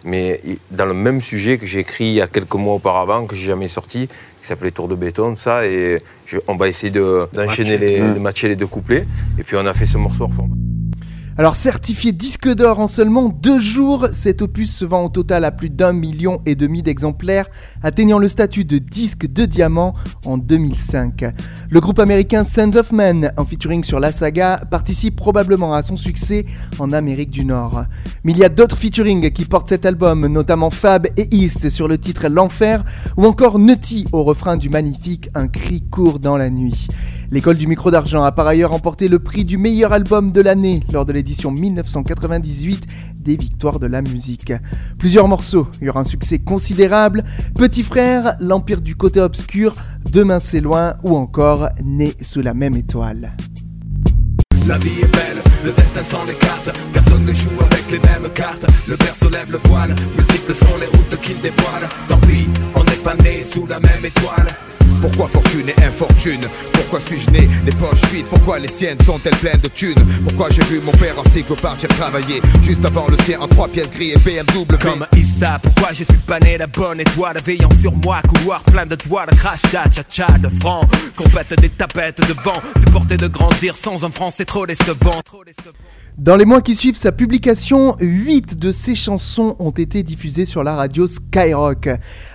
Mais 0.06 0.40
dans 0.72 0.86
le 0.86 0.94
même 0.94 1.20
sujet 1.22 1.58
que 1.58 1.66
j'ai 1.66 1.80
écrit 1.80 2.06
il 2.06 2.14
y 2.14 2.22
a 2.22 2.28
quelques 2.28 2.54
mois 2.56 2.76
auparavant, 2.76 3.26
que 3.26 3.36
j'ai 3.36 3.48
jamais 3.48 3.68
sorti, 3.68 4.08
qui 4.08 4.48
s'appelait 4.48 4.72
Tour 4.72 4.88
de 4.88 4.96
béton, 4.96 5.36
ça, 5.36 5.66
et 5.66 6.00
je- 6.26 6.38
on 6.48 6.56
va 6.56 6.68
essayer 6.70 6.92
de, 6.92 7.28
d'enchaîner 7.34 7.78
les, 7.78 8.00
Mmh. 8.02 8.14
de 8.14 8.20
matcher 8.20 8.48
les 8.48 8.56
deux 8.56 8.68
couplets. 8.68 9.06
Et 9.38 9.44
puis 9.44 9.58
on 9.58 9.66
a 9.66 9.74
fait 9.74 9.86
ce 9.86 9.98
morceau 9.98 10.24
hors 10.24 10.34
format. 10.34 10.56
Alors 11.40 11.56
certifié 11.56 12.12
disque 12.12 12.54
d'or 12.54 12.82
en 12.82 12.88
seulement 12.88 13.30
deux 13.30 13.60
jours, 13.60 14.10
cet 14.12 14.42
opus 14.42 14.76
se 14.76 14.84
vend 14.84 15.06
au 15.06 15.08
total 15.08 15.46
à 15.46 15.52
plus 15.52 15.70
d'un 15.70 15.94
million 15.94 16.42
et 16.46 16.54
demi 16.54 16.84
d'exemplaires, 16.84 17.46
atteignant 17.82 18.20
le 18.20 18.28
statut 18.28 18.66
de 18.66 18.78
disque 18.78 19.26
de 19.26 19.46
diamant 19.46 19.94
en 20.26 20.38
2005. 20.38 21.34
Le 21.70 21.80
groupe 21.80 22.00
américain 22.00 22.44
Sons 22.44 22.76
of 22.76 22.92
Men, 22.92 23.32
en 23.38 23.46
featuring 23.46 23.86
sur 23.86 24.02
la 24.02 24.12
saga, 24.12 24.58
participe 24.70 25.16
probablement 25.16 25.74
à 25.74 25.82
son 25.82 25.96
succès 25.96 26.44
en 26.78 26.92
Amérique 26.92 27.32
du 27.32 27.46
Nord. 27.46 27.86
Mais 28.26 28.34
il 28.34 28.38
y 28.38 28.44
a 28.44 28.50
d'autres 28.50 28.76
featuring 28.76 29.32
qui 29.32 29.46
portent 29.46 29.70
cet 29.70 29.86
album, 29.86 30.28
notamment 30.28 30.72
Fab 30.72 31.08
et 31.16 31.34
East 31.34 31.70
sur 31.70 31.88
le 31.88 31.98
titre 31.98 32.28
L'Enfer, 32.28 32.84
ou 33.16 33.26
encore 33.26 33.60
Nutty 33.60 34.08
au 34.12 34.26
refrain 34.26 34.58
du 34.58 34.68
magnifique 34.68 35.30
Un 35.36 35.48
cri 35.48 35.84
court 35.90 36.20
dans 36.20 36.36
la 36.36 36.50
nuit. 36.50 36.90
L'école 37.32 37.58
du 37.58 37.68
micro 37.68 37.92
d'argent 37.92 38.24
a 38.24 38.32
par 38.32 38.48
ailleurs 38.48 38.72
remporté 38.72 39.08
le 39.08 39.20
prix 39.20 39.46
du 39.46 39.60
meilleur 39.60 39.94
album 39.94 40.32
de 40.32 40.42
l'année 40.42 40.82
lors 40.92 41.06
de 41.06 41.14
l'édition 41.14 41.52
1998 41.52 42.88
des 43.18 43.36
Victoires 43.36 43.80
de 43.80 43.86
la 43.86 44.02
musique. 44.02 44.52
Plusieurs 44.98 45.28
morceaux 45.28 45.68
eurent 45.82 45.98
un 45.98 46.06
succès 46.06 46.40
considérable, 46.40 47.24
Petit 47.54 47.84
frère, 47.84 48.36
L'Empire 48.40 48.82
du 48.82 48.96
côté 48.96 49.20
obscur, 49.20 49.76
Demain 50.12 50.40
c'est 50.40 50.60
loin 50.60 50.96
ou 51.04 51.16
encore 51.16 51.70
Né 51.84 52.14
sous 52.22 52.42
la 52.42 52.56
même 52.56 52.76
étoile. 52.76 53.38
La 54.68 54.80
vie 54.80 55.00
est 55.00 55.12
belle, 55.14 55.44
le 55.64 55.72
destin 55.72 56.04
s'en 56.04 56.26
écarte 56.28 56.72
Personne 56.92 57.26
ne 57.26 57.34
joue 57.34 57.50
avec 57.60 57.92
les 57.92 58.00
mêmes 58.00 58.32
cartes. 58.34 58.66
Le 58.88 58.98
père 58.98 59.16
se 59.16 59.26
lève 59.26 59.52
le 59.52 59.60
voile. 59.70 59.94
Multiples 60.18 60.56
sont 60.56 60.78
les 60.80 60.88
routes 60.88 61.22
qu'il 61.22 61.40
dévoile. 61.42 61.88
Tant 62.08 62.20
pis, 62.22 62.48
on 62.74 62.84
n'est 62.84 63.04
pas 63.04 63.16
né 63.24 63.44
sous 63.44 63.68
la 63.68 63.80
même 63.80 64.04
étoile 64.04 64.48
Pourquoi 65.02 65.28
fortune 65.28 65.70
et 65.70 65.84
infortune? 65.84 66.42
Pourquoi 66.74 67.00
suis-je 67.00 67.30
né 67.32 67.48
les 67.66 67.72
poches 67.72 68.04
vides? 68.12 68.26
Pourquoi 68.28 68.60
les 68.60 68.68
siennes 68.68 68.98
sont-elles 69.06 69.36
pleines 69.38 69.62
de 69.62 69.68
thunes? 69.68 70.06
Pourquoi 70.28 70.50
j'ai 70.50 70.64
vu 70.64 70.80
mon 70.80 70.92
père 70.94 71.18
en 71.20 71.24
cycle 71.32 71.56
partir 71.56 71.90
travailler 71.90 72.42
Juste 72.64 72.86
avant 72.86 73.08
le 73.08 73.18
sien 73.24 73.40
en 73.40 73.48
trois 73.48 73.68
pièces 73.68 73.92
gris 73.92 74.12
et 74.12 74.18
BMW 74.18 74.78
Comme 74.82 75.06
Issa, 75.16 75.60
pourquoi 75.62 75.90
je 75.90 76.04
suis 76.04 76.24
pas 76.28 76.40
né 76.40 76.58
la 76.58 76.68
bonne 76.68 77.00
étoile 77.00 77.38
Veillant 77.44 77.70
sur 77.82 77.96
moi, 77.96 78.22
couloir 78.28 78.64
plein 78.64 78.86
de 78.86 78.96
toits 78.96 79.26
de 79.26 79.36
crachat, 79.36 79.86
cha 80.10 80.28
de 80.38 80.50
francs 80.60 80.90
Compète 81.16 81.60
des 81.60 81.70
tapettes 81.70 82.28
de 82.28 82.34
vent 82.44 82.62
porté 82.92 83.18
de 83.18 83.28
grandir 83.28 83.76
sans 83.76 84.04
un 84.04 84.12
franc, 84.12 84.32
c'est 84.32 84.46
trop 84.46 84.66
décevant 84.66 85.22
dans 86.20 86.36
les 86.36 86.44
mois 86.44 86.62
qui 86.62 86.76
suivent 86.76 86.98
sa 86.98 87.14
publication, 87.14 87.96
8 88.02 88.60
de 88.60 88.74
ses 88.74 88.94
chansons 88.94 89.56
ont 89.58 89.72
été 89.72 90.04
diffusées 90.04 90.46
sur 90.46 90.66
la 90.66 90.76
radio 90.76 91.08
Skyrock. 91.08 91.88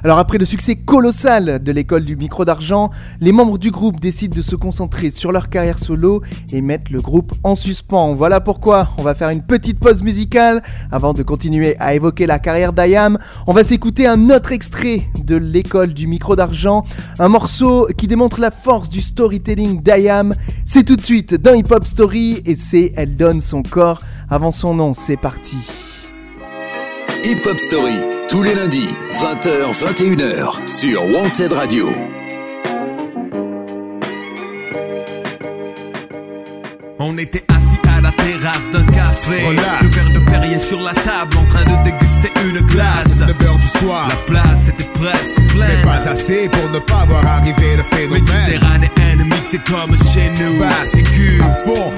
Alors 0.03 0.17
après 0.17 0.39
le 0.39 0.47
succès 0.47 0.77
colossal 0.77 1.63
de 1.63 1.71
l'école 1.71 2.07
du 2.07 2.17
micro 2.17 2.47
d'argent, 2.47 2.91
les 3.21 3.31
membres 3.31 3.59
du 3.59 3.71
groupe 3.71 4.01
décident 4.01 4.35
de 4.35 4.41
se 4.41 4.57
concentrer 4.57 5.11
sur 5.11 5.33
leur 5.33 5.51
carrière 5.51 5.79
solo 5.79 6.23
et 6.51 6.63
mettent 6.63 6.89
le 6.89 7.03
groupe 7.03 7.35
en 7.43 7.55
suspens. 7.57 8.15
Voilà 8.15 8.41
pourquoi 8.41 8.89
on 8.97 9.03
va 9.03 9.15
faire 9.15 9.29
une 9.29 9.43
petite 9.43 9.79
pause 9.79 10.03
musicale 10.03 10.63
avant 10.91 11.13
de 11.13 11.23
continuer 11.23 11.77
à 11.79 11.95
évoquer 11.95 12.25
la 12.25 12.39
carrière 12.39 12.73
d'Ayam. 12.73 13.19
On 13.47 13.53
va 13.53 13.65
s'écouter 13.65 14.07
un 14.07 14.31
autre 14.31 14.53
extrait 14.53 15.03
de 15.23 15.37
l'école 15.37 15.93
du 15.93 16.07
micro 16.07 16.37
d'argent, 16.37 16.87
un 17.19 17.29
morceau 17.29 17.89
qui 17.99 18.07
démontre 18.07 18.41
la 18.41 18.51
force 18.51 18.89
du 18.89 19.03
storytelling 19.03 19.83
d'Ayam. 19.83 20.35
C'est 20.65 20.85
tout 20.85 20.97
de 20.97 21.03
suite 21.03 21.35
dans 21.35 21.53
Hip 21.53 21.71
Hop 21.71 21.85
Story 21.85 22.41
et 22.47 22.57
c'est 22.57 22.95
Elle 22.97 23.17
donne 23.17 23.43
son 23.43 23.63
avant 24.31 24.53
son 24.53 24.75
nom. 24.75 24.95
C'est 24.95 25.17
parti. 25.17 25.57
Hip 27.25 27.47
Hop 27.47 27.59
Story, 27.59 27.97
tous 28.29 28.43
les 28.43 28.55
lundis, 28.55 28.89
20h, 29.11 29.73
21h, 29.73 30.67
sur 30.67 31.03
Wanted 31.05 31.53
Radio. 31.53 31.87
On 36.99 37.19
était 37.19 37.45
assis 37.49 37.97
à 37.97 38.01
la 38.01 38.13
terrasse 38.13 38.71
d'un 38.73 38.85
café. 38.87 39.43
Le 39.51 39.89
verre 39.89 40.11
de 40.13 40.31
Perrier 40.31 40.59
sur 40.59 40.81
la 40.81 40.95
table 40.95 41.37
en 41.37 41.47
train 41.47 41.65
de 41.65 41.85
déguster 41.85 42.33
une 42.47 42.61
glace. 42.67 43.07
9h 43.19 43.61
du 43.61 43.69
soir. 43.79 44.09
La 44.09 44.17
place 44.33 44.69
était 44.69 44.91
presque 44.95 45.55
pleine. 45.55 45.79
Mais 45.79 45.85
pas 45.85 46.09
assez 46.09 46.49
pour 46.49 46.71
ne 46.71 46.79
pas 46.79 47.05
voir 47.07 47.27
arriver 47.27 47.77
le 47.77 47.83
phénomène. 47.83 48.23
Méditerranéenne 48.23 49.05
c'est 49.47 49.63
comme 49.71 49.95
chez 50.13 50.31
nous. 50.31 50.63
C'est 50.87 51.03
cul 51.03 51.41
à 51.41 51.51
fond. 51.65 51.93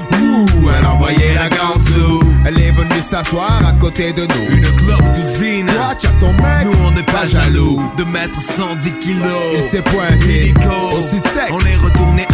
S'asseoir 3.07 3.65
à 3.65 3.71
côté 3.73 4.11
de 4.11 4.23
nous. 4.23 4.57
Une 4.57 4.75
clope 4.75 5.13
d'usine. 5.13 5.67
Toi, 5.67 5.95
tu 5.97 6.07
ton 6.19 6.33
mec. 6.33 6.65
Nous, 6.65 6.73
on 6.85 6.91
n'est 6.91 7.03
pas, 7.03 7.25
jaloux 7.25 7.81
de 7.97 8.03
mettre 8.03 8.41
110 8.41 8.91
kilos. 8.99 9.53
Il 9.53 9.61
s'est 9.61 9.81
pointé. 9.81 10.53
Aussi 10.91 11.21
sec. 11.21 11.49
On 11.51 11.59
est 11.59 11.77
retourné. 11.77 12.26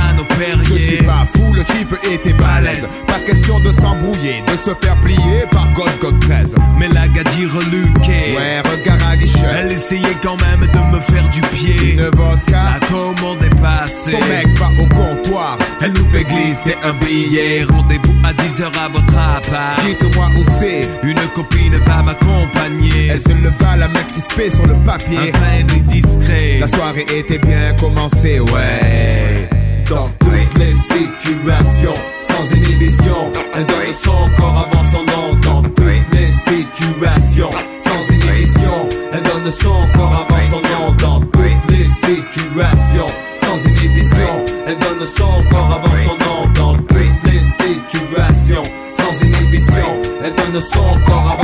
Je 0.63 0.77
suis 0.77 1.03
pas 1.03 1.25
fou, 1.33 1.53
le 1.53 1.63
type 1.63 1.93
était 2.11 2.33
balèze. 2.33 2.85
Pas 3.07 3.19
question 3.19 3.59
de 3.59 3.71
s'embrouiller, 3.71 4.43
de 4.47 4.57
se 4.57 4.73
faire 4.85 4.95
plier 5.01 5.45
par 5.51 5.71
God 5.73 5.91
God 6.01 6.19
13. 6.21 6.55
Mais 6.77 6.87
la 6.89 7.07
gadie 7.07 7.45
reluquée. 7.45 8.35
Ouais, 8.35 8.59
regard 8.59 9.07
à. 9.09 9.13
Elle 9.55 9.71
essayait 9.71 10.17
quand 10.21 10.37
même 10.41 10.61
de 10.61 10.95
me 10.95 10.99
faire 11.01 11.27
du 11.29 11.41
pied. 11.41 11.93
Une 11.93 12.09
vodka. 12.17 12.79
La 12.79 12.87
commande 12.87 13.43
est 13.43 13.61
passée. 13.61 14.11
Son 14.11 14.27
mec 14.27 14.47
va 14.57 14.69
au 14.81 14.87
comptoir. 14.87 15.57
Elle 15.81 15.93
nous 15.93 16.05
fait 16.11 16.23
glisser 16.23 16.75
un 16.83 16.93
billet. 16.93 17.63
Rendez-vous 17.63 18.15
à 18.23 18.33
10h 18.33 18.65
à 18.83 18.89
votre 18.89 19.17
appart. 19.17 19.85
Dites-moi 19.85 20.27
où 20.37 20.43
c'est. 20.59 20.89
Une 21.03 21.19
copine 21.33 21.77
va 21.77 22.01
m'accompagner. 22.01 23.07
Elle 23.07 23.21
se 23.21 23.29
leva 23.29 23.77
la 23.77 23.87
main 23.87 24.03
crispée 24.03 24.49
sur 24.49 24.65
le 24.65 24.75
papier. 24.83 25.31
Un 25.59 25.63
discret. 25.63 26.57
La 26.59 26.67
soirée 26.67 27.05
était 27.15 27.39
bien 27.39 27.73
commencée, 27.79 28.39
ouais. 28.39 29.49
Dans 29.89 30.09
toutes 30.19 30.57
les 30.59 30.73
situations, 30.75 31.93
sans 32.21 32.55
inhibition, 32.55 33.31
elle 33.53 33.65
donne 33.65 33.93
son 33.93 34.29
corps 34.37 34.67
avant 34.67 34.83
son 34.91 35.03
nom. 35.05 35.39
Dans 35.43 35.61
toutes 35.61 36.13
les 36.13 36.27
situations, 36.27 37.49
sans 37.79 38.13
inhibition, 38.13 38.89
elle 39.11 39.23
donne 39.23 39.51
son 39.51 39.97
corps 39.97 40.25
avant 40.29 40.43
son 40.49 40.61
nom. 40.61 40.95
Dans 40.99 41.19
toutes 41.19 41.69
les 41.69 41.83
situations, 41.83 43.07
sans 43.35 43.69
inhibition, 43.69 44.45
elle 44.67 44.77
donne 44.79 45.07
son 45.07 45.43
corps 45.49 45.71
avant 45.73 45.97
son 46.07 46.17
nom. 46.25 46.53
Dans 46.55 46.75
toutes 46.83 47.23
les 47.25 47.39
situations, 47.39 48.63
sans 48.89 49.25
inhibition, 49.25 50.01
elle 50.23 50.33
donne 50.33 50.61
son 50.61 50.99
corps 51.05 51.37
avant 51.39 51.42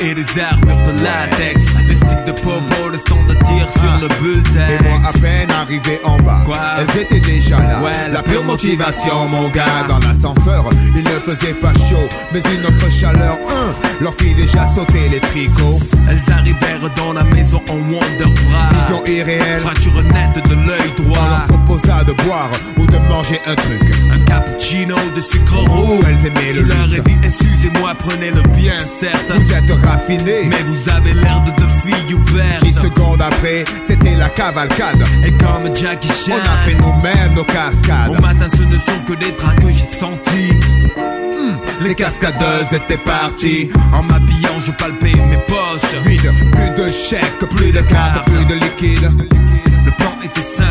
et 0.00 0.14
les 0.14 0.40
armures 0.40 0.82
de 0.82 1.02
latex 1.02 1.87
sticks 1.98 2.24
de 2.24 2.32
popo, 2.32 2.88
le 2.90 2.98
son 2.98 3.22
de 3.24 3.34
tir 3.44 3.66
sur 3.72 3.92
le 4.00 4.08
bullseye 4.20 4.76
Et 4.78 4.82
moi 4.88 5.00
à 5.08 5.12
peine 5.12 5.50
arrivé 5.50 6.00
en 6.04 6.16
bas. 6.18 6.42
Quoi? 6.44 6.56
Elles 6.78 7.02
étaient 7.02 7.20
déjà 7.20 7.58
là. 7.58 7.80
Ouais, 7.82 8.12
La 8.12 8.22
pure 8.22 8.44
motivation 8.44 9.28
mon 9.28 9.48
gars 9.48 9.84
Dans 9.88 9.98
l'ascenseur. 9.98 10.70
Il 10.96 11.04
ne 11.04 11.18
faisait 11.20 11.54
pas 11.54 11.72
chaud 11.74 12.08
Mais 12.32 12.40
une 12.54 12.64
autre 12.66 12.90
chaleur 12.90 13.38
hein, 13.50 13.74
Leur 14.00 14.14
fit 14.14 14.34
déjà 14.34 14.66
sauter 14.66 15.08
les 15.10 15.20
tricots. 15.20 15.78
Elles 16.08 16.32
arrivèrent 16.32 16.90
dans 16.96 17.12
la 17.12 17.24
maison 17.24 17.62
en 17.70 17.74
Wonder 17.74 18.24
Bra 18.24 18.68
Vision 18.80 19.02
irréelle. 19.06 19.60
Fracture 19.60 20.02
nette 20.02 20.48
de 20.48 20.54
l'œil 20.54 20.92
droit. 20.96 21.18
On 21.20 21.30
leur 21.30 21.46
proposa 21.46 22.04
de 22.04 22.12
boire 22.24 22.50
ou 22.78 22.86
de 22.86 22.98
manger 23.08 23.40
un 23.46 23.54
truc. 23.54 23.82
Un 24.12 24.20
cappuccino 24.20 24.96
de 25.14 25.20
sucre 25.20 25.56
roux 25.56 26.00
Elles 26.08 26.26
aimaient 26.26 26.52
le 26.54 26.62
leur 26.62 26.84
ai 26.84 26.96
luxe 26.96 27.04
dit 27.04 27.18
excusez-moi 27.22 27.94
prenez 27.98 28.30
le 28.30 28.42
bien 28.56 28.78
certes. 29.00 29.30
Vous 29.30 29.52
êtes 29.52 29.84
raffinés. 29.84 30.48
Mais 30.48 30.62
vous 30.62 30.88
avez 30.90 31.14
l'air 31.14 31.42
de 31.42 31.50
deux 31.60 31.68
filles 31.88 32.14
ouvertes 32.14 32.64
10 32.64 32.72
secondes 32.72 33.20
après 33.20 33.64
c'était 33.86 34.14
la 34.16 34.28
cavalcade. 34.28 35.02
Et 35.24 35.32
comme 35.32 35.74
Jackie 35.74 36.08
Chan. 36.08 36.32
On 36.34 36.38
a 36.38 36.56
fait 36.68 36.76
nous-mêmes 36.76 37.34
nos 37.34 37.44
cascades. 37.44 38.10
Au 38.10 38.20
matin 38.20 38.46
ce 38.54 38.62
ne 38.62 38.78
sont 38.78 39.00
que 39.06 39.12
des 39.14 39.32
draps 39.32 39.56
que 39.64 39.70
j'ai 39.70 39.86
sentis. 39.98 40.52
Hmm, 40.96 41.84
Les 41.86 41.94
cascadeuses 41.94 42.72
étaient 42.72 42.98
parties. 42.98 43.70
En 43.92 44.02
m'habillant 44.02 44.60
je 44.64 44.72
palpais 44.72 45.14
mes 45.14 45.38
poches. 45.46 46.02
Vide, 46.06 46.32
plus 46.52 46.82
de 46.82 46.88
chèques, 46.88 47.48
plus 47.56 47.72
de 47.72 47.80
cartes, 47.82 48.26
plus 48.26 48.44
de 48.44 48.54
liquide. 48.54 49.10
Le 49.84 49.90
plan 49.92 50.12
était 50.24 50.40
simple 50.40 50.67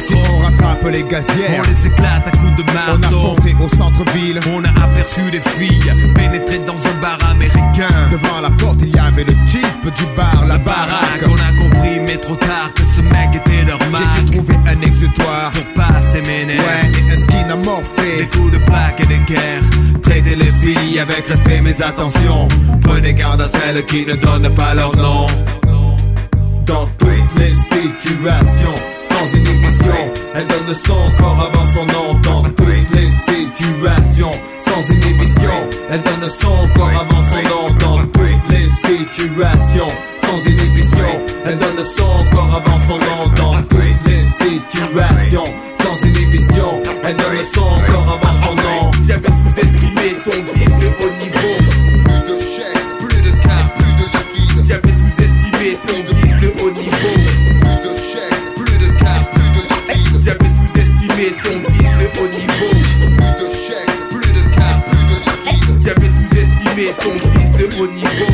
Si 0.00 0.14
on 0.14 0.38
rattrape 0.38 0.84
les 0.92 1.02
gazières. 1.02 1.58
On 1.58 1.62
les 1.62 1.86
éclate 1.86 2.26
à 2.26 2.30
coups 2.30 2.56
de 2.56 2.62
On 2.62 2.76
a 2.76 2.98
marteau 2.98 3.34
foncé 3.34 3.56
au 3.60 3.68
centre-ville. 3.68 4.38
On 4.54 4.62
a 4.64 4.70
aperçu 4.84 5.30
des 5.30 5.40
filles 5.40 5.92
pénétrer 6.14 6.58
dans 6.58 6.74
un 6.74 7.00
bar 7.00 7.18
américain. 7.30 7.88
Devant 8.10 8.40
la 8.40 8.50
porte 8.50 8.78
il 8.82 8.94
y 8.94 8.98
avait 8.98 9.24
le 9.24 9.34
jeep 9.46 9.94
du 9.96 10.04
bar, 10.16 10.44
la 10.46 10.58
baraque. 10.58 11.24
On 11.26 11.34
a 11.34 11.52
compris 11.58 12.00
mais 12.06 12.16
trop 12.18 12.36
tard 12.36 12.72
que 12.74 12.82
ce 12.82 13.00
mec 13.00 13.34
était 13.34 13.64
leur 13.64 13.78
J'ai 13.78 14.24
dû 14.24 14.30
trouver 14.32 14.54
un 14.66 14.80
exutoire 14.80 15.50
Pour 15.52 15.66
passer 15.74 16.22
mes 16.26 16.44
nerfs 16.44 16.60
Ouais, 16.60 16.92
et 17.08 17.12
un 17.12 17.16
skin 17.16 17.50
amorphé 17.50 18.16
Des 18.18 18.26
coups 18.26 18.52
de 18.52 18.58
plaque 18.58 19.00
et 19.00 19.06
des 19.06 19.18
guerres. 19.18 19.62
Traitez 20.02 20.36
les 20.36 20.52
filles 20.52 21.00
avec 21.00 21.26
respect 21.26 21.60
mais 21.62 21.82
attention. 21.82 22.46
Prenez 22.82 23.12
garde 23.12 23.40
à 23.40 23.46
celles 23.48 23.84
qui 23.86 24.06
ne 24.06 24.14
donnent 24.14 24.54
pas 24.54 24.74
leur 24.74 24.94
nom. 24.96 25.26
Dans 26.64 26.86
toutes 26.98 27.38
les 27.38 27.50
situations 27.50 28.97
Sans 29.18 29.34
inhibition. 29.36 30.12
Elle 30.32 30.46
donne 30.46 30.74
son 30.86 31.10
corps 31.16 31.50
avant 31.50 31.66
son 31.66 31.84
nom 31.86 32.14
Dans 32.22 32.42
toutes 32.50 32.94
les 32.94 33.10
situations 33.10 34.30
Sans 34.60 34.94
inhibition. 34.94 35.50
Elle 35.90 36.02
donne 36.02 36.30
son 36.30 36.68
corps 36.76 36.92
avant 37.00 37.22
son 37.22 37.42
nom 37.42 37.74
Dans 37.80 38.06
toutes 38.06 38.50
les 38.50 38.70
situations 38.70 39.88
Sans 40.18 40.48
inhibition. 40.48 41.10
Elle 41.46 41.58
donne 41.58 41.84
son 41.84 42.30
corps 42.30 42.62
avant 42.62 42.78
son 42.86 42.98
nom 42.98 43.28
Dans 43.34 43.62
toutes 43.62 44.06
les 44.06 44.22
situations 44.46 45.44
Sans 45.82 46.06
inhibition. 46.06 46.80
Elle 47.02 47.16
donne 47.16 47.44
son 47.52 47.92
corps 47.92 48.20
avant 48.22 48.46
son 48.46 48.54
nom 48.54 48.90
J'avais 49.08 49.30
sous-estimé 49.30 50.14
son 50.22 50.52
vice 50.54 50.76
de 50.78 51.17
sous-estimé 66.88 67.20
son 67.20 67.28
vice 67.30 67.52
de 67.52 67.64
haut 67.80 67.88
niveau 67.88 68.26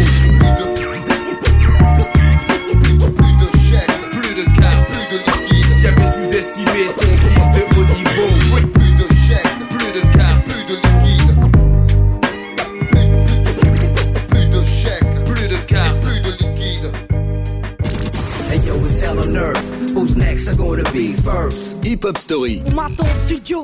Plus 2.81 2.97
de 2.99 3.07
plus 3.07 3.35
de 3.41 3.49
chèques, 3.69 3.97
Plus 4.13 4.35
de 4.35 4.45
cartes 4.61 4.87
plus 4.89 5.07
de 5.11 5.19
liquide 5.25 5.71
J'avais 5.83 6.09
sous-estimé 6.13 6.83
son 6.95 7.13
vice 7.25 7.51
de 7.55 7.63
haut 7.77 7.87
niveau 7.97 8.29
Plus 8.73 8.93
de 8.93 9.07
chèques, 9.27 9.63
Plus 9.71 9.91
de 9.93 10.03
cartes 10.17 10.45
plus 10.45 10.65
de 10.67 10.75
liquide 10.85 11.31
Plus, 12.91 13.09
plus 14.29 14.47
de 14.49 14.61
chèques, 14.65 15.15
Plus 15.25 15.49
de 15.49 15.57
cartes 15.67 16.01
plus 16.01 16.21
de 16.21 16.31
liquide 16.31 16.89
Hey 18.51 18.61
yo, 18.67 18.75
it's 18.85 19.01
hell 19.01 19.19
on 19.19 19.37
earth. 19.37 19.65
Who's 19.95 20.17
next? 20.17 20.49
Are 20.49 20.57
gonna 20.57 20.85
be 20.93 21.13
first? 21.15 21.85
Hip 21.85 22.05
Hop 22.05 22.17
Story. 22.19 22.63
On 22.67 22.75
m'attend 22.75 23.07
studio, 23.27 23.63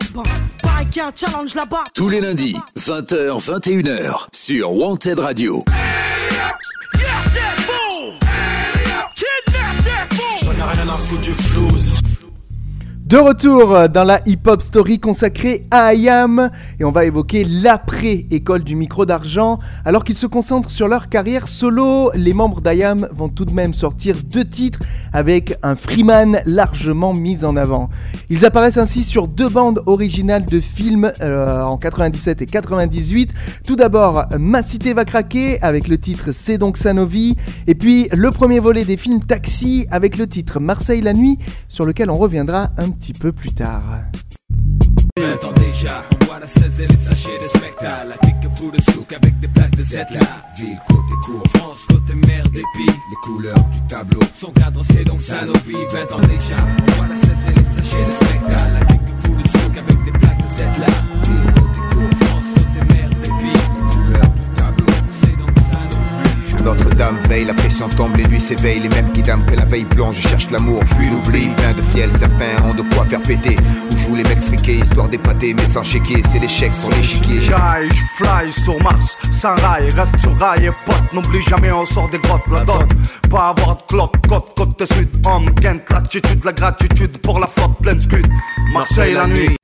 qu'il 0.91 1.03
y 1.03 1.05
a 1.05 1.09
un 1.09 1.13
challenge 1.15 1.55
là-bas. 1.55 1.85
Tous 1.95 2.09
les 2.09 2.21
lundis, 2.21 2.57
20h, 2.77 3.41
21h, 3.41 4.27
sur 4.33 4.73
Wanted 4.73 5.21
Radio. 5.21 5.65
De 13.11 13.17
retour 13.17 13.89
dans 13.89 14.05
la 14.05 14.21
hip-hop 14.27 14.63
story 14.63 15.01
consacrée 15.01 15.67
à 15.73 15.95
IAM 15.95 16.49
et 16.79 16.85
on 16.85 16.93
va 16.93 17.05
évoquer 17.05 17.45
l'après-école 17.45 18.63
du 18.63 18.77
micro 18.77 19.05
d'argent. 19.05 19.59
Alors 19.85 20.05
qu'ils 20.05 20.17
se 20.17 20.27
concentrent 20.27 20.71
sur 20.71 20.87
leur 20.87 21.09
carrière 21.09 21.49
solo, 21.49 22.13
les 22.15 22.33
membres 22.33 22.61
d'IAM 22.61 23.09
vont 23.13 23.29
tout 23.29 23.45
de 23.45 23.53
même 23.53 23.75
sortir 23.75 24.15
deux 24.25 24.45
titres 24.45 24.79
avec 25.13 25.57
un 25.63 25.77
Freeman 25.77 26.41
largement 26.47 27.15
mis 27.15 27.45
en 27.45 27.57
avant. 27.57 27.91
Ils 28.29 28.45
apparaissent 28.45 28.77
ainsi 28.77 29.05
sur 29.05 29.29
deux 29.29 29.49
bandes 29.49 29.83
originales 29.87 30.45
de 30.45 30.61
films 30.61 31.13
euh, 31.21 31.63
en 31.63 31.77
97 31.77 32.43
et 32.43 32.47
98. 32.47 33.31
Tout 33.67 33.77
d'abord, 33.77 34.27
Ma 34.39 34.63
cité 34.63 34.93
va 34.93 35.05
craquer 35.05 35.61
avec 35.63 35.89
le 35.89 35.99
titre 35.99 36.33
C'est 36.33 36.59
donc 36.59 36.77
Sanovi 36.77 37.37
et 37.67 37.75
puis 37.75 38.09
le 38.13 38.31
premier 38.31 38.61
volet 38.61 38.85
des 38.85 38.97
films 38.97 39.25
Taxi 39.25 39.87
avec 39.91 40.17
le 40.19 40.27
titre 40.27 40.61
Marseille 40.61 41.01
la 41.01 41.13
nuit 41.13 41.39
sur 41.69 41.85
lequel 41.85 42.11
on 42.11 42.17
reviendra 42.17 42.71
un 42.79 42.91
petit 42.91 43.13
peu 43.13 43.33
plus 43.33 43.53
tard. 43.53 43.83
16 46.39 46.81
et 46.81 46.87
les 46.87 46.97
sachets 46.97 47.39
de 47.39 47.45
spectacle 47.45 48.09
La 48.09 48.17
clique 48.19 48.57
fout 48.57 48.73
de 48.73 48.93
souk 48.93 49.13
avec 49.13 49.41
des 49.41 49.49
plaques 49.49 49.77
de 49.77 49.83
Z 49.83 49.95
là 49.95 50.21
Ville, 50.57 50.79
côté 50.89 51.15
cour, 51.25 51.43
France, 51.57 51.81
côté 51.89 52.15
mer, 52.27 52.45
dépit 52.45 52.87
Les 52.87 53.17
couleurs 53.23 53.65
du 53.73 53.81
tableau 53.89 54.21
Son 54.39 54.53
cadre 54.53 54.83
c'est 54.85 55.05
donc 55.05 55.21
ça 55.21 55.45
nos 55.45 55.53
vies 55.53 55.75
20 55.93 56.13
ans 56.13 56.21
déjà, 56.21 56.57
16 57.23 57.31
et 57.49 57.59
les 57.59 57.83
sachets 57.83 58.05
de 58.05 58.11
spectacle 58.11 58.71
La 58.79 58.87
clique 58.87 59.01
fout 59.25 59.43
de 59.43 59.49
souk 59.59 59.77
avec 59.77 60.05
des 60.05 60.13
plaques 60.13 60.39
de 60.39 60.57
Z 60.57 60.61
là 60.79 60.87
Ville, 61.25 61.53
côté 61.53 61.95
cour, 61.95 62.29
France, 62.29 62.45
côté 62.55 62.95
mer, 62.95 63.09
dépit 63.23 63.53
Les 63.53 63.97
couleurs 63.97 64.31
du 64.31 64.55
tableau 64.55 64.95
C'est 65.21 65.37
donc 65.37 65.57
ça 65.57 65.97
nos 65.97 66.57
vies 66.57 66.65
Notre-Dame 66.65 67.19
veille, 67.29 67.45
la 67.45 67.55
pression 67.55 67.89
tombe, 67.89 68.17
les 68.17 68.25
nuits 68.25 68.41
s'éveillent. 68.41 68.81
Les 68.81 68.89
mêmes 68.89 69.11
qui 69.13 69.23
que 69.23 69.57
la 69.57 69.65
veille 69.65 69.85
blanche 69.85 70.17
Je 70.21 70.29
cherche 70.29 70.51
l'amour, 70.51 70.83
fuis 70.85 71.11
l'oubli, 71.11 71.49
plein 71.57 71.73
de 71.73 71.83
fiel 71.83 72.13
Certains 72.13 72.65
ont 72.65 72.75
de 72.75 72.83
quoi 72.95 73.05
faire 73.07 73.23
péter 73.23 73.57
Où 74.01 74.11
jouent 74.11 74.17
les 74.17 74.23
mecs 74.25 74.43
friqués, 74.43 74.79
histoire 74.79 75.09
d'épater 75.09 75.55
Mais 75.55 75.65
sans 75.65 75.83
chéquier, 75.83 76.23
c'est 76.31 76.39
l'échec 76.39 76.73
sur 76.75 76.89
l'échiquier 76.91 77.41
J'aille, 77.41 77.89
je 77.89 78.25
fly 78.25 78.53
sur 78.53 78.83
Mars, 78.83 79.19
sans 79.33 79.55
rail, 79.57 79.89
reste 79.91 80.19
sur 80.19 80.37
rail 80.39 80.67
et 80.67 80.71
pote, 80.87 81.13
n'oublie 81.13 81.43
jamais 81.43 81.73
on 81.73 81.85
sort 81.85 82.09
des 82.11 82.19
grottes, 82.19 82.43
la 82.51 82.65
dot. 82.65 82.89
Pas 83.29 83.49
avoir 83.49 83.77
de 83.77 83.83
cloque, 83.89 84.15
côte, 84.29 84.53
côte 84.57 84.93
sud, 84.93 85.09
homme, 85.27 85.53
Kent, 85.55 85.83
l'attitude, 85.91 86.45
la 86.45 86.53
gratitude 86.53 87.19
pour 87.19 87.39
la 87.39 87.47
flotte 87.47 87.77
pleine 87.81 88.01
scud. 88.01 88.27
Marseille 88.73 89.15
la 89.15 89.27
nuit. 89.27 89.57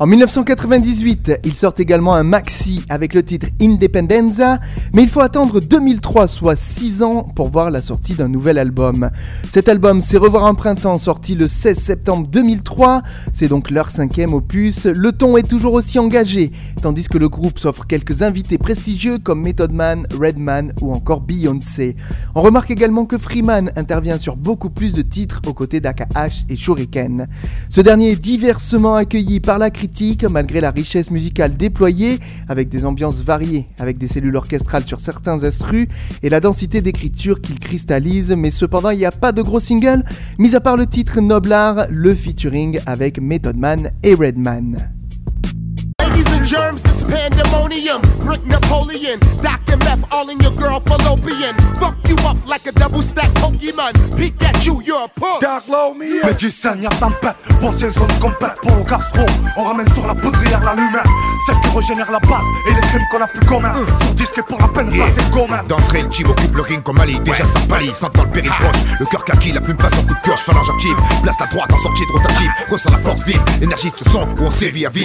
En 0.00 0.06
1998, 0.06 1.40
ils 1.44 1.54
sortent 1.56 1.80
également 1.80 2.14
un 2.14 2.22
maxi 2.22 2.84
avec 2.88 3.14
le 3.14 3.24
titre 3.24 3.48
Independenza, 3.60 4.60
mais 4.94 5.02
il 5.02 5.08
faut 5.08 5.20
attendre 5.20 5.60
2003, 5.60 6.28
soit 6.28 6.54
6 6.54 7.02
ans, 7.02 7.24
pour 7.24 7.48
voir 7.50 7.70
la 7.72 7.82
sortie 7.82 8.14
d'un 8.14 8.28
nouvel 8.28 8.58
album. 8.58 9.10
Cet 9.50 9.68
album, 9.68 10.00
c'est 10.00 10.16
Revoir 10.16 10.44
un 10.44 10.54
printemps, 10.54 10.98
sorti 10.98 11.34
le 11.34 11.48
16 11.48 11.78
septembre 11.78 12.28
2003, 12.28 13.02
c'est 13.38 13.46
donc 13.46 13.70
leur 13.70 13.92
cinquième 13.92 14.34
opus. 14.34 14.86
Le 14.86 15.12
ton 15.12 15.36
est 15.36 15.48
toujours 15.48 15.74
aussi 15.74 16.00
engagé, 16.00 16.50
tandis 16.82 17.06
que 17.06 17.18
le 17.18 17.28
groupe 17.28 17.60
s'offre 17.60 17.86
quelques 17.86 18.22
invités 18.22 18.58
prestigieux 18.58 19.18
comme 19.18 19.42
Method 19.42 19.70
Man, 19.70 20.08
Redman 20.20 20.72
ou 20.80 20.92
encore 20.92 21.20
Beyoncé. 21.20 21.94
On 22.34 22.42
remarque 22.42 22.72
également 22.72 23.06
que 23.06 23.16
Freeman 23.16 23.70
intervient 23.76 24.18
sur 24.18 24.36
beaucoup 24.36 24.70
plus 24.70 24.92
de 24.92 25.02
titres 25.02 25.40
aux 25.46 25.54
côtés 25.54 25.78
d'AKH 25.78 26.46
et 26.48 26.56
Shuriken. 26.56 27.28
Ce 27.68 27.80
dernier 27.80 28.10
est 28.10 28.20
diversement 28.20 28.96
accueilli 28.96 29.38
par 29.38 29.60
la 29.60 29.70
critique 29.70 30.24
malgré 30.24 30.60
la 30.60 30.72
richesse 30.72 31.12
musicale 31.12 31.56
déployée, 31.56 32.18
avec 32.48 32.68
des 32.68 32.84
ambiances 32.84 33.22
variées, 33.22 33.68
avec 33.78 33.98
des 33.98 34.08
cellules 34.08 34.34
orchestrales 34.34 34.84
sur 34.84 34.98
certains 34.98 35.44
instrus 35.44 35.86
et 36.24 36.28
la 36.28 36.40
densité 36.40 36.80
d'écriture 36.80 37.40
qu'il 37.40 37.60
cristallise, 37.60 38.32
mais 38.32 38.50
cependant 38.50 38.90
il 38.90 38.98
n'y 38.98 39.06
a 39.06 39.12
pas 39.12 39.30
de 39.30 39.42
gros 39.42 39.60
single, 39.60 40.02
mis 40.40 40.56
à 40.56 40.60
part 40.60 40.76
le 40.76 40.86
titre 40.86 41.20
Noblar, 41.20 41.86
le 41.88 42.12
featuring 42.12 42.80
avec 42.84 43.20
Method 43.28 43.56
Man 43.58 43.90
et 44.02 44.14
Redman. 44.14 44.97
Germs, 46.48 46.82
it's 46.86 47.04
pandemonium. 47.04 48.00
Brick 48.24 48.42
Napoleon, 48.46 49.20
Dr. 49.42 49.76
Meth, 49.84 50.02
all 50.10 50.30
in 50.30 50.40
your 50.40 50.52
girl 50.52 50.80
fallopian. 50.80 51.52
Fuck 51.78 51.96
you 52.08 52.16
up 52.24 52.38
like 52.48 52.64
a 52.66 52.72
double 52.72 53.02
stack 53.02 53.28
Pokemon. 53.36 53.92
Peek 54.16 54.40
at 54.42 54.64
you, 54.64 54.80
you're 54.80 55.04
a 55.04 55.08
puss. 55.08 55.40
Dark 55.40 55.68
low 55.68 55.92
me 55.92 56.24
Médecin, 56.24 56.80
y'a 56.80 56.88
tempête, 56.88 57.36
ancienne 57.62 57.92
zone 57.92 58.08
complète 58.18 58.56
pour 58.62 58.74
le 58.76 58.84
gastro. 58.84 59.26
On 59.58 59.64
ramène 59.64 59.92
sur 59.92 60.06
la 60.06 60.14
poudrière 60.14 60.62
la 60.64 60.74
lumière, 60.74 61.04
celle 61.44 61.56
qui 61.60 61.76
régénère 61.76 62.10
la 62.10 62.20
base 62.20 62.48
et 62.66 62.74
les 62.74 62.80
crimes 62.80 63.06
qu'on 63.10 63.20
a 63.20 63.26
plus 63.26 63.46
communs. 63.46 63.74
Sur 64.00 64.14
disque 64.14 64.42
pour 64.44 64.58
la 64.58 64.68
peine, 64.68 64.90
c'est 64.90 65.28
le 65.28 65.30
gomin. 65.30 65.62
D'entrée, 65.64 66.00
le 66.00 66.10
chiv 66.10 66.30
occupe 66.30 66.56
le 66.56 66.62
ring 66.62 66.82
comme 66.82 66.98
Ali 66.98 67.20
Déjà 67.20 67.44
ça 67.44 67.60
pâlit, 67.68 67.90
sentant 67.90 68.22
le 68.22 68.30
péril 68.30 68.52
proche 68.58 68.76
Le 68.98 69.04
cœur 69.04 69.22
kaki, 69.22 69.52
la 69.52 69.60
plume 69.60 69.76
passe 69.76 69.98
en 69.98 70.02
coup 70.02 70.14
de 70.14 70.20
pioche 70.22 70.40
Phalange 70.46 70.70
active, 70.70 70.96
place 71.22 71.36
la 71.38 71.46
droite 71.48 71.74
en 71.74 71.78
sortie 71.78 72.06
de 72.06 72.12
rotative 72.12 72.50
Ressent 72.70 72.90
la 72.90 72.98
force 72.98 73.24
vive, 73.24 73.42
énergie 73.60 73.90
de 73.90 73.96
ce 73.98 74.10
son 74.10 74.22
où 74.22 74.44
on 74.44 74.50
sévit 74.50 74.86
à 74.86 74.88
vie 74.88 75.04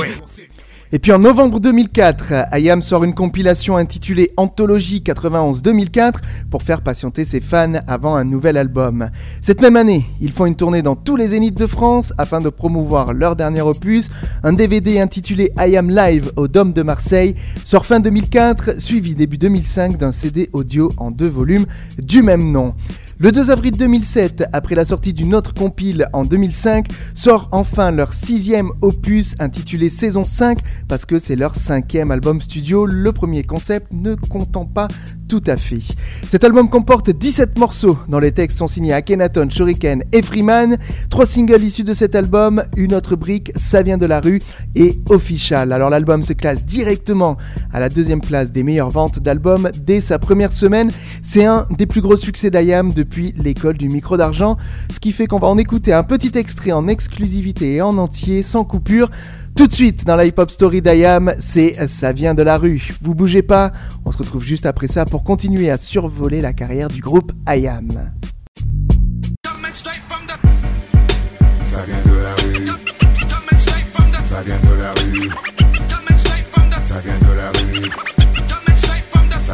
Et 0.96 1.00
puis 1.00 1.12
en 1.12 1.18
novembre 1.18 1.60
2004, 1.60 2.56
IAM 2.56 2.84
sort 2.84 3.04
une 3.04 3.16
compilation 3.16 3.78
intitulée 3.78 4.32
Anthologie 4.38 5.02
91-2004 5.04 6.18
pour 6.52 6.62
faire 6.62 6.84
patienter 6.84 7.26
ses 7.26 7.42
fans 7.42 7.80
avant 7.88 8.16
un 8.16 8.24
nouvel 8.24 8.58
album. 8.58 9.10
Cette 9.42 9.60
même 9.60 9.76
année, 9.76 10.06
ils 10.22 10.32
font 10.32 10.46
une 10.46 10.56
tournée 10.56 10.84
dans 10.84 10.96
tous 10.96 11.16
les 11.16 11.30
zéniths 11.30 11.58
de 11.58 11.66
France 11.66 12.14
afin 12.20 12.42
de 12.42 12.50
promouvoir 12.50 13.14
leur 13.14 13.36
dernier 13.36 13.62
opus. 13.62 14.12
Un 14.44 14.54
DVD 14.54 15.00
intitulé 15.00 15.52
IAM 15.58 15.90
Live 15.90 16.32
au 16.36 16.48
Dôme 16.48 16.74
de 16.74 16.84
Marseille 16.84 17.34
sort 17.66 17.88
fin 17.88 18.00
2004, 18.00 18.80
suivi 18.80 19.16
début 19.16 19.40
2005 19.40 19.98
d'un 19.98 20.12
CD 20.12 20.52
audio 20.54 20.92
en 20.98 21.10
deux 21.10 21.28
volumes 21.28 21.66
du 21.98 22.22
même 22.22 22.52
nom. 22.52 22.76
Le 23.20 23.32
2 23.32 23.52
avril 23.52 23.78
2007, 23.78 24.46
après 24.54 24.74
la 24.74 24.86
sortie 24.86 25.14
d'une 25.14 25.36
autre 25.36 25.54
compile 25.54 26.08
en 26.14 26.26
2005, 26.26 26.88
sort 27.14 27.48
enfin 27.52 27.92
leur 27.92 28.12
sixième 28.12 28.70
opus 28.82 29.36
intitulé 29.40 29.90
Saison 29.90 30.24
5 30.24 30.58
parce 30.88 31.06
que 31.06 31.20
c'est 31.20 31.36
leur 31.36 31.56
cinquième 31.56 32.10
album 32.10 32.42
studio, 32.42 32.88
le 32.88 33.12
premier 33.12 33.44
concept 33.44 33.88
ne 33.92 34.16
comptant 34.16 34.66
pas 34.66 34.88
tout 35.30 35.44
à 35.48 35.58
fait. 35.58 35.80
Cet 36.24 36.44
album 36.44 36.70
comporte 36.70 37.10
17 37.10 37.58
morceaux 37.58 37.98
dont 38.08 38.20
les 38.20 38.32
textes 38.32 38.58
sont 38.58 38.68
signés 38.68 38.94
Akhenaton, 38.94 39.50
Shuriken 39.50 40.04
et 40.12 40.22
Freeman, 40.22 40.78
trois 41.10 41.26
singles 41.26 41.64
issus 41.64 41.84
de 41.84 41.94
cet 41.94 42.16
album, 42.16 42.64
une 42.78 42.94
autre 42.94 43.16
brique, 43.16 43.52
Ça 43.56 43.84
vient 43.84 43.98
de 43.98 44.06
la 44.06 44.22
rue 44.22 44.42
et 44.76 45.00
Official. 45.10 45.72
Alors 45.72 45.90
l'album 45.90 46.24
se 46.24 46.34
classe 46.34 46.66
directement 46.66 47.38
à 47.72 47.80
la 47.80 47.90
deuxième 47.90 48.22
place 48.22 48.52
des 48.52 48.64
meilleures 48.64 48.90
ventes 48.90 49.20
d'albums 49.20 49.70
dès 49.82 50.02
sa 50.02 50.20
première 50.20 50.52
semaine. 50.52 50.92
C'est 51.22 51.46
un 51.46 51.68
des 51.70 51.86
plus 51.86 52.02
gros 52.02 52.18
succès 52.18 52.50
d'IAM 52.50 52.92
depuis 53.04 53.34
l'école 53.38 53.78
du 53.78 53.90
micro 53.90 54.16
d'argent, 54.16 54.56
ce 54.90 55.00
qui 55.02 55.12
fait 55.12 55.28
qu'on 55.28 55.40
va 55.40 55.48
en 55.48 55.58
écouter 55.58 55.92
un 55.92 56.04
petit 56.04 56.32
extrait 56.38 56.72
en 56.72 56.88
exclusivité 56.88 57.76
et 57.76 57.82
en 57.82 57.98
entier, 57.98 58.44
sans 58.44 58.64
coupure. 58.64 59.12
Tout 59.56 59.68
de 59.68 59.74
suite 59.74 60.06
dans 60.06 60.16
la 60.16 60.26
hip-hop 60.26 60.50
story 60.50 60.82
d'IAM, 60.82 61.34
c'est 61.40 61.88
Ça 61.90 62.14
vient 62.14 62.34
de 62.34 62.44
la 62.44 62.58
rue. 62.58 62.90
Vous 63.02 63.14
bougez 63.14 63.44
pas, 63.44 63.74
on 64.06 64.12
se 64.12 64.18
retrouve 64.18 64.44
juste 64.44 64.66
après 64.66 64.88
ça 64.88 65.06
pour 65.06 65.24
continuer 65.24 65.70
à 65.70 65.78
survoler 65.78 66.40
la 66.40 66.54
carrière 66.54 66.88
du 66.88 67.02
groupe 67.02 67.34
IAM. 67.46 68.12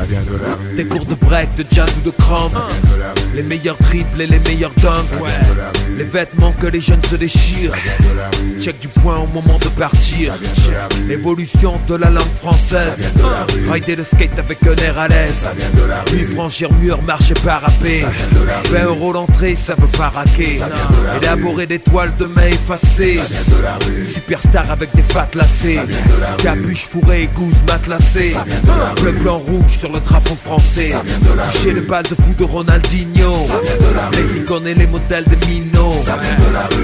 Vient 0.10 0.22
de 0.24 0.32
la 0.32 0.56
rue. 0.56 0.76
Des 0.76 0.86
cours 0.86 1.06
de 1.06 1.15
break, 1.15 1.56
de 1.56 1.65
jazz 1.72 1.89
ou 1.98 2.06
de 2.06 2.12
cramp 2.12 2.52
Les 3.36 3.43
meilleurs 3.43 3.78
triples 3.78 4.22
et 4.22 4.28
les 4.28 4.39
meilleurs 4.39 4.74
dunks 4.76 5.22
ouais. 5.22 5.30
Les 5.98 6.04
vêtements 6.04 6.54
que 6.54 6.67
les 6.67 6.82
jeunes 6.82 7.04
se 7.04 7.15
déchirent 7.15 7.74
Check 8.60 8.80
du 8.80 8.88
point 8.88 9.17
au 9.17 9.28
moment 9.28 9.58
de 9.60 9.69
partir 9.69 10.34
L'évolution 11.08 11.80
de 11.88 11.95
la 11.95 12.10
langue 12.10 12.36
française 12.36 13.13
Rider 13.69 13.95
le 13.95 14.04
skate 14.04 14.38
avec 14.38 14.58
un 14.65 14.76
air 14.84 14.98
à 14.98 15.08
l'aise 15.08 15.48
Puis 16.08 16.24
franchir 16.24 16.72
mur, 16.74 17.02
marcher 17.02 17.36
parapé 17.43 18.06
20 18.69 18.86
euros 18.86 19.13
l'entrée, 19.13 19.56
ça 19.56 19.76
veut 19.76 19.98
pas 19.98 20.10
raquer 20.10 20.60
Élaborer 21.22 21.67
des 21.67 21.80
toiles 21.80 22.15
de 22.17 22.26
main 22.26 22.48
effacées 22.48 23.19
Superstar 24.06 24.72
avec 24.72 24.89
des 24.95 25.02
fat 25.04 25.30
lacées 25.36 25.80
Capuche 26.41 26.88
fourrée, 26.89 27.30
gousse 27.36 27.63
matelassée 27.67 28.36
Bleu, 29.02 29.12
blanc, 29.12 29.38
rouge 29.38 29.78
sur 29.78 29.91
le 29.91 29.99
drapeau 30.00 30.36
français. 30.36 30.94
Toucher 31.52 31.72
le 31.72 31.82
bal 31.82 32.04
de 32.04 32.16
fou 32.16 32.34
de 32.38 32.44
Ronaldinho. 32.44 33.34
Les 34.13 34.42
icônes 34.42 34.67
et 34.67 34.73
les 34.73 34.88
modèles 34.88 35.26
de 35.26 35.48
Mino 35.48 35.92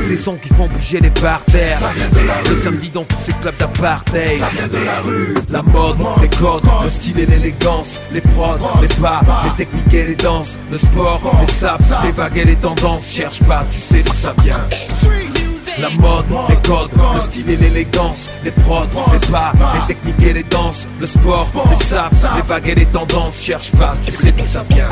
Ces 0.07 0.17
sons 0.17 0.37
qui 0.41 0.49
font 0.49 0.67
bouger 0.67 0.99
les 0.99 1.09
parterres 1.09 1.79
Le 2.49 2.61
samedi 2.61 2.89
dans 2.89 3.03
tous 3.03 3.17
ces 3.25 3.33
clubs 3.33 3.57
d'apartheid. 3.57 4.41
La 5.49 5.61
mode, 5.61 5.97
les 6.21 6.29
codes, 6.29 6.63
le 6.83 6.89
style 6.89 7.19
et 7.19 7.25
l'élégance. 7.25 8.01
Les 8.11 8.21
prods, 8.21 8.57
les 8.81 8.87
pas, 9.01 9.21
les 9.45 9.65
techniques 9.65 9.93
et 9.93 10.03
les 10.03 10.15
danses. 10.15 10.57
Le 10.71 10.77
sport, 10.77 11.21
les 11.41 11.53
saps, 11.53 11.93
les 12.03 12.11
vagues 12.11 12.37
et 12.37 12.45
les 12.45 12.55
tendances. 12.55 13.09
Cherche 13.09 13.41
pas, 13.43 13.65
tu 13.71 13.79
sais 13.79 14.03
d'où 14.03 14.15
ça 14.15 14.33
vient 14.43 15.24
La 15.79 15.89
mode, 15.89 16.25
les 16.47 16.55
codes, 16.67 16.91
le 17.13 17.19
style 17.19 17.49
et 17.49 17.57
l'élégance, 17.57 18.29
les 18.43 18.51
prods, 18.51 18.85
les 19.11 19.27
pas, 19.27 19.51
les 19.73 19.93
techniques 19.93 20.23
et 20.23 20.33
les 20.33 20.43
danses, 20.43 20.87
le 20.99 21.07
sport, 21.07 21.51
les 21.69 21.85
saps, 21.85 22.25
les 22.35 22.41
vagues 22.43 22.69
et 22.69 22.75
les 22.75 22.85
tendances. 22.85 23.41
Cherche 23.41 23.71
pas, 23.73 23.93
tu 24.05 24.11
sais 24.11 24.31
d'où 24.31 24.45
ça 24.45 24.63
vient. 24.69 24.87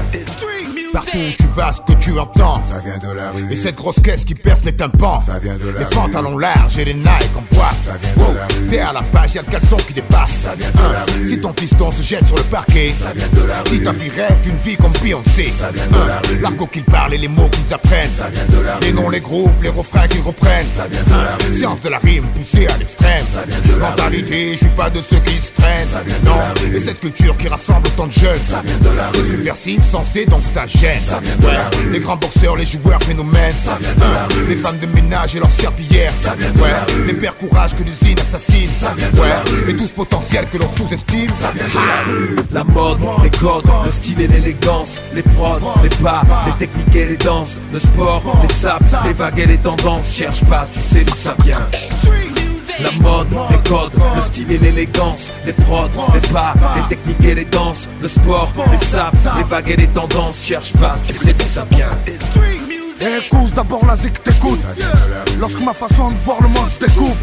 Partout 0.94 1.18
où 1.18 1.32
tu 1.38 1.48
vas, 1.56 1.72
ce 1.72 1.82
que 1.82 1.98
tu 1.98 2.20
entends, 2.20 2.62
ça 2.62 2.80
vient 2.86 3.00
de 3.00 3.16
la 3.16 3.32
rue. 3.32 3.52
Et 3.52 3.56
cette 3.56 3.76
grosse 3.76 4.00
caisse 4.00 4.24
qui 4.26 4.36
perce 4.36 4.64
les 4.64 4.74
tympans, 4.74 5.20
ça 5.20 5.40
vient 5.40 5.56
de 5.56 5.70
la 5.70 5.80
Les 5.80 5.86
pantalons 5.86 6.38
larges 6.38 6.78
et 6.78 6.86
les 6.86 6.94
Nike 6.94 7.32
en 7.36 7.56
boîte, 7.56 7.76
ça 7.82 7.94
vient 8.00 8.14
de 8.14 8.38
la 8.38 8.46
rue. 8.46 8.68
Derrière 8.70 8.94
la 8.94 9.02
page, 9.02 9.34
y'a 9.34 9.42
le 9.42 9.52
caleçon 9.52 9.78
qui 9.78 9.94
dépasse. 9.94 10.42
Ça 10.44 10.54
vient 10.56 10.70
de 10.70 10.94
la 10.94 11.04
rue. 11.06 11.28
Si 11.28 11.40
ton 11.40 11.52
fiston 11.54 11.92
se 11.92 12.04
jette 12.04 12.28
sur 12.28 12.38
le 12.38 12.44
parquet, 12.44 12.94
ça 13.02 13.12
vient 13.12 13.28
de 13.28 13.48
la 13.48 13.62
rue. 13.62 13.70
Si 13.70 13.82
ta 13.82 13.92
fille 13.92 14.12
rêve 14.12 14.40
d'une 14.42 14.56
vie 14.58 14.78
comme 14.78 14.92
Beyoncé, 15.02 15.52
ça 15.60 15.72
vient 15.72 15.88
de 15.88 16.08
la 16.08 16.22
rue. 16.30 16.40
L'argot 16.42 16.68
qu'ils 16.68 16.84
parlent 16.84 17.16
et 17.16 17.18
les 17.18 17.28
mots 17.28 17.50
qu'ils 17.50 17.74
apprennent, 17.74 18.12
ça 18.16 18.30
vient 18.30 18.46
de 18.46 18.64
la 18.64 18.76
rue. 18.76 18.82
Les 18.84 18.94
noms, 18.94 19.10
les 19.10 19.22
groupes, 19.22 19.64
les 19.64 19.70
refrains 19.70 20.08
qu'ils 20.08 20.22
reprennent, 20.22 20.68
ça 20.78 20.86
vient 20.88 21.04
de 21.04 21.10
la 21.10 21.36
rue. 21.44 21.58
Séance 21.58 21.82
de 21.82 21.90
la 21.90 21.98
rime 21.98 22.28
poussée 22.36 22.68
à 22.68 22.78
l'extrême, 22.78 23.26
ça 23.34 23.42
vient 23.48 23.74
de 23.74 23.80
la 23.80 23.90
Mentalité, 23.90 24.52
je 24.52 24.58
suis 24.58 24.68
pas 24.78 24.92
de 24.92 25.02
ceux 25.02 25.18
qui 25.18 25.38
se 25.38 25.52
traînent, 25.54 25.88
ça 25.92 26.02
vient 26.06 26.20
de 26.20 26.26
non. 26.26 26.38
la 26.38 26.54
rue. 26.62 26.76
Et 26.76 26.80
cette 26.80 27.00
culture 27.00 27.36
qui 27.36 27.48
rassemble 27.48 27.88
autant 27.88 28.06
de 28.06 28.12
jeunes, 28.12 28.40
ça 28.48 28.62
vient 28.64 28.78
de 28.78 28.96
la 28.96 29.10
C'est 29.12 29.24
subversif, 29.24 29.82
sensé, 29.82 30.26
donc 30.28 30.42
ça 30.42 30.68
gêne. 30.68 30.83
Les 31.92 32.00
grands 32.00 32.18
boxeurs, 32.18 32.58
les 32.58 32.66
joueurs 32.66 33.02
phénomènes, 33.02 33.54
rue. 33.68 34.48
Les 34.50 34.56
femmes 34.56 34.80
de 34.80 34.88
ménage 34.88 35.36
et 35.36 35.40
leurs 35.40 35.52
serpillères, 35.52 36.12
rue. 36.58 37.06
Les 37.08 37.14
pères 37.14 37.38
courage 37.38 37.74
que 37.76 37.84
l'usine 37.84 38.20
assassine, 38.20 38.70
ça. 38.70 38.94
Et 39.68 39.76
tout 39.76 39.88
ce 39.88 39.94
potentiel 39.94 40.48
que 40.50 40.58
l'on 40.58 40.68
sous-estime, 40.68 41.32
la 42.52 42.64
mode, 42.64 43.00
les 43.24 43.30
codes, 43.30 43.66
le 43.86 43.92
style 43.92 44.22
et 44.22 44.28
l'élégance, 44.28 45.02
les 45.14 45.24
prods, 45.24 45.60
les 45.82 45.90
pas, 45.90 46.24
les 46.48 46.68
techniques 46.68 46.96
et 46.96 47.06
les 47.06 47.18
danses, 47.18 47.60
le 47.72 47.80
sport, 47.80 48.22
les 48.42 48.54
saps, 48.54 48.96
les 49.06 49.14
vagues 49.14 49.40
et 49.40 49.46
les 49.46 49.58
tendances. 49.58 50.12
Cherche 50.14 50.44
pas, 50.46 50.68
tu 50.72 50.80
sais 50.80 51.06
d'où 51.06 51.18
ça 51.18 51.36
vient. 51.46 52.33
La 52.80 52.92
mode, 53.02 53.28
les 53.52 53.70
codes, 53.70 53.92
le 54.16 54.22
style 54.22 54.52
et 54.52 54.58
l'élégance, 54.58 55.34
les 55.46 55.54
prods, 55.54 55.90
les 56.14 56.30
pas, 56.30 56.54
les 56.76 56.96
techniques 56.96 57.24
et 57.24 57.36
les 57.36 57.46
danses, 57.46 57.88
le 58.02 58.08
sport, 58.08 58.52
les 58.72 58.86
saps, 58.88 59.28
les 59.38 59.44
vagues 59.44 59.70
et 59.70 59.76
les 59.76 59.88
tendances. 59.88 60.42
Cherche 60.42 60.74
pas, 60.74 60.96
tu 61.06 61.14
sais 61.14 61.34
d'où 61.34 61.46
ça 61.54 61.66
vient. 61.70 61.90
Écoute 63.02 63.54
d'abord 63.54 63.86
la 63.86 63.98
zik 63.98 64.24
t'écoute 64.24 64.62
Lorsque 65.38 65.62
ma 65.62 65.74
façon 65.74 66.12
de 66.12 66.16
voir 66.16 66.38
le 66.42 66.48
monde 66.48 66.70
se 66.70 66.80
découpe 66.80 67.18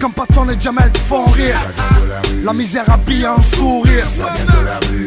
Comme 0.00 0.12
Patson 0.12 0.48
et 0.48 0.60
Jamel 0.60 0.90
te 0.92 0.98
font 0.98 1.24
rire 1.26 1.56
La 2.42 2.52
misère 2.52 2.88
habille 2.90 3.24
un 3.24 3.40
sourire 3.40 4.06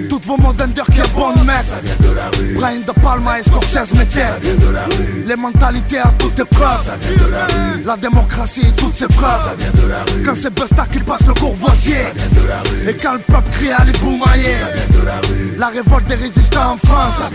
Toutes 0.09 0.25
vos 0.25 0.38
modes 0.38 0.61
under 0.61 0.85
qui 0.85 0.99
est 0.99 1.13
bon 1.15 1.33
mec 1.43 1.65
Brian 2.55 2.81
de 2.85 2.91
Palma 3.01 3.39
et 3.39 3.43
Scorsese 3.43 3.93
m'étaient 3.95 4.33
Les 5.25 5.35
mentalités 5.35 5.99
à 5.99 6.13
toute 6.17 6.39
épreuve 6.39 6.91
La 7.85 7.97
démocratie 7.97 8.61
et 8.61 8.71
toutes 8.81 8.97
ses 8.97 9.07
preuves 9.07 9.55
Quand 10.25 10.33
c'est 10.39 10.53
Busta 10.53 10.85
qu'il 10.91 11.03
passe 11.03 11.25
le 11.25 11.33
courvoisier 11.33 12.05
Et 12.88 12.93
quand 12.93 13.13
le 13.13 13.19
peuple 13.19 13.49
crie 13.51 13.71
à 13.71 13.83
les 13.83 15.57
La 15.57 15.67
révolte 15.67 16.07
des 16.07 16.15
résistants 16.15 16.73
en 16.73 16.77
France 16.77 17.31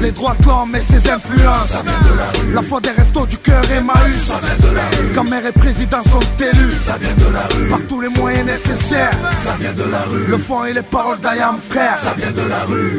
Les 0.00 0.12
droits 0.12 0.36
de 0.40 0.46
l'homme 0.46 0.74
et 0.74 0.80
ses 0.80 1.10
influences 1.10 1.74
La 2.54 2.62
foi 2.62 2.80
des 2.80 2.90
restos 2.90 3.26
du 3.26 3.38
cœur 3.38 3.62
Emmaüs 3.70 4.32
Quand 5.14 5.24
maire 5.28 5.46
et 5.46 5.52
président 5.52 6.02
sont 6.02 6.20
élus 6.40 6.71
Par 7.70 7.80
tous 7.88 8.00
les 8.00 8.08
moyens 8.08 8.46
nécessaires. 8.46 9.10
Le 10.28 10.38
fond 10.38 10.64
et 10.64 10.72
les 10.72 10.82
paroles 10.82 11.20
d'Ayam 11.20 11.58
frère. 11.58 11.98
Ça 11.98 12.14
vient 12.16 12.32
de 12.32 12.48
la 12.48 12.64
rue. 12.64 12.98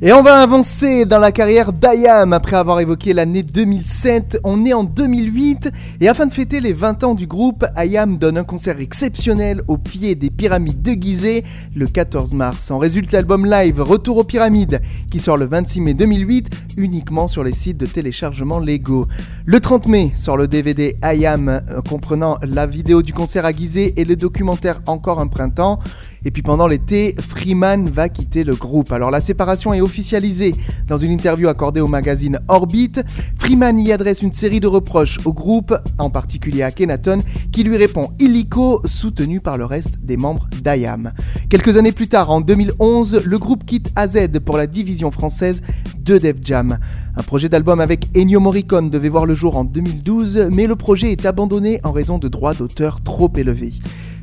Et 0.00 0.12
on 0.12 0.22
va 0.22 0.40
avancer 0.40 1.06
dans 1.06 1.18
la 1.18 1.32
carrière 1.32 1.72
d'Ayam 1.72 2.32
après 2.32 2.54
avoir 2.54 2.78
évoqué 2.78 3.12
l'année 3.12 3.42
2007. 3.42 4.38
On 4.44 4.64
est 4.64 4.72
en 4.72 4.84
2008 4.84 5.72
et 6.00 6.08
afin 6.08 6.26
de 6.26 6.32
fêter 6.32 6.60
les 6.60 6.72
20 6.72 7.02
ans 7.02 7.14
du 7.16 7.26
groupe, 7.26 7.66
Ayam 7.74 8.16
donne 8.16 8.38
un 8.38 8.44
concert 8.44 8.78
exceptionnel 8.78 9.60
au 9.66 9.76
pied 9.76 10.14
des 10.14 10.30
pyramides 10.30 10.82
de 10.82 10.92
Gizeh 10.92 11.42
le 11.74 11.88
14 11.88 12.32
mars. 12.34 12.70
En 12.70 12.78
résulte 12.78 13.10
l'album 13.10 13.44
live 13.44 13.80
Retour 13.80 14.18
aux 14.18 14.24
pyramides 14.24 14.80
qui 15.10 15.18
sort 15.18 15.36
le 15.36 15.46
26 15.46 15.80
mai 15.80 15.94
2008 15.94 16.48
uniquement 16.76 17.26
sur 17.26 17.42
les 17.42 17.52
sites 17.52 17.78
de 17.78 17.86
téléchargement 17.86 18.60
légaux. 18.60 19.08
Le 19.46 19.58
30 19.58 19.88
mai 19.88 20.12
sort 20.14 20.36
le 20.36 20.46
DVD 20.46 20.96
Ayam 21.02 21.48
euh, 21.48 21.80
comprenant 21.88 22.38
la 22.42 22.68
vidéo 22.68 23.02
du 23.02 23.12
concert 23.12 23.44
à 23.44 23.50
Gizeh 23.50 23.94
et 23.96 24.04
le 24.04 24.14
documentaire 24.14 24.80
Encore 24.86 25.18
un 25.18 25.26
printemps. 25.26 25.80
Et 26.24 26.30
puis 26.30 26.42
pendant 26.42 26.66
l'été, 26.66 27.14
Freeman 27.18 27.88
va 27.88 28.08
quitter 28.08 28.44
le 28.44 28.54
groupe. 28.54 28.92
Alors 28.92 29.10
la 29.10 29.20
séparation 29.20 29.72
est 29.74 29.80
officialisée 29.80 30.54
dans 30.86 30.98
une 30.98 31.10
interview 31.10 31.48
accordée 31.48 31.80
au 31.80 31.86
magazine 31.86 32.40
Orbit. 32.48 32.92
Freeman 33.36 33.78
y 33.78 33.92
adresse 33.92 34.22
une 34.22 34.32
série 34.32 34.60
de 34.60 34.66
reproches 34.66 35.18
au 35.24 35.32
groupe, 35.32 35.74
en 35.98 36.10
particulier 36.10 36.62
à 36.62 36.70
Kenaton, 36.70 37.20
qui 37.52 37.62
lui 37.62 37.76
répond 37.76 38.10
illico, 38.18 38.80
soutenu 38.84 39.40
par 39.40 39.56
le 39.56 39.64
reste 39.64 39.98
des 40.02 40.16
membres 40.16 40.48
d'IAM. 40.62 41.12
Quelques 41.48 41.76
années 41.76 41.92
plus 41.92 42.08
tard, 42.08 42.30
en 42.30 42.40
2011, 42.40 43.24
le 43.24 43.38
groupe 43.38 43.64
quitte 43.64 43.90
AZ 43.96 44.28
pour 44.44 44.56
la 44.56 44.66
division 44.66 45.10
française 45.10 45.60
de 45.98 46.18
Def 46.18 46.36
Jam. 46.42 46.78
Un 47.16 47.22
projet 47.22 47.48
d'album 47.48 47.80
avec 47.80 48.08
Ennio 48.16 48.40
Morricone 48.40 48.90
devait 48.90 49.08
voir 49.08 49.26
le 49.26 49.34
jour 49.34 49.56
en 49.56 49.64
2012, 49.64 50.48
mais 50.52 50.66
le 50.66 50.76
projet 50.76 51.12
est 51.12 51.26
abandonné 51.26 51.80
en 51.84 51.92
raison 51.92 52.18
de 52.18 52.28
droits 52.28 52.54
d'auteur 52.54 53.02
trop 53.02 53.30
élevés. 53.36 53.72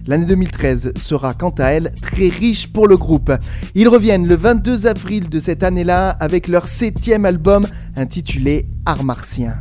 L'année 0.08 0.26
2013 0.26 0.94
sera 0.98 1.34
quant 1.34 1.54
à 1.58 1.66
elle 1.66 1.92
très 2.02 2.28
riche 2.28 2.72
pour 2.72 2.88
le 2.88 2.96
groupe. 2.96 3.32
Ils 3.74 3.88
reviennent 3.88 4.28
le 4.28 4.36
22 4.36 4.86
avril 4.86 5.30
de 5.30 5.40
cette 5.40 5.64
année-là 5.64 6.10
avec 6.10 6.48
leur 6.48 6.68
septième 6.68 7.26
album 7.26 7.66
intitulé 7.96 8.68
Art 8.86 9.04
Martien. 9.04 9.56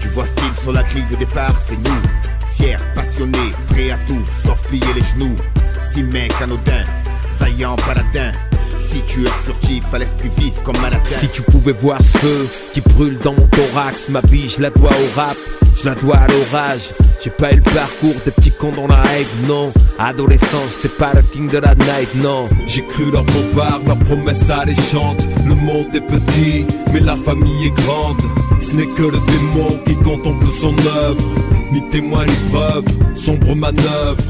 Tu 0.00 0.08
vois 0.08 0.26
style 0.26 0.54
sur 0.60 0.72
la 0.72 0.82
grille 0.82 1.06
de 1.10 1.16
départ, 1.16 1.58
c'est 1.62 1.76
nous. 1.76 2.02
Fiers, 2.52 2.76
passionnés, 2.94 3.50
prêts 3.68 3.90
à 3.90 3.98
tout, 4.06 4.22
sauf 4.42 4.60
plier 4.68 4.84
les 4.94 5.02
genoux. 5.02 5.34
Si 5.80 6.02
mec 6.02 6.32
anodin, 6.42 6.84
vaillant 7.38 7.76
paladin. 7.76 8.32
Si 8.94 9.02
tu 9.08 9.24
es 9.24 9.30
furtif, 9.42 9.82
à 9.92 9.98
l'esprit 9.98 10.30
vif 10.38 10.62
comme 10.62 10.76
Manhattan. 10.76 11.18
Si 11.18 11.28
tu 11.28 11.42
pouvais 11.42 11.72
voir 11.72 12.00
ce 12.00 12.16
feu 12.16 12.48
qui 12.72 12.80
brûle 12.80 13.18
dans 13.24 13.32
mon 13.32 13.48
thorax, 13.48 14.08
ma 14.08 14.20
vie 14.20 14.48
je 14.48 14.62
la 14.62 14.70
dois 14.70 14.90
au 14.90 15.18
rap, 15.18 15.36
je 15.82 15.88
la 15.88 15.96
dois 15.96 16.18
à 16.18 16.28
l'orage. 16.28 16.92
J'ai 17.20 17.30
pas 17.30 17.52
eu 17.52 17.56
le 17.56 17.62
parcours 17.62 18.14
des 18.24 18.30
petits 18.30 18.52
cons 18.52 18.70
dans 18.70 18.86
la 18.86 19.02
hype, 19.02 19.48
non. 19.48 19.72
Adolescence, 19.98 20.78
t'es 20.80 20.88
pas 20.90 21.10
le 21.12 21.22
king 21.22 21.50
de 21.50 21.58
la 21.58 21.74
night, 21.74 22.14
non. 22.22 22.48
J'ai 22.68 22.86
cru 22.86 23.10
leur 23.10 23.24
bombard, 23.24 23.80
leurs 23.84 23.98
promesses 23.98 24.48
alléchantes. 24.48 25.26
Le 25.44 25.56
monde 25.56 25.92
est 25.92 26.00
petit, 26.00 26.64
mais 26.92 27.00
la 27.00 27.16
famille 27.16 27.66
est 27.66 27.82
grande. 27.82 28.22
Ce 28.62 28.76
n'est 28.76 28.86
que 28.94 29.02
le 29.02 29.18
démon 29.26 29.76
qui 29.86 29.96
contemple 29.96 30.46
son 30.60 30.74
œuvre. 30.86 31.34
Ni 31.72 31.82
témoin 31.90 32.24
ni 32.26 32.50
preuve, 32.52 32.84
sombre 33.16 33.56
manœuvre. 33.56 34.22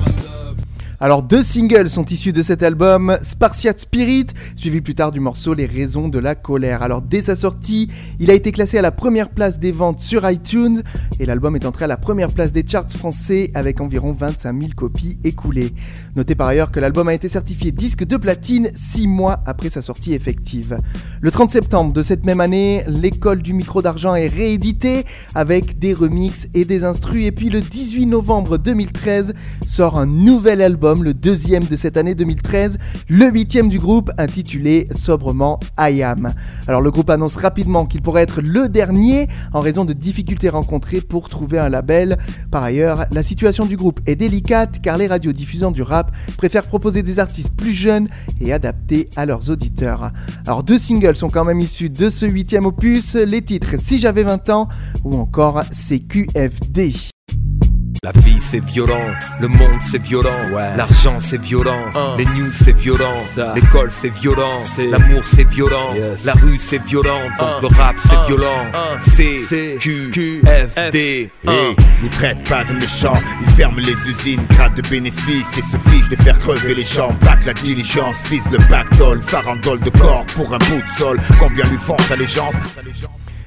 Alors 1.00 1.24
deux 1.24 1.42
singles 1.42 1.88
sont 1.88 2.04
issus 2.04 2.32
de 2.32 2.42
cet 2.42 2.62
album, 2.62 3.18
Spartiate 3.20 3.80
Spirit, 3.80 4.28
suivi 4.54 4.80
plus 4.80 4.94
tard 4.94 5.10
du 5.10 5.18
morceau 5.18 5.52
Les 5.52 5.66
raisons 5.66 6.08
de 6.08 6.20
la 6.20 6.36
colère. 6.36 6.82
Alors 6.82 7.02
dès 7.02 7.20
sa 7.20 7.34
sortie, 7.34 7.90
il 8.20 8.30
a 8.30 8.34
été 8.34 8.52
classé 8.52 8.78
à 8.78 8.82
la 8.82 8.92
première 8.92 9.30
place 9.30 9.58
des 9.58 9.72
ventes 9.72 9.98
sur 9.98 10.28
iTunes 10.30 10.82
et 11.18 11.26
l'album 11.26 11.56
est 11.56 11.66
entré 11.66 11.84
à 11.84 11.88
la 11.88 11.96
première 11.96 12.30
place 12.30 12.52
des 12.52 12.64
charts 12.64 12.88
français 12.88 13.50
avec 13.54 13.80
environ 13.80 14.12
25 14.12 14.62
000 14.62 14.72
copies 14.76 15.18
écoulées. 15.24 15.72
Notez 16.14 16.36
par 16.36 16.46
ailleurs 16.46 16.70
que 16.70 16.78
l'album 16.78 17.08
a 17.08 17.14
été 17.14 17.28
certifié 17.28 17.72
disque 17.72 18.04
de 18.04 18.16
platine 18.16 18.70
6 18.74 19.08
mois 19.08 19.40
après 19.46 19.70
sa 19.70 19.82
sortie 19.82 20.14
effective. 20.14 20.76
Le 21.20 21.30
30 21.32 21.50
septembre 21.50 21.92
de 21.92 22.02
cette 22.02 22.24
même 22.24 22.40
année, 22.40 22.84
l'école 22.86 23.42
du 23.42 23.52
micro 23.52 23.82
d'argent 23.82 24.14
est 24.14 24.28
rééditée 24.28 25.04
avec 25.34 25.80
des 25.80 25.92
remixes 25.92 26.46
et 26.54 26.64
des 26.64 26.84
instrus 26.84 27.26
et 27.26 27.32
puis 27.32 27.50
le 27.50 27.60
18 27.60 28.06
novembre 28.06 28.58
2013 28.58 29.34
sort 29.66 29.98
un 29.98 30.06
nouvel 30.06 30.62
album 30.62 30.83
le 30.92 31.14
deuxième 31.14 31.64
de 31.64 31.76
cette 31.76 31.96
année 31.96 32.14
2013, 32.14 32.76
le 33.08 33.30
huitième 33.30 33.70
du 33.70 33.78
groupe 33.78 34.10
intitulé 34.18 34.86
sobrement 34.94 35.58
I 35.78 36.02
Am. 36.02 36.34
Alors 36.68 36.82
le 36.82 36.90
groupe 36.90 37.08
annonce 37.08 37.36
rapidement 37.36 37.86
qu'il 37.86 38.02
pourrait 38.02 38.22
être 38.22 38.42
le 38.42 38.68
dernier 38.68 39.28
en 39.54 39.60
raison 39.60 39.86
de 39.86 39.94
difficultés 39.94 40.50
rencontrées 40.50 41.00
pour 41.00 41.28
trouver 41.28 41.58
un 41.58 41.70
label. 41.70 42.18
Par 42.50 42.62
ailleurs, 42.62 43.06
la 43.12 43.22
situation 43.22 43.64
du 43.64 43.76
groupe 43.76 44.00
est 44.06 44.14
délicate 44.14 44.82
car 44.82 44.98
les 44.98 45.06
radios 45.06 45.32
diffusant 45.32 45.70
du 45.70 45.80
rap 45.80 46.12
préfèrent 46.36 46.66
proposer 46.66 47.02
des 47.02 47.18
artistes 47.18 47.54
plus 47.56 47.72
jeunes 47.72 48.08
et 48.42 48.52
adaptés 48.52 49.08
à 49.16 49.24
leurs 49.24 49.48
auditeurs. 49.48 50.12
Alors 50.46 50.64
deux 50.64 50.78
singles 50.78 51.16
sont 51.16 51.30
quand 51.30 51.44
même 51.44 51.60
issus 51.60 51.88
de 51.88 52.10
ce 52.10 52.26
huitième 52.26 52.66
opus, 52.66 53.14
les 53.14 53.40
titres 53.40 53.76
Si 53.78 53.98
j'avais 53.98 54.22
20 54.22 54.50
ans 54.50 54.68
ou 55.02 55.16
encore 55.16 55.62
CQFD. 55.72 56.92
La 58.04 58.12
vie 58.20 58.38
c'est 58.38 58.62
violent, 58.62 59.14
le 59.40 59.48
monde 59.48 59.80
c'est 59.80 60.02
violent, 60.02 60.28
l'argent 60.76 61.20
c'est 61.20 61.40
violent, 61.40 61.86
les 62.18 62.26
news 62.26 62.52
c'est 62.52 62.76
violent, 62.76 63.16
l'école 63.54 63.90
c'est 63.90 64.10
violent, 64.10 64.60
l'amour 64.90 65.22
c'est 65.24 65.48
violent, 65.48 65.94
la 66.22 66.34
rue 66.34 66.58
c'est 66.58 66.82
violent, 66.82 67.22
donc 67.38 67.62
le 67.62 67.68
rap 67.68 67.96
c'est 67.98 68.26
violent. 68.26 68.66
C 69.00 69.78
Q 69.80 70.42
F 70.44 70.90
D. 70.90 71.30
Hey, 71.48 71.76
nous 72.02 72.10
traite 72.10 72.46
pas 72.46 72.62
de 72.64 72.74
méchants, 72.74 73.14
ils 73.40 73.50
ferment 73.54 73.78
les 73.78 73.96
usines, 74.06 74.44
grattent 74.50 74.76
de 74.76 74.86
bénéfices 74.86 75.56
et 75.56 75.62
se 75.62 75.78
fichent 75.88 76.10
de 76.10 76.16
faire 76.16 76.38
crever 76.38 76.74
les 76.74 76.84
gens. 76.84 77.10
Back 77.22 77.46
la 77.46 77.54
diligence, 77.54 78.18
fils 78.24 78.44
le 78.50 78.58
pactole, 78.68 79.22
farandole 79.22 79.80
de 79.80 79.88
corps 79.88 80.26
pour 80.34 80.52
un 80.52 80.58
bout 80.58 80.82
de 80.82 80.90
sol. 80.98 81.18
Combien 81.40 81.64
lui 81.64 81.78
font 81.78 81.96
allégeance 82.10 82.54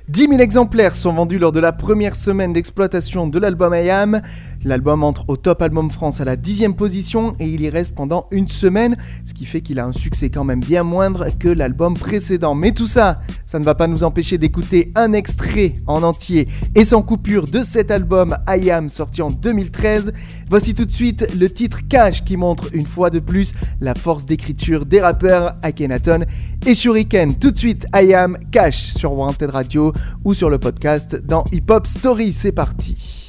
10 0.09 0.29
000 0.29 0.39
exemplaires 0.39 0.95
sont 0.95 1.11
vendus 1.11 1.37
lors 1.37 1.51
de 1.51 1.59
la 1.59 1.73
première 1.73 2.15
semaine 2.15 2.53
d'exploitation 2.53 3.27
de 3.27 3.39
l'album 3.39 3.75
I 3.75 3.89
Am. 3.89 4.21
L'album 4.63 5.03
entre 5.03 5.25
au 5.27 5.37
top 5.37 5.61
album 5.61 5.91
France 5.91 6.21
à 6.21 6.25
la 6.25 6.35
dixième 6.35 6.75
position 6.75 7.35
et 7.39 7.47
il 7.47 7.61
y 7.61 7.69
reste 7.69 7.95
pendant 7.95 8.27
une 8.31 8.47
semaine, 8.47 8.97
ce 9.25 9.33
qui 9.33 9.45
fait 9.45 9.61
qu'il 9.61 9.79
a 9.79 9.85
un 9.85 9.93
succès 9.93 10.29
quand 10.29 10.43
même 10.43 10.59
bien 10.59 10.83
moindre 10.83 11.27
que 11.37 11.47
l'album 11.47 11.93
précédent. 11.93 12.55
Mais 12.55 12.71
tout 12.71 12.87
ça, 12.87 13.19
ça 13.45 13.59
ne 13.59 13.63
va 13.63 13.75
pas 13.75 13.87
nous 13.87 14.03
empêcher 14.03 14.37
d'écouter 14.37 14.91
un 14.95 15.13
extrait 15.13 15.75
en 15.85 16.03
entier 16.03 16.47
et 16.75 16.85
sans 16.85 17.01
coupure 17.01 17.47
de 17.47 17.61
cet 17.61 17.91
album 17.91 18.37
I 18.47 18.71
Am 18.71 18.89
sorti 18.89 19.21
en 19.21 19.29
2013. 19.29 20.11
Voici 20.49 20.73
tout 20.73 20.85
de 20.85 20.91
suite 20.91 21.35
le 21.37 21.49
titre 21.49 21.87
Cash 21.87 22.23
qui 22.23 22.37
montre 22.37 22.69
une 22.73 22.85
fois 22.85 23.09
de 23.09 23.19
plus 23.19 23.53
la 23.81 23.95
force 23.95 24.25
d'écriture 24.25 24.85
des 24.85 25.01
rappeurs 25.01 25.57
Akhenaton 25.61 26.25
et 26.65 26.75
Shuriken. 26.75 27.37
Tout 27.37 27.51
de 27.51 27.57
suite 27.57 27.85
I 27.93 28.13
Am 28.13 28.37
Cash 28.51 28.93
sur 28.93 29.13
Wanted 29.13 29.49
Radio 29.49 29.93
ou 30.23 30.33
sur 30.33 30.49
le 30.49 30.57
podcast 30.57 31.15
dans 31.25 31.43
Hip 31.51 31.65
Hop 31.69 31.87
Story. 31.87 32.31
C'est 32.31 32.51
parti. 32.51 33.26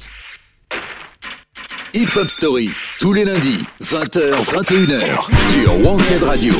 Hip 1.93 2.15
Hop 2.17 2.29
Story, 2.29 2.69
tous 2.99 3.13
les 3.13 3.25
lundis, 3.25 3.65
20h, 3.81 4.31
21h, 4.43 5.27
sur 5.51 5.83
Wanted 5.83 6.23
Radio. 6.23 6.53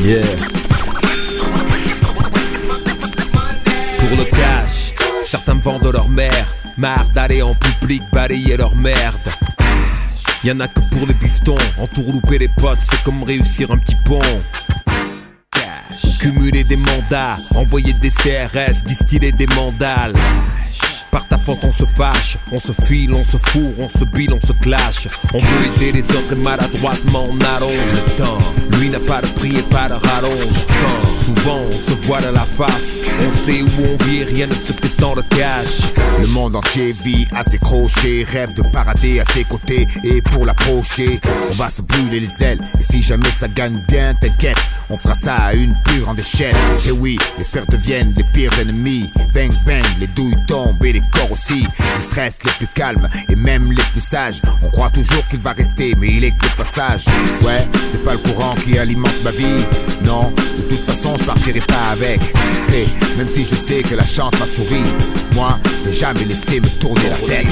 Yeah. 0.00 0.22
Pour 3.98 4.16
le 4.16 4.24
cash, 4.24 4.94
certains 5.24 5.54
vendent 5.54 5.92
leur 5.92 6.08
mère, 6.08 6.54
marre 6.76 7.06
d'aller 7.14 7.40
en 7.40 7.54
public 7.54 8.02
balayer 8.12 8.56
leur 8.56 8.74
merde. 8.74 9.14
Y'en 10.42 10.58
a 10.58 10.66
que 10.66 10.80
pour 10.90 11.06
les 11.06 11.14
bifetons, 11.14 11.56
entourlouper 11.78 12.38
les 12.38 12.50
potes, 12.60 12.78
c'est 12.90 13.02
comme 13.04 13.22
réussir 13.22 13.70
un 13.70 13.78
petit 13.78 13.96
pont. 14.04 14.20
Cumuler 16.18 16.64
des 16.64 16.76
mandats, 16.76 17.38
envoyer 17.54 17.92
des 17.94 18.10
CRS, 18.10 18.84
distiller 18.84 19.32
des 19.32 19.46
mandales. 19.48 20.14
Par 21.10 21.28
ta 21.28 21.38
faute 21.38 21.60
on 21.62 21.72
se 21.72 21.84
fâche, 21.84 22.36
on 22.50 22.58
se 22.58 22.72
file, 22.72 23.14
on 23.14 23.24
se 23.24 23.36
fourre, 23.36 23.72
on 23.78 23.88
se 23.88 24.04
bile, 24.06 24.32
on 24.32 24.44
se 24.44 24.52
clash. 24.54 25.06
On 25.32 25.38
veut 25.38 25.66
aider 25.76 25.92
les 25.92 26.10
autres 26.10 26.32
et 26.32 26.34
maladroitement 26.34 27.28
on 27.30 27.40
allonge 27.40 27.70
le 27.70 28.18
temps. 28.18 28.38
Lui 28.76 28.88
n'a 28.88 28.98
pas 28.98 29.22
de 29.22 29.28
prix 29.28 29.56
et 29.56 29.62
pas 29.62 29.88
de 29.88 29.94
rallonge. 29.94 30.42
Souvent 31.24 31.60
on 31.72 31.78
se 31.78 31.92
voit 32.04 32.18
à 32.18 32.32
la 32.32 32.44
face. 32.44 32.96
On 33.24 33.30
sait 33.30 33.62
où 33.62 33.70
on 33.84 34.04
vit, 34.04 34.24
rien 34.24 34.48
ne 34.48 34.56
se 34.56 34.72
fait 34.72 34.88
sans 34.88 35.14
le 35.14 35.22
cash. 35.22 35.92
Le 36.20 36.26
monde 36.26 36.56
entier 36.56 36.92
vit 37.04 37.28
à 37.32 37.44
ses 37.44 37.58
crochets, 37.58 38.26
rêve 38.28 38.52
de 38.54 38.62
parader 38.72 39.20
à 39.20 39.24
ses 39.24 39.44
côtés 39.44 39.86
et 40.02 40.20
pour 40.20 40.44
l'approcher, 40.44 41.20
on 41.48 41.54
va 41.54 41.68
se 41.68 41.82
brûler 41.82 42.18
les 42.18 42.42
ailes. 42.42 42.60
Et 42.80 42.82
si 42.82 43.04
jamais 43.04 43.30
ça 43.30 43.46
gagne 43.46 43.80
bien, 43.88 44.14
t'inquiète, 44.14 44.58
on 44.90 44.96
fera 44.96 45.14
ça 45.14 45.34
à 45.36 45.54
une 45.54 45.74
pure 45.84 46.08
en 46.08 46.14
déchelle. 46.14 46.54
Et 46.86 46.90
oui, 46.90 47.18
les 47.38 47.44
frères 47.44 47.66
deviennent 47.66 48.14
les 48.16 48.24
pires 48.32 48.58
ennemis. 48.58 49.10
Bang 49.34 49.52
bang, 49.66 49.84
les 50.00 50.06
douilles 50.08 50.36
tombent 50.46 50.84
et 50.84 50.92
les 50.92 51.02
corps 51.12 51.32
aussi. 51.32 51.66
Les 51.96 52.02
stress 52.02 52.38
les 52.44 52.52
plus 52.52 52.68
calmes 52.74 53.08
et 53.28 53.36
même 53.36 53.70
les 53.70 53.82
plus 53.92 54.00
sages. 54.00 54.40
On 54.62 54.70
croit 54.70 54.90
toujours 54.90 55.26
qu'il 55.28 55.40
va 55.40 55.52
rester, 55.52 55.94
mais 55.98 56.08
il 56.08 56.24
est 56.24 56.30
que 56.36 56.56
passage. 56.56 57.04
Ouais, 57.42 57.66
c'est 57.90 58.02
pas 58.02 58.12
le 58.12 58.18
courant 58.18 58.54
qui 58.56 58.78
alimente 58.78 59.22
ma 59.22 59.30
vie. 59.30 59.64
Non, 60.02 60.32
de 60.56 60.62
toute 60.62 60.84
façon, 60.84 61.16
je 61.16 61.24
partirai 61.24 61.60
pas 61.60 61.90
avec. 61.92 62.20
Hey, 62.68 62.88
même 63.16 63.28
si 63.28 63.44
je 63.44 63.56
sais 63.56 63.82
que 63.82 63.94
la 63.94 64.04
chance 64.04 64.32
m'a 64.38 64.46
souri, 64.46 64.82
moi, 65.32 65.58
je 65.82 65.88
n'ai 65.88 65.94
jamais 65.94 66.24
laissé 66.24 66.60
me 66.60 66.68
tourner 66.68 67.08
la 67.08 67.18
tête. 67.26 67.46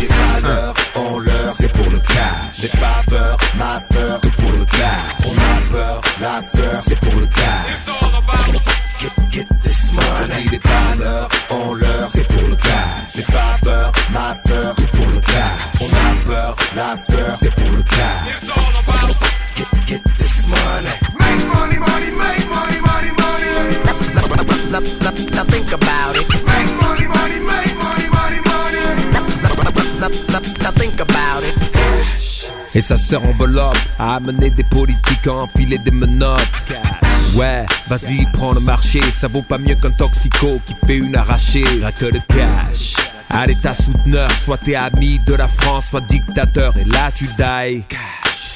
On 1.53 1.55
leur, 1.55 1.61
C'est 1.61 1.73
pour 1.73 1.91
le 1.91 1.99
cash. 2.01 2.63
N'aie 2.63 2.69
pas 2.81 3.03
peur, 3.11 3.37
ma 3.59 3.79
sœur, 3.93 4.21
Tout 4.21 4.31
pour 4.31 4.53
le 4.53 4.65
cash. 4.65 5.13
on 5.27 5.33
a 5.33 5.73
peur, 5.73 6.01
la 6.21 6.41
sœur, 6.43 6.83
C'est 6.87 6.99
pour 7.01 7.21
le 7.21 7.27
cash. 7.27 7.87
get, 9.01 9.13
get 9.31 9.47
this 9.63 9.93
money. 9.93 10.59
Pas 10.63 10.97
peur, 10.99 11.29
on 11.51 11.75
leur, 11.75 12.09
C'est 12.13 12.27
pour 12.29 12.49
le 12.49 12.57
cash. 12.57 13.15
n'aie 13.17 13.23
pas 13.25 13.59
peur, 13.63 13.93
ma 14.13 14.35
sœur, 14.47 14.75
Tout 14.77 14.87
pour 14.97 15.07
le 15.07 15.21
cash. 15.21 15.63
on 15.81 15.87
a 15.87 16.25
peur, 16.27 16.57
la 16.75 16.97
sœur, 16.97 17.37
C'est 17.41 17.55
pour 17.55 17.71
le 17.77 17.83
cash. 17.83 18.29
get, 19.57 19.69
get 19.87 20.03
this 20.17 20.47
money. 20.47 20.89
Make 21.19 21.47
money, 21.55 21.79
money, 21.79 22.11
make 22.13 22.49
money, 22.49 22.81
money, 22.81 23.11
money. 23.19 23.51
Now, 24.73 24.81
now, 24.81 25.13
now 25.35 25.45
think 25.45 25.71
about 25.73 26.17
it. 26.17 26.29
Make 26.31 26.73
money, 26.81 27.07
money, 27.09 27.39
make 27.41 27.77
money, 27.77 28.09
money, 28.09 28.41
money. 28.41 28.81
Now, 30.01 30.09
now, 30.31 30.41
now 30.63 30.71
think 30.73 30.95
about 30.95 31.01
it. 31.01 31.02
Et 32.75 32.81
sa 32.81 32.97
sœur 32.97 33.25
enveloppe 33.27 33.77
a 33.99 34.15
amené 34.17 34.51
des 34.51 34.65
politiques 34.65 35.27
à 35.27 35.35
enfiler 35.35 35.79
des 35.79 35.91
menottes. 35.91 36.41
Ouais, 37.35 37.67
vas-y, 37.89 38.27
prends 38.33 38.53
le 38.53 38.61
marché, 38.61 39.01
ça 39.13 39.29
vaut 39.29 39.43
pas 39.43 39.59
mieux 39.59 39.75
qu'un 39.75 39.91
toxico 39.91 40.61
qui 40.67 40.75
fait 40.87 40.97
une 40.97 41.17
arrachée. 41.17 41.65
Que 41.99 42.07
le 42.07 42.21
cash. 42.29 42.95
Allez, 43.29 43.57
ta 43.57 43.75
souteneur, 43.75 44.31
soit 44.45 44.59
t'es 44.59 44.75
ami 44.75 45.19
de 45.27 45.35
la 45.35 45.49
France, 45.49 45.87
soit 45.91 46.07
dictateur, 46.07 46.75
et 46.77 46.85
là 46.85 47.11
tu 47.15 47.27
die. 47.39 47.85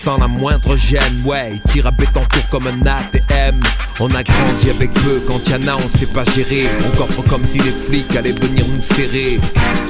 Sans 0.07 0.19
la 0.19 0.29
moindre 0.29 0.77
gêne, 0.77 1.21
ouais, 1.25 1.55
il 1.55 1.61
tire 1.63 1.89
à 1.89 1.91
Bétancourt 1.91 2.49
comme 2.49 2.69
un 2.69 2.87
ATM. 2.87 3.59
On 3.99 4.09
a 4.15 4.23
grandi 4.23 4.71
avec 4.71 4.93
peu, 4.93 5.21
quand 5.27 5.49
y'en 5.49 5.67
a, 5.67 5.75
on 5.75 5.89
sait 5.99 6.07
pas 6.07 6.23
gérer. 6.23 6.69
On 6.87 6.97
coffre 6.97 7.23
comme 7.23 7.45
si 7.45 7.59
les 7.59 7.73
flics 7.73 8.15
allaient 8.15 8.31
venir 8.31 8.69
nous 8.69 8.81
serrer. 8.81 9.41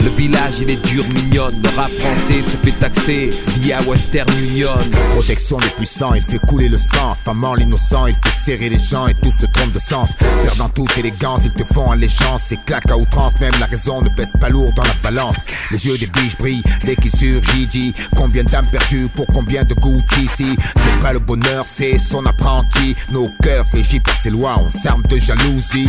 Le 0.02 0.08
village, 0.16 0.54
il 0.62 0.70
est 0.70 0.82
dur, 0.86 1.04
mignonne. 1.12 1.60
Le 1.62 1.68
rap 1.68 1.90
français 1.98 2.40
se 2.50 2.56
fait 2.64 2.72
taxer 2.78 3.34
via 3.60 3.82
Western 3.82 4.32
Union. 4.38 4.70
Protection 5.10 5.58
des 5.58 5.68
puissants, 5.68 6.14
il 6.14 6.22
fait 6.22 6.38
couler 6.38 6.70
le 6.70 6.78
sang. 6.78 7.12
Affamant 7.12 7.54
l'innocent, 7.54 8.06
il 8.06 8.14
fait 8.14 8.30
serrer 8.30 8.70
les 8.70 8.78
gens 8.78 9.08
et 9.08 9.14
tout 9.14 9.32
se 9.32 9.44
trompe 9.44 9.72
de 9.72 9.78
sens. 9.78 10.14
Perdant 10.44 10.70
toute 10.70 10.96
élégance, 10.96 11.42
ils 11.44 11.52
te 11.52 11.64
font 11.74 11.90
allégeance. 11.90 12.44
C'est 12.46 12.64
claque 12.64 12.90
à 12.90 12.96
outrance, 12.96 13.38
même 13.40 13.52
la 13.60 13.66
raison 13.66 14.00
ne 14.00 14.08
pèse 14.08 14.32
pas 14.40 14.48
lourd 14.48 14.72
dans 14.76 14.84
la 14.84 14.94
balance. 15.02 15.40
Les 15.70 15.88
yeux 15.88 15.98
des 15.98 16.06
biches 16.06 16.38
brillent 16.38 16.62
dès 16.84 16.96
qu'il 16.96 17.10
surgit. 17.10 17.66
Dit 17.66 17.92
combien 18.14 18.44
d'âmes 18.44 18.68
perdues 18.70 19.08
pour 19.14 19.26
combien 19.26 19.64
de 19.64 19.74
Gucci 19.74 20.05
C'est 20.16 20.56
pas 21.02 21.12
le 21.12 21.18
bonheur, 21.18 21.64
c'est 21.66 21.98
son 21.98 22.24
apprenti. 22.26 22.94
Nos 23.10 23.28
cœurs 23.42 23.64
régis 23.72 24.00
par 24.00 24.14
ses 24.16 24.30
lois, 24.30 24.56
on 24.58 24.70
s'arme 24.70 25.02
de 25.02 25.18
jalousie. 25.18 25.88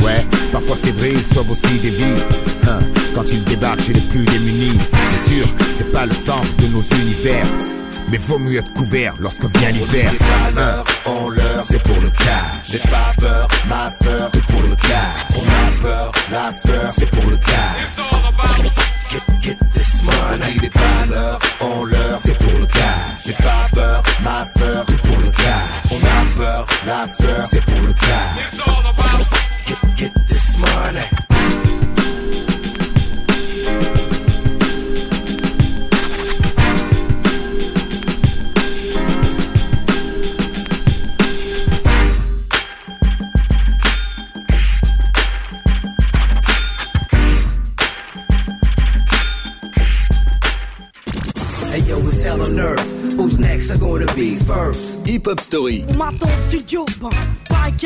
Ouais, 0.00 0.26
parfois 0.52 0.76
c'est 0.76 0.90
vrai, 0.92 1.12
il 1.14 1.22
sauve 1.22 1.50
aussi 1.50 1.78
des 1.80 1.90
vies. 1.90 2.22
Hein, 2.66 2.80
quand 3.14 3.24
il 3.30 3.44
débarque 3.44 3.80
chez 3.80 3.92
les 3.92 4.00
plus 4.00 4.24
démunis, 4.24 4.78
c'est 5.12 5.34
sûr, 5.34 5.46
c'est 5.76 5.90
pas 5.92 6.06
le 6.06 6.12
centre 6.14 6.54
de 6.58 6.66
nos 6.66 6.80
univers. 6.82 7.46
Mais 8.10 8.18
vaut 8.18 8.38
mieux 8.38 8.58
être 8.58 8.72
couvert 8.72 9.14
lorsque 9.20 9.44
vient 9.58 9.70
l'hiver. 9.70 10.12
Hein, 10.56 10.82
On 11.06 11.28
leur, 11.28 11.62
c'est 11.68 11.82
pour 11.82 12.00
le 12.00 12.08
cash. 12.10 12.72
n'aie 12.72 12.78
pas 12.90 13.12
peur, 13.20 13.48
ma 13.68 13.90
sœur, 14.02 14.30
Tout 14.32 14.40
pour 14.52 14.62
le 14.62 14.74
cash. 14.76 15.36
on 15.36 15.42
a 15.42 15.82
peur, 15.82 16.12
la 16.32 16.50
sœur, 16.52 16.92
C'est 16.98 17.10
pour 17.10 17.30
le 17.30 17.36
cash. 17.36 17.96
get, 19.10 19.22
get 19.42 19.56
this 19.74 20.02
money. 20.02 20.56
N'aie 20.62 20.70
pas 20.70 21.06
peur, 21.08 21.38
on 21.60 21.84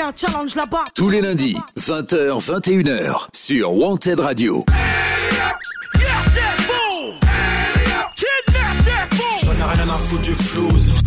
un 0.03 0.13
challenge 0.17 0.55
là-bas. 0.57 0.85
Tous 0.95 1.11
les 1.11 1.21
lundis, 1.21 1.57
20h, 1.79 2.41
21h, 2.41 3.29
sur 3.33 3.73
Wanted 3.75 4.19
Radio. 4.21 4.65
J'en 9.43 9.53
ai 9.53 9.75
rien 9.75 9.89
à 9.89 9.99
foutre 9.99 10.23
du 10.23 10.35
flouze. 10.35 11.03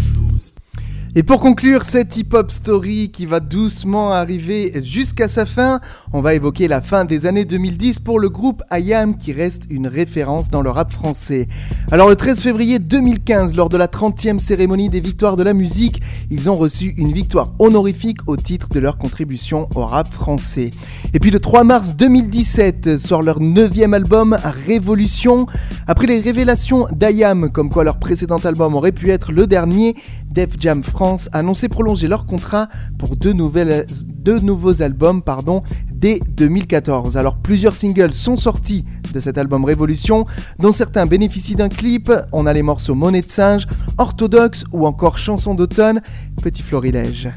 Et 1.18 1.24
pour 1.24 1.40
conclure 1.40 1.86
cette 1.86 2.18
hip-hop 2.18 2.52
story 2.52 3.10
qui 3.10 3.26
va 3.26 3.40
doucement 3.40 4.12
arriver 4.12 4.74
jusqu'à 4.84 5.30
sa 5.30 5.46
fin, 5.46 5.80
on 6.12 6.20
va 6.20 6.34
évoquer 6.34 6.68
la 6.68 6.82
fin 6.82 7.06
des 7.06 7.26
années 7.26 7.46
2010 7.46 8.00
pour 8.00 8.20
le 8.20 8.28
groupe 8.28 8.62
IAM 8.70 9.16
qui 9.16 9.32
reste 9.32 9.64
une 9.70 9.88
référence 9.88 10.50
dans 10.50 10.62
le 10.62 10.70
rap 10.70 10.92
français. 10.92 11.48
Alors 11.90 12.10
le 12.10 12.18
13 12.18 12.42
février 12.42 12.80
2015, 12.80 13.56
lors 13.56 13.70
de 13.70 13.78
la 13.78 13.88
30e 13.88 14.40
cérémonie 14.40 14.90
des 14.90 15.00
victoires 15.00 15.38
de 15.38 15.44
la 15.44 15.54
musique, 15.54 16.02
ils 16.32 16.50
ont 16.50 16.56
reçu 16.56 16.94
une 16.98 17.14
victoire 17.14 17.54
honorifique 17.60 18.18
au 18.28 18.36
titre 18.36 18.68
de 18.68 18.82
leur 18.82 18.98
contribution 18.98 19.70
au 19.76 19.86
rap 19.86 20.12
français. 20.12 20.72
Et 21.14 21.20
puis 21.20 21.32
le 21.32 21.40
3 21.40 21.64
mars 21.64 21.96
2017 21.96 22.98
sort 22.98 23.24
leur 23.24 23.40
9e 23.40 23.94
album 23.94 24.38
Révolution. 24.44 25.46
Après 25.88 26.08
les 26.08 26.20
révélations 26.20 26.88
d'IAM 26.92 27.52
comme 27.52 27.70
quoi 27.70 27.86
leur 27.86 28.00
précédent 28.00 28.40
album 28.40 28.76
aurait 28.76 28.92
pu 28.92 29.12
être 29.12 29.32
le 29.32 29.48
dernier, 29.48 29.96
Def 30.30 30.50
Jam 30.60 30.84
France 30.84 31.05
annoncé 31.32 31.70
prolonger 31.70 32.08
leur 32.08 32.26
contrat 32.26 32.68
pour 32.98 33.16
deux 33.16 33.34
nouveaux 33.34 34.82
albums 34.82 35.22
pardon, 35.22 35.64
dès 35.92 36.20
2014. 36.20 37.18
Alors 37.18 37.38
plusieurs 37.38 37.76
singles 37.76 38.14
sont 38.14 38.38
sortis 38.38 38.86
de 39.14 39.20
cet 39.20 39.38
album 39.38 39.66
Révolution, 39.66 40.26
dont 40.60 40.72
certains 40.72 41.06
bénéficient 41.06 41.56
d'un 41.56 41.70
clip. 41.70 42.12
On 42.32 42.46
a 42.46 42.54
les 42.54 42.64
morceaux 42.64 42.96
Monnaie 42.96 43.22
de 43.22 43.30
singe, 43.30 43.68
Orthodoxe 43.98 44.66
ou 44.72 44.86
encore 44.86 45.18
Chanson 45.18 45.54
d'automne, 45.54 46.02
Petit 46.42 46.62
Florilège. 46.62 47.30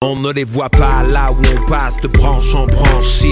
On 0.00 0.14
ne 0.14 0.32
les 0.32 0.44
voit 0.44 0.68
pas 0.68 1.02
là 1.02 1.32
où 1.32 1.36
on 1.36 1.68
passe 1.68 1.96
de 2.00 2.06
branche 2.06 2.54
en 2.54 2.66
branche. 2.66 3.22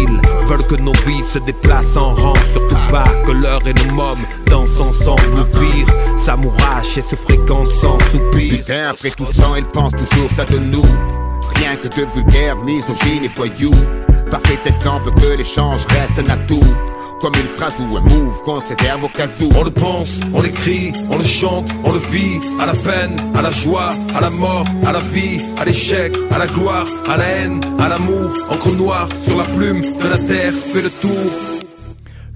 Veulent 0.46 0.66
que 0.66 0.74
nos 0.74 0.92
vies 1.06 1.22
se 1.22 1.38
déplacent 1.38 1.96
en 1.96 2.12
rang. 2.12 2.34
Surtout 2.50 2.76
pas 2.90 3.04
que 3.24 3.30
l'heure 3.30 3.62
et 3.66 3.72
nos 3.72 3.94
mômes 3.94 4.26
dansent 4.46 4.80
ensemble 4.80 5.38
ou 5.38 5.44
pire. 5.58 5.86
S'amourachent 6.18 6.98
et 6.98 7.02
se 7.02 7.14
fréquentent 7.14 7.68
sans 7.68 7.98
soupir. 8.10 8.58
Putain, 8.58 8.88
après 8.90 9.10
tout 9.10 9.26
ce 9.26 9.40
temps, 9.40 9.54
ils 9.54 9.64
pensent 9.64 9.92
toujours 9.92 10.30
ça 10.30 10.44
de 10.44 10.58
nous. 10.58 10.84
Rien 11.54 11.76
que 11.76 11.86
de 11.86 12.04
vulgaires 12.14 12.56
misogynes 12.56 13.24
et 13.24 13.28
voyous. 13.28 13.74
Parfait 14.30 14.58
exemple 14.66 15.12
que 15.12 15.36
l'échange 15.36 15.86
reste 15.86 16.18
un 16.18 16.30
atout. 16.30 16.64
Comme 17.20 17.34
une 17.34 17.48
phrase 17.48 17.80
ou 17.80 17.96
un 17.96 18.00
move 18.00 18.42
qu'on 18.44 18.60
se 18.60 18.68
réserve 18.68 19.04
au 19.04 19.08
cas 19.08 19.26
où. 19.40 19.48
On 19.56 19.64
le 19.64 19.70
pense, 19.70 20.20
on 20.34 20.42
l'écrit, 20.42 20.92
on 21.10 21.18
le 21.18 21.24
chante, 21.24 21.66
on 21.84 21.92
le 21.92 21.98
vit. 21.98 22.38
À 22.60 22.66
la 22.66 22.74
peine, 22.74 23.16
à 23.34 23.42
la 23.42 23.50
joie, 23.50 23.88
à 24.14 24.20
la 24.20 24.30
mort, 24.30 24.64
à 24.86 24.92
la 24.92 25.00
vie, 25.00 25.40
à 25.58 25.64
l'échec, 25.64 26.16
à 26.30 26.38
la 26.38 26.46
gloire, 26.46 26.86
à 27.08 27.16
la 27.16 27.24
haine, 27.24 27.60
à 27.80 27.88
l'amour. 27.88 28.30
Encre 28.50 28.72
noire 28.76 29.08
sur 29.26 29.38
la 29.38 29.44
plume 29.44 29.80
de 29.80 30.08
la 30.08 30.18
terre 30.18 30.52
fait 30.52 30.82
le 30.82 30.90
tour. 30.90 31.65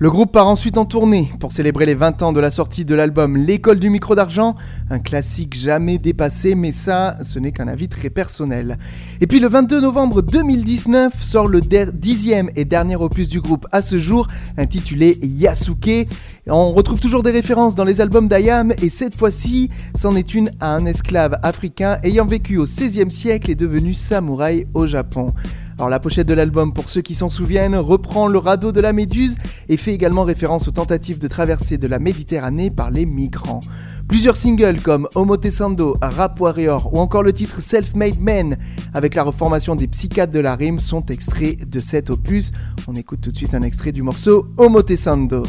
Le 0.03 0.11
groupe 0.11 0.33
part 0.33 0.47
ensuite 0.47 0.79
en 0.79 0.87
tournée 0.87 1.31
pour 1.41 1.53
célébrer 1.53 1.85
les 1.85 1.95
20 1.95 2.23
ans 2.23 2.33
de 2.33 2.41
la 2.41 2.51
sortie 2.51 2.87
de 2.87 2.95
l'album 2.95 3.37
L'école 3.37 3.79
du 3.79 3.91
micro 3.91 4.15
d'argent, 4.15 4.57
un 4.89 4.99
classique 4.99 5.55
jamais 5.55 5.99
dépassé, 5.99 6.55
mais 6.55 6.73
ça, 6.73 7.19
ce 7.23 7.39
n'est 7.39 7.53
qu'un 7.53 7.69
avis 7.69 7.87
très 7.87 8.09
personnel. 8.09 8.79
Et 9.21 9.27
puis 9.27 9.41
le 9.41 9.49
22 9.49 9.79
novembre 9.79 10.23
2019 10.23 11.23
sort 11.23 11.49
le 11.49 11.61
dixième 11.61 12.49
et 12.57 12.65
dernier 12.65 12.97
opus 12.97 13.29
du 13.29 13.43
groupe 13.43 13.67
à 13.73 13.83
ce 13.83 13.99
jour, 13.99 14.27
intitulé 14.57 15.19
Yasuke. 15.23 16.09
On 16.47 16.73
retrouve 16.73 17.01
toujours 17.01 17.23
des 17.23 17.31
références 17.31 17.75
dans 17.75 17.85
les 17.85 18.01
albums 18.01 18.27
d'Ayam, 18.27 18.73
et 18.81 18.89
cette 18.89 19.15
fois-ci, 19.15 19.69
c'en 19.95 20.17
est 20.17 20.33
une 20.33 20.51
à 20.61 20.77
un 20.77 20.87
esclave 20.87 21.39
africain 21.43 21.99
ayant 22.05 22.25
vécu 22.25 22.57
au 22.57 22.65
XVIe 22.65 23.11
siècle 23.11 23.51
et 23.51 23.55
devenu 23.55 23.93
samouraï 23.93 24.67
au 24.73 24.87
Japon. 24.87 25.35
Alors 25.81 25.89
la 25.89 25.99
pochette 25.99 26.29
de 26.29 26.35
l'album, 26.35 26.75
pour 26.75 26.91
ceux 26.91 27.01
qui 27.01 27.15
s'en 27.15 27.31
souviennent, 27.31 27.75
reprend 27.75 28.29
le 28.29 28.37
radeau 28.37 28.71
de 28.71 28.83
la 28.83 28.93
Méduse 28.93 29.37
et 29.71 29.79
fait 29.79 29.95
également 29.95 30.25
référence 30.25 30.69
aux 30.69 30.73
tentatives 30.73 31.19
de 31.19 31.27
traversée 31.27 31.79
de 31.79 31.87
la 31.87 31.99
Méditerranée 31.99 32.71
par 32.71 32.91
les 32.91 33.07
migrants. 33.07 33.61
Plusieurs 34.07 34.37
singles 34.37 34.83
comme 34.83 35.09
Omotesando, 35.15 35.97
Rap 36.03 36.39
Warrior 36.39 36.93
ou 36.93 36.99
encore 36.99 37.23
le 37.23 37.33
titre 37.33 37.63
Self-Made 37.63 38.21
Man 38.21 38.59
avec 38.93 39.15
la 39.15 39.23
reformation 39.23 39.75
des 39.75 39.89
psychiatres 39.89 40.35
de 40.35 40.41
la 40.41 40.55
rime 40.55 40.81
sont 40.81 41.07
extraits 41.07 41.67
de 41.67 41.81
cet 41.81 42.11
opus. 42.11 42.53
On 42.87 42.95
écoute 42.95 43.23
tout 43.23 43.33
de 43.33 43.37
suite 43.39 43.55
un 43.55 43.63
extrait 43.63 43.93
du 43.93 44.03
morceau 44.03 44.49
Omotesando. 44.59 45.45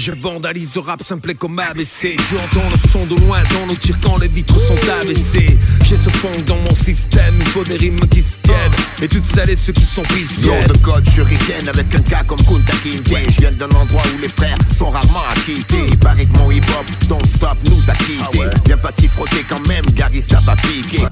Je 0.00 0.12
vandalise 0.12 0.76
le 0.76 0.80
rap 0.80 1.02
simple 1.02 1.34
comme 1.34 1.58
ABC 1.58 2.16
Tu 2.26 2.36
entends 2.36 2.70
le 2.70 2.88
son 2.88 3.04
de 3.04 3.16
loin 3.20 3.42
dans 3.52 3.66
nos 3.66 3.76
tirs 3.76 3.98
quand 4.02 4.16
les 4.18 4.28
vitres 4.28 4.58
sont 4.58 4.78
abaissées 4.98 5.58
J'ai 5.84 5.96
ce 5.98 6.08
fond 6.08 6.32
dans 6.46 6.56
mon 6.56 6.72
système, 6.72 7.34
il 7.38 7.46
faut 7.48 7.64
des 7.64 7.76
rimes 7.76 8.00
qui 8.08 8.22
se 8.22 8.38
tiennent. 8.38 8.72
Et 9.02 9.08
toutes 9.08 9.26
celles 9.26 9.50
et 9.50 9.56
ceux 9.56 9.74
qui 9.74 9.84
sont 9.84 10.00
Nom 10.00 10.72
de 10.72 10.78
code 10.78 11.06
shuriken 11.10 11.68
avec 11.68 11.94
un 11.94 12.00
gars 12.00 12.22
comme 12.26 12.42
Kunta 12.44 12.72
Kinte. 12.82 13.14
Je 13.28 13.40
viens 13.40 13.52
d'un 13.52 13.68
endroit 13.68 14.02
où 14.16 14.22
les 14.22 14.30
frères 14.30 14.56
sont 14.74 14.88
rarement 14.88 15.24
acquittés 15.36 15.84
Il 15.88 15.98
paraît 15.98 16.24
que 16.24 16.38
mon 16.38 16.50
hip-hop, 16.50 16.86
don't 17.06 17.26
stop, 17.26 17.58
nous 17.64 17.90
a 17.90 17.94
quittés. 17.96 18.48
Viens 18.64 18.78
pas 18.78 18.92
t'y 18.92 19.06
frotter 19.06 19.44
quand 19.46 19.66
même, 19.68 19.84
Gary 19.94 20.22
ça 20.22 20.40
va 20.46 20.56
piquer 20.56 21.04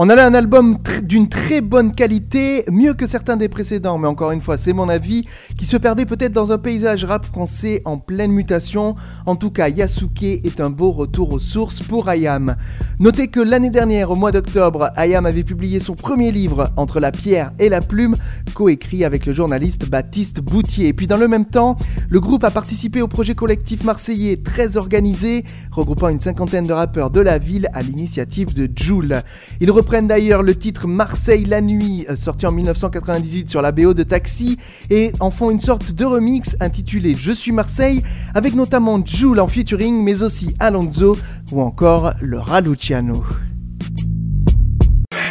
on 0.00 0.08
a 0.08 0.14
là 0.14 0.24
un 0.24 0.34
album 0.34 0.78
d'une 1.02 1.28
très 1.28 1.60
bonne 1.60 1.92
qualité, 1.92 2.62
mieux 2.70 2.94
que 2.94 3.08
certains 3.08 3.36
des 3.36 3.48
précédents, 3.48 3.98
mais 3.98 4.06
encore 4.06 4.30
une 4.30 4.40
fois, 4.40 4.56
c'est 4.56 4.72
mon 4.72 4.88
avis, 4.88 5.26
qui 5.58 5.66
se 5.66 5.76
perdait 5.76 6.06
peut-être 6.06 6.32
dans 6.32 6.52
un 6.52 6.58
paysage 6.58 7.04
rap 7.04 7.26
français 7.26 7.82
en 7.84 7.98
pleine 7.98 8.30
mutation. 8.30 8.94
En 9.26 9.34
tout 9.34 9.50
cas, 9.50 9.68
Yasuke 9.68 10.22
est 10.22 10.60
un 10.60 10.70
beau 10.70 10.92
retour 10.92 11.32
aux 11.32 11.40
sources 11.40 11.82
pour 11.82 12.08
Ayam. 12.08 12.54
Notez 13.00 13.26
que 13.26 13.40
l'année 13.40 13.70
dernière, 13.70 14.12
au 14.12 14.14
mois 14.14 14.30
d'octobre, 14.30 14.90
Ayam 14.94 15.26
avait 15.26 15.42
publié 15.42 15.80
son 15.80 15.96
premier 15.96 16.30
livre, 16.30 16.70
Entre 16.76 17.00
la 17.00 17.10
pierre 17.10 17.52
et 17.58 17.68
la 17.68 17.80
plume, 17.80 18.14
coécrit 18.54 19.04
avec 19.04 19.26
le 19.26 19.32
journaliste 19.32 19.90
Baptiste 19.90 20.40
Boutier. 20.40 20.86
Et 20.86 20.92
puis 20.92 21.08
dans 21.08 21.16
le 21.16 21.26
même 21.26 21.46
temps, 21.46 21.76
le 22.08 22.20
groupe 22.20 22.44
a 22.44 22.52
participé 22.52 23.02
au 23.02 23.08
projet 23.08 23.34
collectif 23.34 23.82
marseillais 23.82 24.36
très 24.36 24.76
organisé, 24.76 25.44
regroupant 25.72 26.08
une 26.08 26.20
cinquantaine 26.20 26.68
de 26.68 26.72
rappeurs 26.72 27.10
de 27.10 27.20
la 27.20 27.38
ville 27.38 27.68
à 27.74 27.80
l'initiative 27.80 28.54
de 28.54 28.70
Joule. 28.76 29.22
Il 29.60 29.72
prennent 29.88 30.06
d'ailleurs 30.06 30.42
le 30.42 30.54
titre 30.54 30.86
Marseille 30.86 31.46
la 31.46 31.62
nuit, 31.62 32.04
euh, 32.10 32.14
sorti 32.14 32.44
en 32.44 32.52
1998 32.52 33.48
sur 33.48 33.62
la 33.62 33.72
BO 33.72 33.94
de 33.94 34.02
Taxi, 34.02 34.58
et 34.90 35.12
en 35.18 35.30
font 35.30 35.50
une 35.50 35.62
sorte 35.62 35.92
de 35.92 36.04
remix 36.04 36.56
intitulé 36.60 37.14
Je 37.14 37.32
suis 37.32 37.52
Marseille, 37.52 38.02
avec 38.34 38.54
notamment 38.54 39.00
Jules 39.02 39.40
en 39.40 39.48
featuring, 39.48 40.04
mais 40.04 40.22
aussi 40.22 40.54
Alonso 40.58 41.16
ou 41.52 41.62
encore 41.62 42.12
le 42.20 42.38
Raluciano. 42.38 43.24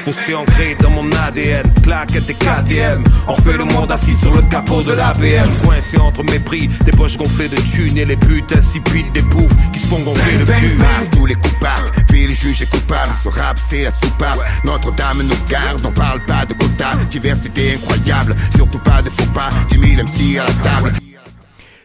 C'est 0.10 0.34
ancré 0.34 0.74
dans 0.76 0.89
mon 0.89 1.10
ADN, 1.12 1.70
claquette 1.84 2.30
et 2.30 2.34
KTM 2.34 3.03
On 3.28 3.36
fait 3.36 3.58
le 3.58 3.66
monde 3.66 3.91
assis 3.91 4.16
sur 4.16 4.32
le 4.32 4.41
capot 4.43 4.82
de 4.82 4.93
l'ABM 4.93 5.49
Coincé 5.64 5.99
entre 5.99 6.24
mépris, 6.32 6.70
des 6.86 6.91
poches 6.91 7.18
gonflées 7.18 7.49
de 7.49 7.58
thunes 7.58 7.97
Et 7.97 8.05
les 8.05 8.16
buts 8.16 8.41
insipides 8.55 9.12
des 9.12 9.22
poufs 9.24 9.51
qui 9.74 9.80
se 9.80 9.88
font 9.88 9.99
gonfler 9.99 10.38
le 10.38 10.45
cul 10.45 10.78
tous 11.12 11.26
les 11.26 11.36
coupables, 11.36 11.91
ville 12.10 12.34
juge 12.34 12.62
et 12.62 12.68
coupable 12.68 13.12
Ce 13.22 13.28
rap 13.28 13.58
c'est 13.58 13.84
la 13.84 13.91
soupape, 13.91 14.39
Notre-Dame 14.64 15.24
nous 15.24 15.49
garde 15.49 15.82
On 15.86 15.91
parle 15.91 16.24
pas 16.26 16.45
de 16.45 16.53
quota, 16.53 16.91
diversité 17.12 17.74
incroyable 17.76 18.34
Surtout 18.55 18.80
pas 18.80 19.01
de 19.01 19.10
faux 19.10 19.30
pas, 19.34 19.49
10 19.70 19.95
000 19.95 20.08
MC 20.08 20.39
à 20.39 20.45
la 20.45 20.70
table. 20.70 20.93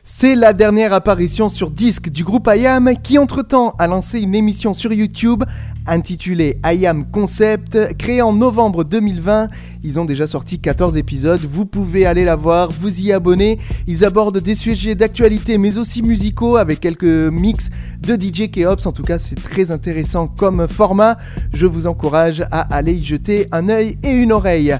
C'est 0.04 0.36
la 0.36 0.52
dernière 0.52 0.92
apparition 0.92 1.48
sur 1.48 1.70
disque 1.70 2.08
du 2.08 2.22
groupe 2.22 2.48
IAM 2.54 2.92
qui 3.02 3.18
entre-temps 3.18 3.74
a 3.78 3.88
lancé 3.88 4.20
une 4.20 4.34
émission 4.34 4.74
sur 4.74 4.92
YouTube 4.92 5.42
intitulée 5.86 6.58
IAM 6.64 7.04
Concept, 7.10 7.96
créée 7.98 8.22
en 8.22 8.32
novembre 8.32 8.82
2020. 8.82 9.48
Ils 9.84 10.00
ont 10.00 10.04
déjà 10.04 10.26
sorti 10.26 10.58
14 10.58 10.96
épisodes, 10.96 11.40
vous 11.40 11.66
pouvez 11.66 12.06
aller 12.06 12.24
la 12.24 12.36
voir, 12.36 12.70
vous 12.70 13.00
y 13.00 13.12
abonner. 13.12 13.58
Ils 13.86 14.04
abordent 14.04 14.38
des 14.38 14.54
sujets 14.54 14.94
d'actualité 14.94 15.58
mais 15.58 15.78
aussi 15.78 16.02
musicaux 16.02 16.56
avec 16.56 16.80
quelques 16.80 17.04
mix 17.04 17.68
de 18.00 18.14
DJ 18.14 18.50
Keops. 18.50 18.86
En 18.86 18.92
tout 18.92 19.02
cas, 19.02 19.18
c'est 19.18 19.34
très 19.34 19.70
intéressant 19.70 20.26
comme 20.26 20.66
format. 20.68 21.18
Je 21.52 21.66
vous 21.66 21.86
encourage 21.86 22.42
à 22.50 22.60
aller 22.74 22.94
y 22.94 23.04
jeter 23.04 23.46
un 23.52 23.68
œil 23.68 23.96
et 24.02 24.12
une 24.12 24.32
oreille. 24.32 24.74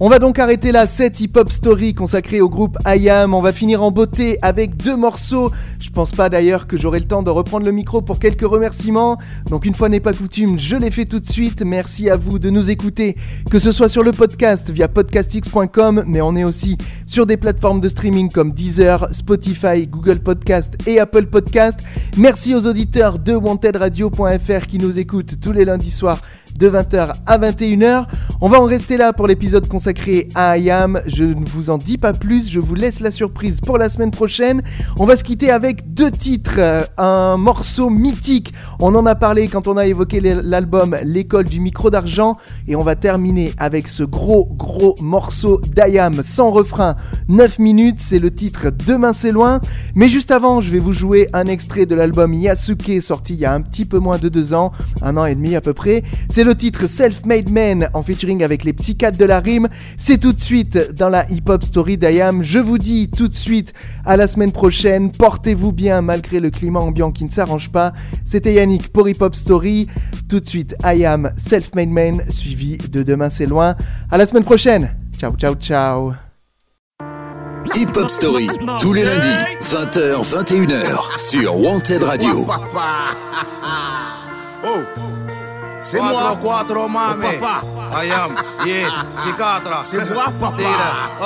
On 0.00 0.08
va 0.08 0.18
donc 0.18 0.38
arrêter 0.38 0.70
là 0.70 0.86
cette 0.86 1.18
hip-hop 1.18 1.50
story 1.50 1.94
consacrée 1.94 2.40
au 2.40 2.48
groupe 2.48 2.78
IAM. 2.86 3.34
On 3.34 3.40
va 3.40 3.52
finir 3.52 3.82
en 3.82 3.90
beauté 3.90 4.38
avec 4.42 4.76
deux 4.76 4.96
morceaux. 4.96 5.50
Je 5.80 5.90
pense 5.90 6.12
pas 6.12 6.28
d'ailleurs 6.28 6.66
que 6.66 6.76
j'aurai 6.76 7.00
le 7.00 7.06
temps 7.06 7.22
de 7.22 7.30
reprendre 7.30 7.66
le 7.66 7.72
micro 7.72 8.02
pour 8.02 8.18
quelques 8.18 8.46
remerciements. 8.46 9.18
Donc 9.50 9.64
une 9.64 9.74
fois 9.74 9.88
n'est 9.88 10.00
pas 10.00 10.12
coutume, 10.28 10.47
je 10.56 10.76
les 10.76 10.90
fais 10.90 11.04
tout 11.04 11.20
de 11.20 11.26
suite. 11.26 11.62
Merci 11.62 12.08
à 12.08 12.16
vous 12.16 12.38
de 12.38 12.48
nous 12.48 12.70
écouter, 12.70 13.16
que 13.50 13.58
ce 13.58 13.72
soit 13.72 13.88
sur 13.88 14.02
le 14.02 14.12
podcast 14.12 14.70
via 14.70 14.88
podcastx.com, 14.88 16.04
mais 16.06 16.20
on 16.20 16.36
est 16.36 16.44
aussi 16.44 16.78
sur 17.06 17.26
des 17.26 17.36
plateformes 17.36 17.80
de 17.80 17.88
streaming 17.88 18.30
comme 18.30 18.52
Deezer, 18.52 19.08
Spotify, 19.12 19.86
Google 19.86 20.20
Podcast 20.20 20.74
et 20.86 21.00
Apple 21.00 21.26
Podcast. 21.26 21.80
Merci 22.16 22.54
aux 22.54 22.66
auditeurs 22.66 23.18
de 23.18 23.34
wantedradio.fr 23.34 24.66
qui 24.66 24.78
nous 24.78 24.98
écoutent 24.98 25.40
tous 25.40 25.52
les 25.52 25.64
lundis 25.64 25.90
soirs 25.90 26.20
de 26.56 26.70
20h 26.70 27.14
à 27.26 27.38
21h. 27.38 28.06
On 28.40 28.48
va 28.48 28.60
en 28.60 28.64
rester 28.64 28.96
là 28.96 29.12
pour 29.12 29.26
l'épisode 29.26 29.66
consacré 29.68 30.28
à 30.34 30.58
IAM. 30.58 31.00
Je 31.06 31.24
ne 31.24 31.44
vous 31.44 31.70
en 31.70 31.78
dis 31.78 31.98
pas 31.98 32.12
plus, 32.12 32.50
je 32.50 32.60
vous 32.60 32.74
laisse 32.74 33.00
la 33.00 33.10
surprise 33.10 33.60
pour 33.60 33.78
la 33.78 33.88
semaine 33.88 34.10
prochaine. 34.10 34.62
On 34.98 35.04
va 35.04 35.16
se 35.16 35.24
quitter 35.24 35.50
avec 35.50 35.92
deux 35.94 36.10
titres, 36.10 36.56
euh, 36.58 36.80
un 36.96 37.36
morceau 37.36 37.90
mythique. 37.90 38.52
On 38.80 38.94
en 38.94 39.06
a 39.06 39.14
parlé 39.14 39.48
quand 39.48 39.68
on 39.68 39.76
a 39.76 39.86
évoqué 39.86 40.20
l'album 40.20 40.96
L'école 41.04 41.46
du 41.46 41.60
micro 41.60 41.90
d'argent 41.90 42.36
et 42.66 42.76
on 42.76 42.82
va 42.82 42.96
terminer 42.96 43.52
avec 43.58 43.88
ce 43.88 44.02
gros 44.02 44.46
gros 44.46 44.94
morceau 45.00 45.60
d'IAM 45.74 46.22
sans 46.24 46.50
refrain, 46.50 46.96
9 47.28 47.58
minutes, 47.58 48.00
c'est 48.00 48.18
le 48.18 48.34
titre 48.34 48.70
Demain 48.70 49.12
c'est 49.12 49.32
loin. 49.32 49.60
Mais 49.94 50.08
juste 50.08 50.30
avant, 50.30 50.60
je 50.60 50.70
vais 50.70 50.78
vous 50.78 50.92
jouer 50.92 51.28
un 51.32 51.46
extrait 51.46 51.86
de 51.86 51.94
l'album 51.94 52.34
Yasuke 52.34 53.02
sorti 53.02 53.34
il 53.34 53.40
y 53.40 53.44
a 53.44 53.52
un 53.52 53.60
petit 53.60 53.84
peu 53.84 53.98
moins 53.98 54.18
de 54.18 54.28
deux 54.28 54.54
ans, 54.54 54.72
un 55.02 55.16
an 55.16 55.24
et 55.24 55.34
demi 55.34 55.56
à 55.56 55.60
peu 55.60 55.74
près. 55.74 56.02
C'est 56.38 56.44
le 56.44 56.54
titre 56.54 56.86
Self-Made 56.86 57.50
Man 57.50 57.90
en 57.94 58.02
featuring 58.04 58.44
avec 58.44 58.62
les 58.62 58.72
psychiatres 58.72 59.18
de 59.18 59.24
la 59.24 59.40
rime. 59.40 59.66
C'est 59.96 60.18
tout 60.18 60.32
de 60.32 60.40
suite 60.40 60.92
dans 60.94 61.08
la 61.08 61.28
hip-hop 61.28 61.64
story 61.64 61.98
d'IAM. 61.98 62.44
Je 62.44 62.60
vous 62.60 62.78
dis 62.78 63.10
tout 63.10 63.26
de 63.26 63.34
suite 63.34 63.72
à 64.04 64.16
la 64.16 64.28
semaine 64.28 64.52
prochaine. 64.52 65.10
Portez-vous 65.10 65.72
bien 65.72 66.00
malgré 66.00 66.38
le 66.38 66.50
climat 66.50 66.78
ambiant 66.78 67.10
qui 67.10 67.24
ne 67.24 67.30
s'arrange 67.30 67.72
pas. 67.72 67.92
C'était 68.24 68.54
Yannick 68.54 68.92
pour 68.92 69.08
Hip 69.08 69.16
Hop 69.18 69.34
Story. 69.34 69.88
Tout 70.28 70.38
de 70.38 70.46
suite, 70.46 70.76
IAM 70.84 71.32
Self-Made 71.36 71.88
Man 71.88 72.22
suivi 72.28 72.78
de 72.78 73.02
Demain 73.02 73.30
c'est 73.30 73.46
loin. 73.46 73.74
À 74.08 74.16
la 74.16 74.24
semaine 74.24 74.44
prochaine. 74.44 74.94
Ciao, 75.18 75.34
ciao, 75.34 75.56
ciao. 75.56 76.12
Hip 77.74 77.96
Hop 77.96 78.08
Story, 78.08 78.46
tous 78.78 78.92
les 78.92 79.02
lundis, 79.02 79.26
20h, 79.60 80.22
21h, 80.22 81.18
sur 81.18 81.58
Wanted 81.58 82.04
Radio. 82.04 82.46
Oh. 84.64 85.07
C'est 85.80 86.00
moi. 86.00 86.36
Quattro, 86.42 86.88
mami. 86.88 87.24
Oh, 87.26 87.40
papa. 87.40 87.60
I 87.92 88.04
am, 88.10 88.36
yeah, 88.66 88.88
G4. 89.24 89.80
C'est 89.82 90.14
moi, 90.14 90.26
papa. 90.40 90.56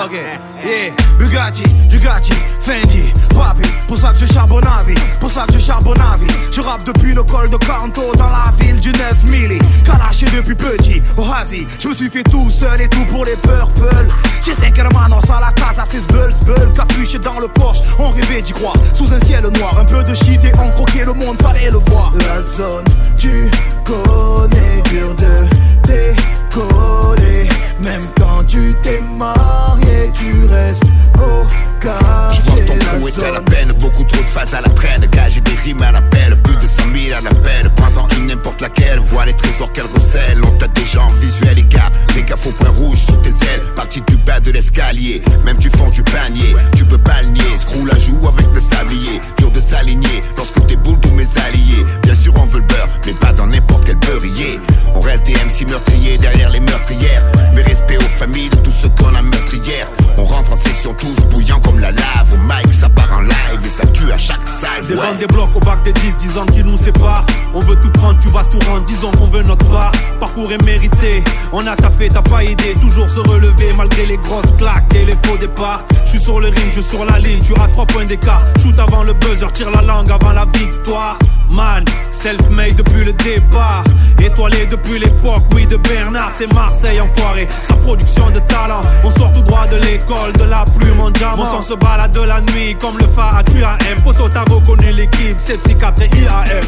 Ok, 0.05 0.13
yeah. 0.65 0.93
Bugatti, 1.19 1.65
Dugatti, 1.89 2.33
Fendi, 2.61 3.13
Papi. 3.31 3.69
Pour 3.89 3.99
ça 3.99 4.13
que 4.13 4.19
je 4.19 4.27
charbonne 4.27 4.67
à 4.67 4.83
vie, 4.85 4.95
pour 5.21 5.31
ça 5.31 5.45
que 5.47 5.55
je 5.55 5.59
charbonne 5.59 6.01
à 6.01 6.17
vie. 6.17 6.33
Je 6.53 6.61
rappe 6.61 6.85
depuis 6.85 7.15
le 7.15 7.23
col 7.23 7.51
de 7.51 7.57
Canto 7.57 8.15
dans 8.17 8.31
la 8.31 8.53
ville 8.59 8.81
du 8.81 8.93
9 8.93 9.25
milli. 9.25 9.59
Calaché 9.85 10.27
depuis 10.27 10.55
petit, 10.55 11.03
Hazi. 11.19 11.67
Je 11.79 11.89
me 11.89 11.95
suis 11.95 12.11
fait 12.11 12.23
tout 12.23 12.51
seul 12.51 12.81
et 12.81 12.89
tout 12.89 13.05
pour 13.07 13.25
les 13.25 13.37
purple. 13.37 13.89
J'ai 14.45 14.55
5 14.55 14.79
hermanos 14.79 15.25
à 15.31 15.41
la 15.41 15.53
casa, 15.53 15.85
c'est 15.89 16.07
bulls, 16.07 16.35
bull. 16.45 16.73
Capuché 16.75 17.19
dans 17.19 17.39
le 17.41 17.49
Porsche, 17.49 17.81
on 17.99 18.11
rêvait 18.11 18.43
d'y 18.43 18.53
croire. 18.53 18.77
Sous 18.95 19.13
un 19.13 19.21
ciel 19.21 19.47
noir, 19.59 19.79
un 19.79 19.85
peu 19.85 20.03
de 20.03 20.15
shit 20.15 20.43
et 20.45 20.53
on 20.59 20.71
croquait 20.71 21.05
le 21.05 21.13
monde, 21.13 21.37
fallait 21.41 21.71
le 21.71 21.79
voir. 21.87 22.13
La 22.27 22.43
zone, 22.43 22.85
tu 23.19 23.51
connais, 23.85 24.83
dur 24.91 25.15
de 25.17 25.63
Même 27.82 28.09
quand 28.16 28.44
tu 28.46 28.74
t'es 28.82 29.00
marié, 29.16 30.11
tu 30.14 30.46
restes 30.46 30.84
au 31.16 31.46
Je 31.82 32.40
vois 32.42 32.61
ton 32.61 32.76
crew 32.76 33.09
est 33.09 33.24
à 33.24 33.30
la 33.32 33.40
peine, 33.40 33.72
beaucoup 33.80 34.05
trop 34.05 34.22
de 34.22 34.28
phases 34.28 34.55
à 34.55 34.61
la 34.61 34.68
traîne. 34.68 35.07
Gage 35.11 35.42
des 35.42 35.55
rimes 35.64 35.82
à 35.82 35.92
l'appel, 35.92 36.36
plus 36.42 36.57
de 36.57 36.66
100 36.66 36.82
000 36.94 37.16
à 37.16 37.22
l'appel. 37.22 37.70
Prends-en 37.76 38.07
une 38.18 38.26
n'importe 38.26 38.61
laquelle, 38.61 38.98
vois 38.98 39.24
les 39.24 39.32
trésors 39.32 39.72
qu'elle 39.72 39.86
recèle. 39.86 40.38
On 40.44 40.50
t'a 40.59 40.68
déjà 40.68 41.03
en 41.03 41.09
visuel, 41.14 41.57
les 41.57 41.64
gars. 41.64 41.90
Les 42.14 42.22
gars, 42.22 42.36
faux 42.36 42.50
point 42.50 42.68
rouge 42.68 42.98
sur 42.98 43.20
tes 43.22 43.30
ailes. 43.30 43.62
Parti 43.74 44.03
du 44.07 44.16
bas 44.18 44.40
de 44.40 44.50
l'escalier, 44.50 45.22
même 45.46 45.57
du 45.57 45.70
fond 45.70 45.88
du 45.88 46.03
panier. 46.03 46.55
Tu 46.76 46.84
peux 46.84 46.98
pas 46.98 47.22
le 47.22 47.28
nier, 47.28 47.57
screw 47.59 47.86
la 47.86 47.98
joue 47.98 48.28
avec 48.28 48.46
le 48.55 48.61
sablier. 48.61 49.20
Dur 49.38 49.50
de 49.50 49.61
s'aligner 49.61 50.20
lorsque 50.36 50.64
t'es 50.66 50.76
boule 50.76 51.00
tous 51.00 51.12
mes 51.12 51.26
alliés. 51.46 51.86
Bien 52.03 52.14
sûr, 52.14 52.34
on 52.36 52.44
veut 52.46 52.61
le 52.61 52.66
beurre, 52.66 52.88
mais 53.07 53.12
pas 53.12 53.32
dans 53.32 53.46
n'importe 53.46 53.86
quel 53.86 53.96
beurrier. 53.96 54.61
On 54.94 55.00
reste 55.00 55.24
des 55.24 55.32
MC 55.32 55.66
meurtriers 55.68 56.18
derrière 56.18 56.41
les 56.51 56.61
meurtrières. 56.61 57.24
Mais 57.55 57.62
respect 57.62 57.97
aux 57.97 58.18
familles 58.18 58.51
de 58.51 58.57
tous 58.57 58.70
ceux 58.70 58.88
qu'on 58.90 59.14
a 59.14 59.22
meurtrières. 59.22 59.88
On 60.16 60.24
rentre 60.24 60.53
en 60.53 60.57
session 60.57 60.95
tous 60.95 61.20
bouillants 61.30 61.61
comme 61.61 61.78
la 61.78 61.90
lave. 61.90 62.32
Au 62.32 62.38
mic, 62.38 62.72
ça 62.72 62.88
part 62.88 63.12
en 63.16 63.22
live 63.22 63.61
et 63.64 63.68
ça 63.68 63.86
tue 63.86 64.11
à 64.12 64.18
chaque 64.18 64.47
salle. 64.47 64.86
Des 64.88 64.95
bandes, 64.95 65.18
des 65.18 65.26
blocs 65.26 65.55
au 65.55 65.61
bac 65.61 65.82
des 65.84 65.93
10, 65.93 66.16
10 66.16 66.38
ans 66.38 66.47
qui 66.47 66.62
nous 66.62 66.76
séparent. 66.76 67.26
On 67.55 67.61
veut 67.61 67.76
tout 67.76 67.90
prendre, 67.90 68.18
tu 68.18 68.28
vas 68.28 68.45
tout 68.45 68.59
rendre, 68.70 68.84
disons 68.86 69.11
qu'on 69.12 69.26
veut 69.26 69.43
notre 69.43 69.68
part. 69.68 69.93
Parcours 70.20 70.53
est 70.53 70.62
mérité, 70.62 71.22
on 71.53 71.66
a 71.66 71.76
taffé, 71.76 72.09
t'as 72.09 72.22
pas 72.22 72.45
aidé. 72.45 72.74
Toujours 72.80 73.09
se 73.09 73.20
relever 73.20 73.72
malgré 73.76 74.07
les 74.07 74.16
grosses 74.18 74.53
claques 74.59 74.95
et 74.95 75.05
les 75.05 75.16
faux 75.24 75.36
départs. 75.36 75.84
Je 76.05 76.11
suis 76.11 76.20
sur 76.20 76.40
le 76.40 76.49
ring, 76.49 76.68
je 76.74 76.80
suis 76.80 76.97
sur 76.97 77.05
la 77.05 77.18
ligne, 77.18 77.43
tu 77.43 77.53
as 77.61 77.68
3 77.68 77.86
points 77.86 78.05
d'écart. 78.05 78.43
Shoot 78.61 78.78
avant 78.78 79.03
le 79.03 79.12
buzzer, 79.14 79.53
tire 79.53 79.70
la 79.70 79.82
langue 79.82 80.11
avant 80.11 80.32
la 80.32 80.47
victoire. 80.55 81.18
Man, 81.51 81.84
self-made 82.11 82.76
depuis 82.76 83.05
le 83.05 83.12
départ. 83.12 83.84
Étoilé 84.18 84.66
depuis 84.66 84.99
l'époque, 84.99 85.43
oui, 85.53 85.66
de 85.66 85.76
Bernard, 85.76 86.32
c'est 86.37 86.53
Marseille 86.53 87.01
enfoiré. 87.01 87.47
Sa 87.62 87.74
production 87.74 88.30
de 88.30 88.39
talent, 88.41 88.80
on 89.05 89.11
sort 89.11 89.33
tout 89.33 89.43
droit 89.43 89.66
de 89.66 89.76
l'école, 89.76 90.33
de 90.39 90.45
la 90.45 90.64
plume 90.78 91.01
en 91.01 91.11
diamant. 91.11 91.45
On 91.57 91.62
se 91.62 91.74
balade 91.74 92.12
de 92.12 92.22
la 92.22 92.41
nuit 92.41 92.74
comme 92.80 92.99
le 92.99 93.07
phare 93.09 93.37
à 93.37 93.43
M. 93.91 94.01
Poto, 94.03 94.28
t'as 94.28 94.45
reconnu 94.45 94.93
l'équipe, 94.93 95.37
c'est 95.39 95.61
psychiatre 95.62 96.03
et 96.03 96.18
IAM. 96.18 96.64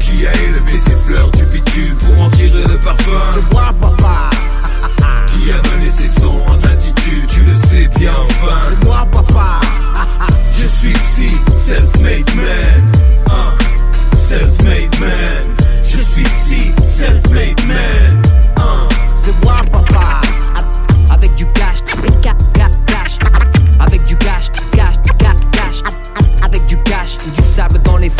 Qui 0.00 0.26
a 0.26 0.32
élevé 0.32 0.72
ses 0.84 0.96
fleurs 0.96 1.30
du 1.30 1.44
bitume 1.46 1.96
pour 1.96 2.24
en 2.24 2.30
tirer 2.30 2.62
le 2.66 2.78
parfum? 2.78 3.22
C'est 3.34 3.52
moi, 3.52 3.72
papa. 3.80 4.30
Qui 5.26 5.50
a 5.52 5.56
mené 5.56 5.90
ses 5.90 6.20
sons 6.20 6.40
en 6.48 6.68
attitude? 6.68 7.26
Tu 7.28 7.40
le 7.40 7.54
sais 7.54 7.88
bien, 7.98 8.14
enfin. 8.22 8.56
C'est 8.68 8.84
moi, 8.84 9.06
papa. 9.12 9.60
Je 10.52 10.66
suis 10.66 10.92
psy, 10.92 11.30
self-made 11.56 12.34
man. 12.34 12.92
Uh, 13.28 14.16
self-made 14.16 15.00
man. 15.00 15.68
Je 15.82 15.98
suis 15.98 16.24
psy, 16.24 16.72
self-made 16.86 17.66
man. 17.66 17.97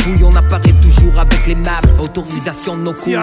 Fouilles. 0.01 0.25
On 0.25 0.35
apparaît 0.35 0.75
toujours 0.83 1.19
avec 1.19 1.47
les 1.47 1.55
maps. 1.55 1.81
Autorisation 2.01 2.77
de 2.77 2.83
nos 2.83 2.93
couilles. 2.93 3.19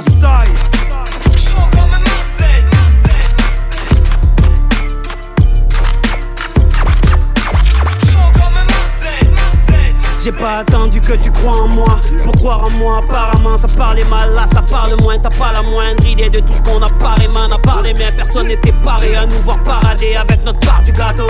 J'ai 10.25 10.31
pas 10.31 10.57
attendu 10.57 11.01
que 11.01 11.13
tu 11.13 11.31
crois 11.31 11.61
en 11.61 11.67
moi 11.67 11.99
Pour 12.23 12.33
croire 12.37 12.63
en 12.63 12.71
moi 12.71 12.97
apparemment 12.97 13.57
ça 13.57 13.67
parlait 13.67 14.03
mal 14.05 14.33
Là 14.33 14.47
ça 14.51 14.63
parle 14.63 14.99
moins 14.99 15.19
T'as 15.19 15.29
pas 15.29 15.51
la 15.53 15.61
moindre 15.61 16.03
idée 16.03 16.29
de 16.31 16.39
tout 16.39 16.53
ce 16.53 16.63
qu'on 16.63 16.81
a 16.81 16.89
parlé 16.89 17.27
Man 17.27 17.53
a 17.53 17.59
parlé 17.59 17.93
mais 17.93 18.11
personne 18.11 18.47
n'était 18.47 18.73
paré 18.83 19.15
à 19.15 19.27
nous 19.27 19.37
voir 19.43 19.63
parader 19.63 20.15
avec 20.15 20.43
notre 20.43 20.59
part 20.61 20.81
du 20.81 20.91
gâteau 20.93 21.27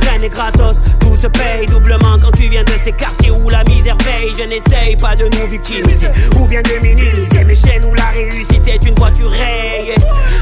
Rien 0.00 0.18
n'est 0.18 0.28
gratos, 0.28 0.76
tout 1.00 1.16
se 1.16 1.26
paye 1.26 1.66
doublement 1.66 2.16
quand 2.20 2.32
tu 2.32 2.48
viens 2.48 2.64
de 2.64 2.72
ces 2.82 2.92
quartiers 2.92 3.30
où 3.30 3.48
la 3.48 3.64
misère 3.64 3.96
veille. 3.98 4.32
Je 4.38 4.44
n'essaye 4.44 4.96
pas 4.96 5.14
de 5.14 5.24
nous 5.24 5.48
victimiser 5.48 6.08
ou 6.38 6.46
bien 6.46 6.62
de 6.62 6.82
minimiser 6.82 7.44
mes 7.44 7.54
chaînes 7.54 7.84
où 7.84 7.94
la 7.94 8.06
réussite 8.06 8.66
est 8.66 8.84
une 8.86 8.94
voiture 8.94 9.30
rayée. 9.30 9.94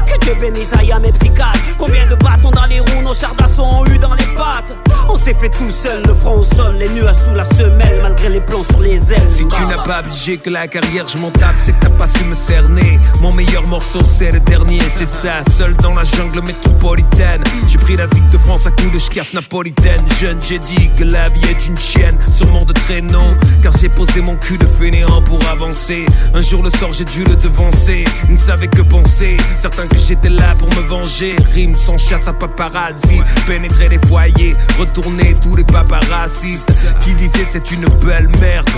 Que 0.05 0.25
Dieu 0.25 0.35
bénisse 0.39 0.73
à 0.73 0.99
mes 0.99 1.11
psychiatres. 1.11 1.59
Combien 1.77 2.07
de 2.07 2.15
bâtons 2.15 2.51
dans 2.51 2.65
les 2.65 2.79
roues, 2.79 3.01
nos 3.03 3.13
chars 3.13 3.35
d'assaut 3.35 3.63
ont 3.63 3.85
eu 3.85 3.97
dans 3.97 4.13
les 4.13 4.25
pattes. 4.35 4.77
On 5.09 5.17
s'est 5.17 5.33
fait 5.33 5.49
tout 5.49 5.69
seul, 5.69 6.03
le 6.05 6.13
front 6.13 6.39
au 6.39 6.43
sol, 6.43 6.75
les 6.77 6.89
nuages 6.89 7.15
sous 7.25 7.33
la 7.33 7.43
semelle, 7.45 7.99
malgré 8.01 8.29
les 8.29 8.39
plans 8.39 8.63
sur 8.63 8.79
les 8.79 9.11
ailes. 9.11 9.27
Si 9.27 9.45
tu 9.45 9.65
n'as 9.65 9.83
pas 9.83 10.01
budget 10.01 10.37
que 10.37 10.49
la 10.49 10.67
carrière, 10.67 11.05
je 11.07 11.17
m'en 11.17 11.31
tape, 11.31 11.55
c'est 11.59 11.73
que 11.73 11.81
t'as 11.81 11.89
pas 11.89 12.07
su 12.07 12.23
me 12.25 12.35
cerner. 12.35 12.97
Mon 13.19 13.33
meilleur 13.33 13.65
morceau, 13.67 13.99
c'est 14.05 14.31
le 14.31 14.39
dernier, 14.39 14.79
c'est 14.95 15.07
ça. 15.07 15.43
Seul 15.57 15.75
dans 15.77 15.93
la 15.93 16.03
jungle 16.03 16.41
métropolitaine, 16.41 17.43
j'ai 17.67 17.77
pris 17.77 17.95
la 17.95 18.05
ville 18.05 18.29
de 18.29 18.37
France 18.37 18.65
à 18.67 18.71
coups 18.71 18.91
de 18.91 18.99
schcaf 18.99 19.33
napolitaine. 19.41 20.03
Jeune, 20.19 20.37
j'ai 20.41 20.59
dit 20.59 20.89
que 20.97 21.03
la 21.03 21.29
vie 21.29 21.45
est 21.45 21.67
une 21.67 21.77
chienne, 21.77 22.17
sûrement 22.33 22.63
de 22.65 22.73
traîneau. 22.73 23.35
Car 23.61 23.73
j'ai 23.77 23.89
posé 23.89 24.21
mon 24.21 24.35
cul 24.35 24.57
de 24.57 24.65
fainéant 24.65 25.21
pour 25.23 25.39
avancer. 25.49 26.05
Un 26.33 26.41
jour, 26.41 26.63
le 26.63 26.69
sort, 26.69 26.93
j'ai 26.93 27.05
dû 27.05 27.23
le 27.23 27.35
devancer. 27.35 28.05
Il 28.29 28.35
ne 28.35 28.39
savait 28.39 28.67
que 28.67 28.81
penser, 28.81 29.37
certains 29.55 29.87
que 29.87 29.97
j'étais 29.97 30.29
là 30.29 30.53
pour 30.59 30.69
me 30.69 30.87
venger. 30.87 31.35
Rime 31.53 31.75
sans 31.75 31.97
chasse 31.97 32.27
à 32.27 32.33
paparazzi, 32.33 33.21
pénétrer 33.47 33.89
les 33.89 33.99
foyers, 34.07 34.55
retourner 34.79 35.35
tous 35.41 35.55
les 35.55 35.63
paparazzistes 35.63 36.71
qui 37.01 37.13
disaient 37.15 37.47
c'est 37.51 37.71
une 37.71 37.85
belle 38.05 38.29
merde. 38.39 38.69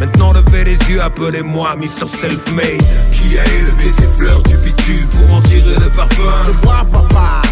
Maintenant, 0.00 0.32
levez 0.32 0.64
les 0.64 0.78
yeux, 0.90 1.02
appelez-moi 1.02 1.76
Mr. 1.76 2.06
Self-Made. 2.08 2.82
Qui 3.10 3.38
a 3.38 3.46
élevé 3.46 3.92
ses 3.96 4.06
fleurs 4.06 4.42
du 4.42 4.56
bitume 4.58 5.06
pour 5.08 5.36
en 5.36 5.40
tirer 5.42 5.74
le 5.74 5.90
parfum? 5.90 6.22
C'est 6.44 6.60
papa. 6.60 7.42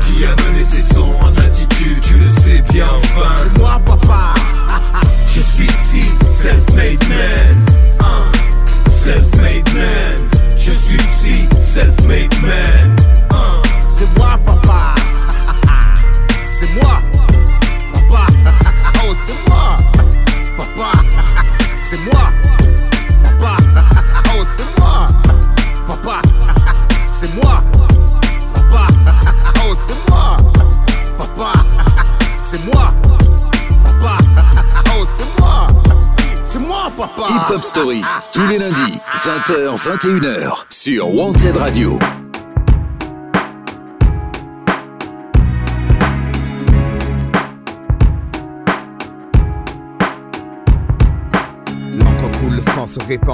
Qui 0.00 0.24
a 0.24 0.30
mené 0.30 0.62
ses 0.62 0.94
sons 0.94 1.14
en 1.22 1.34
attitude 1.40 2.00
Tu 2.02 2.14
le 2.14 2.28
sais 2.28 2.62
bien, 2.72 2.86
enfin. 2.96 3.30
C'est 3.42 3.58
moi, 3.58 3.80
papa. 3.84 4.03
21h, 40.04 40.66
sur 40.68 41.14
Wanted 41.14 41.56
Radio. 41.56 41.98
le 52.50 52.60
sang 52.60 52.86
se 52.86 53.00
répand, 53.08 53.33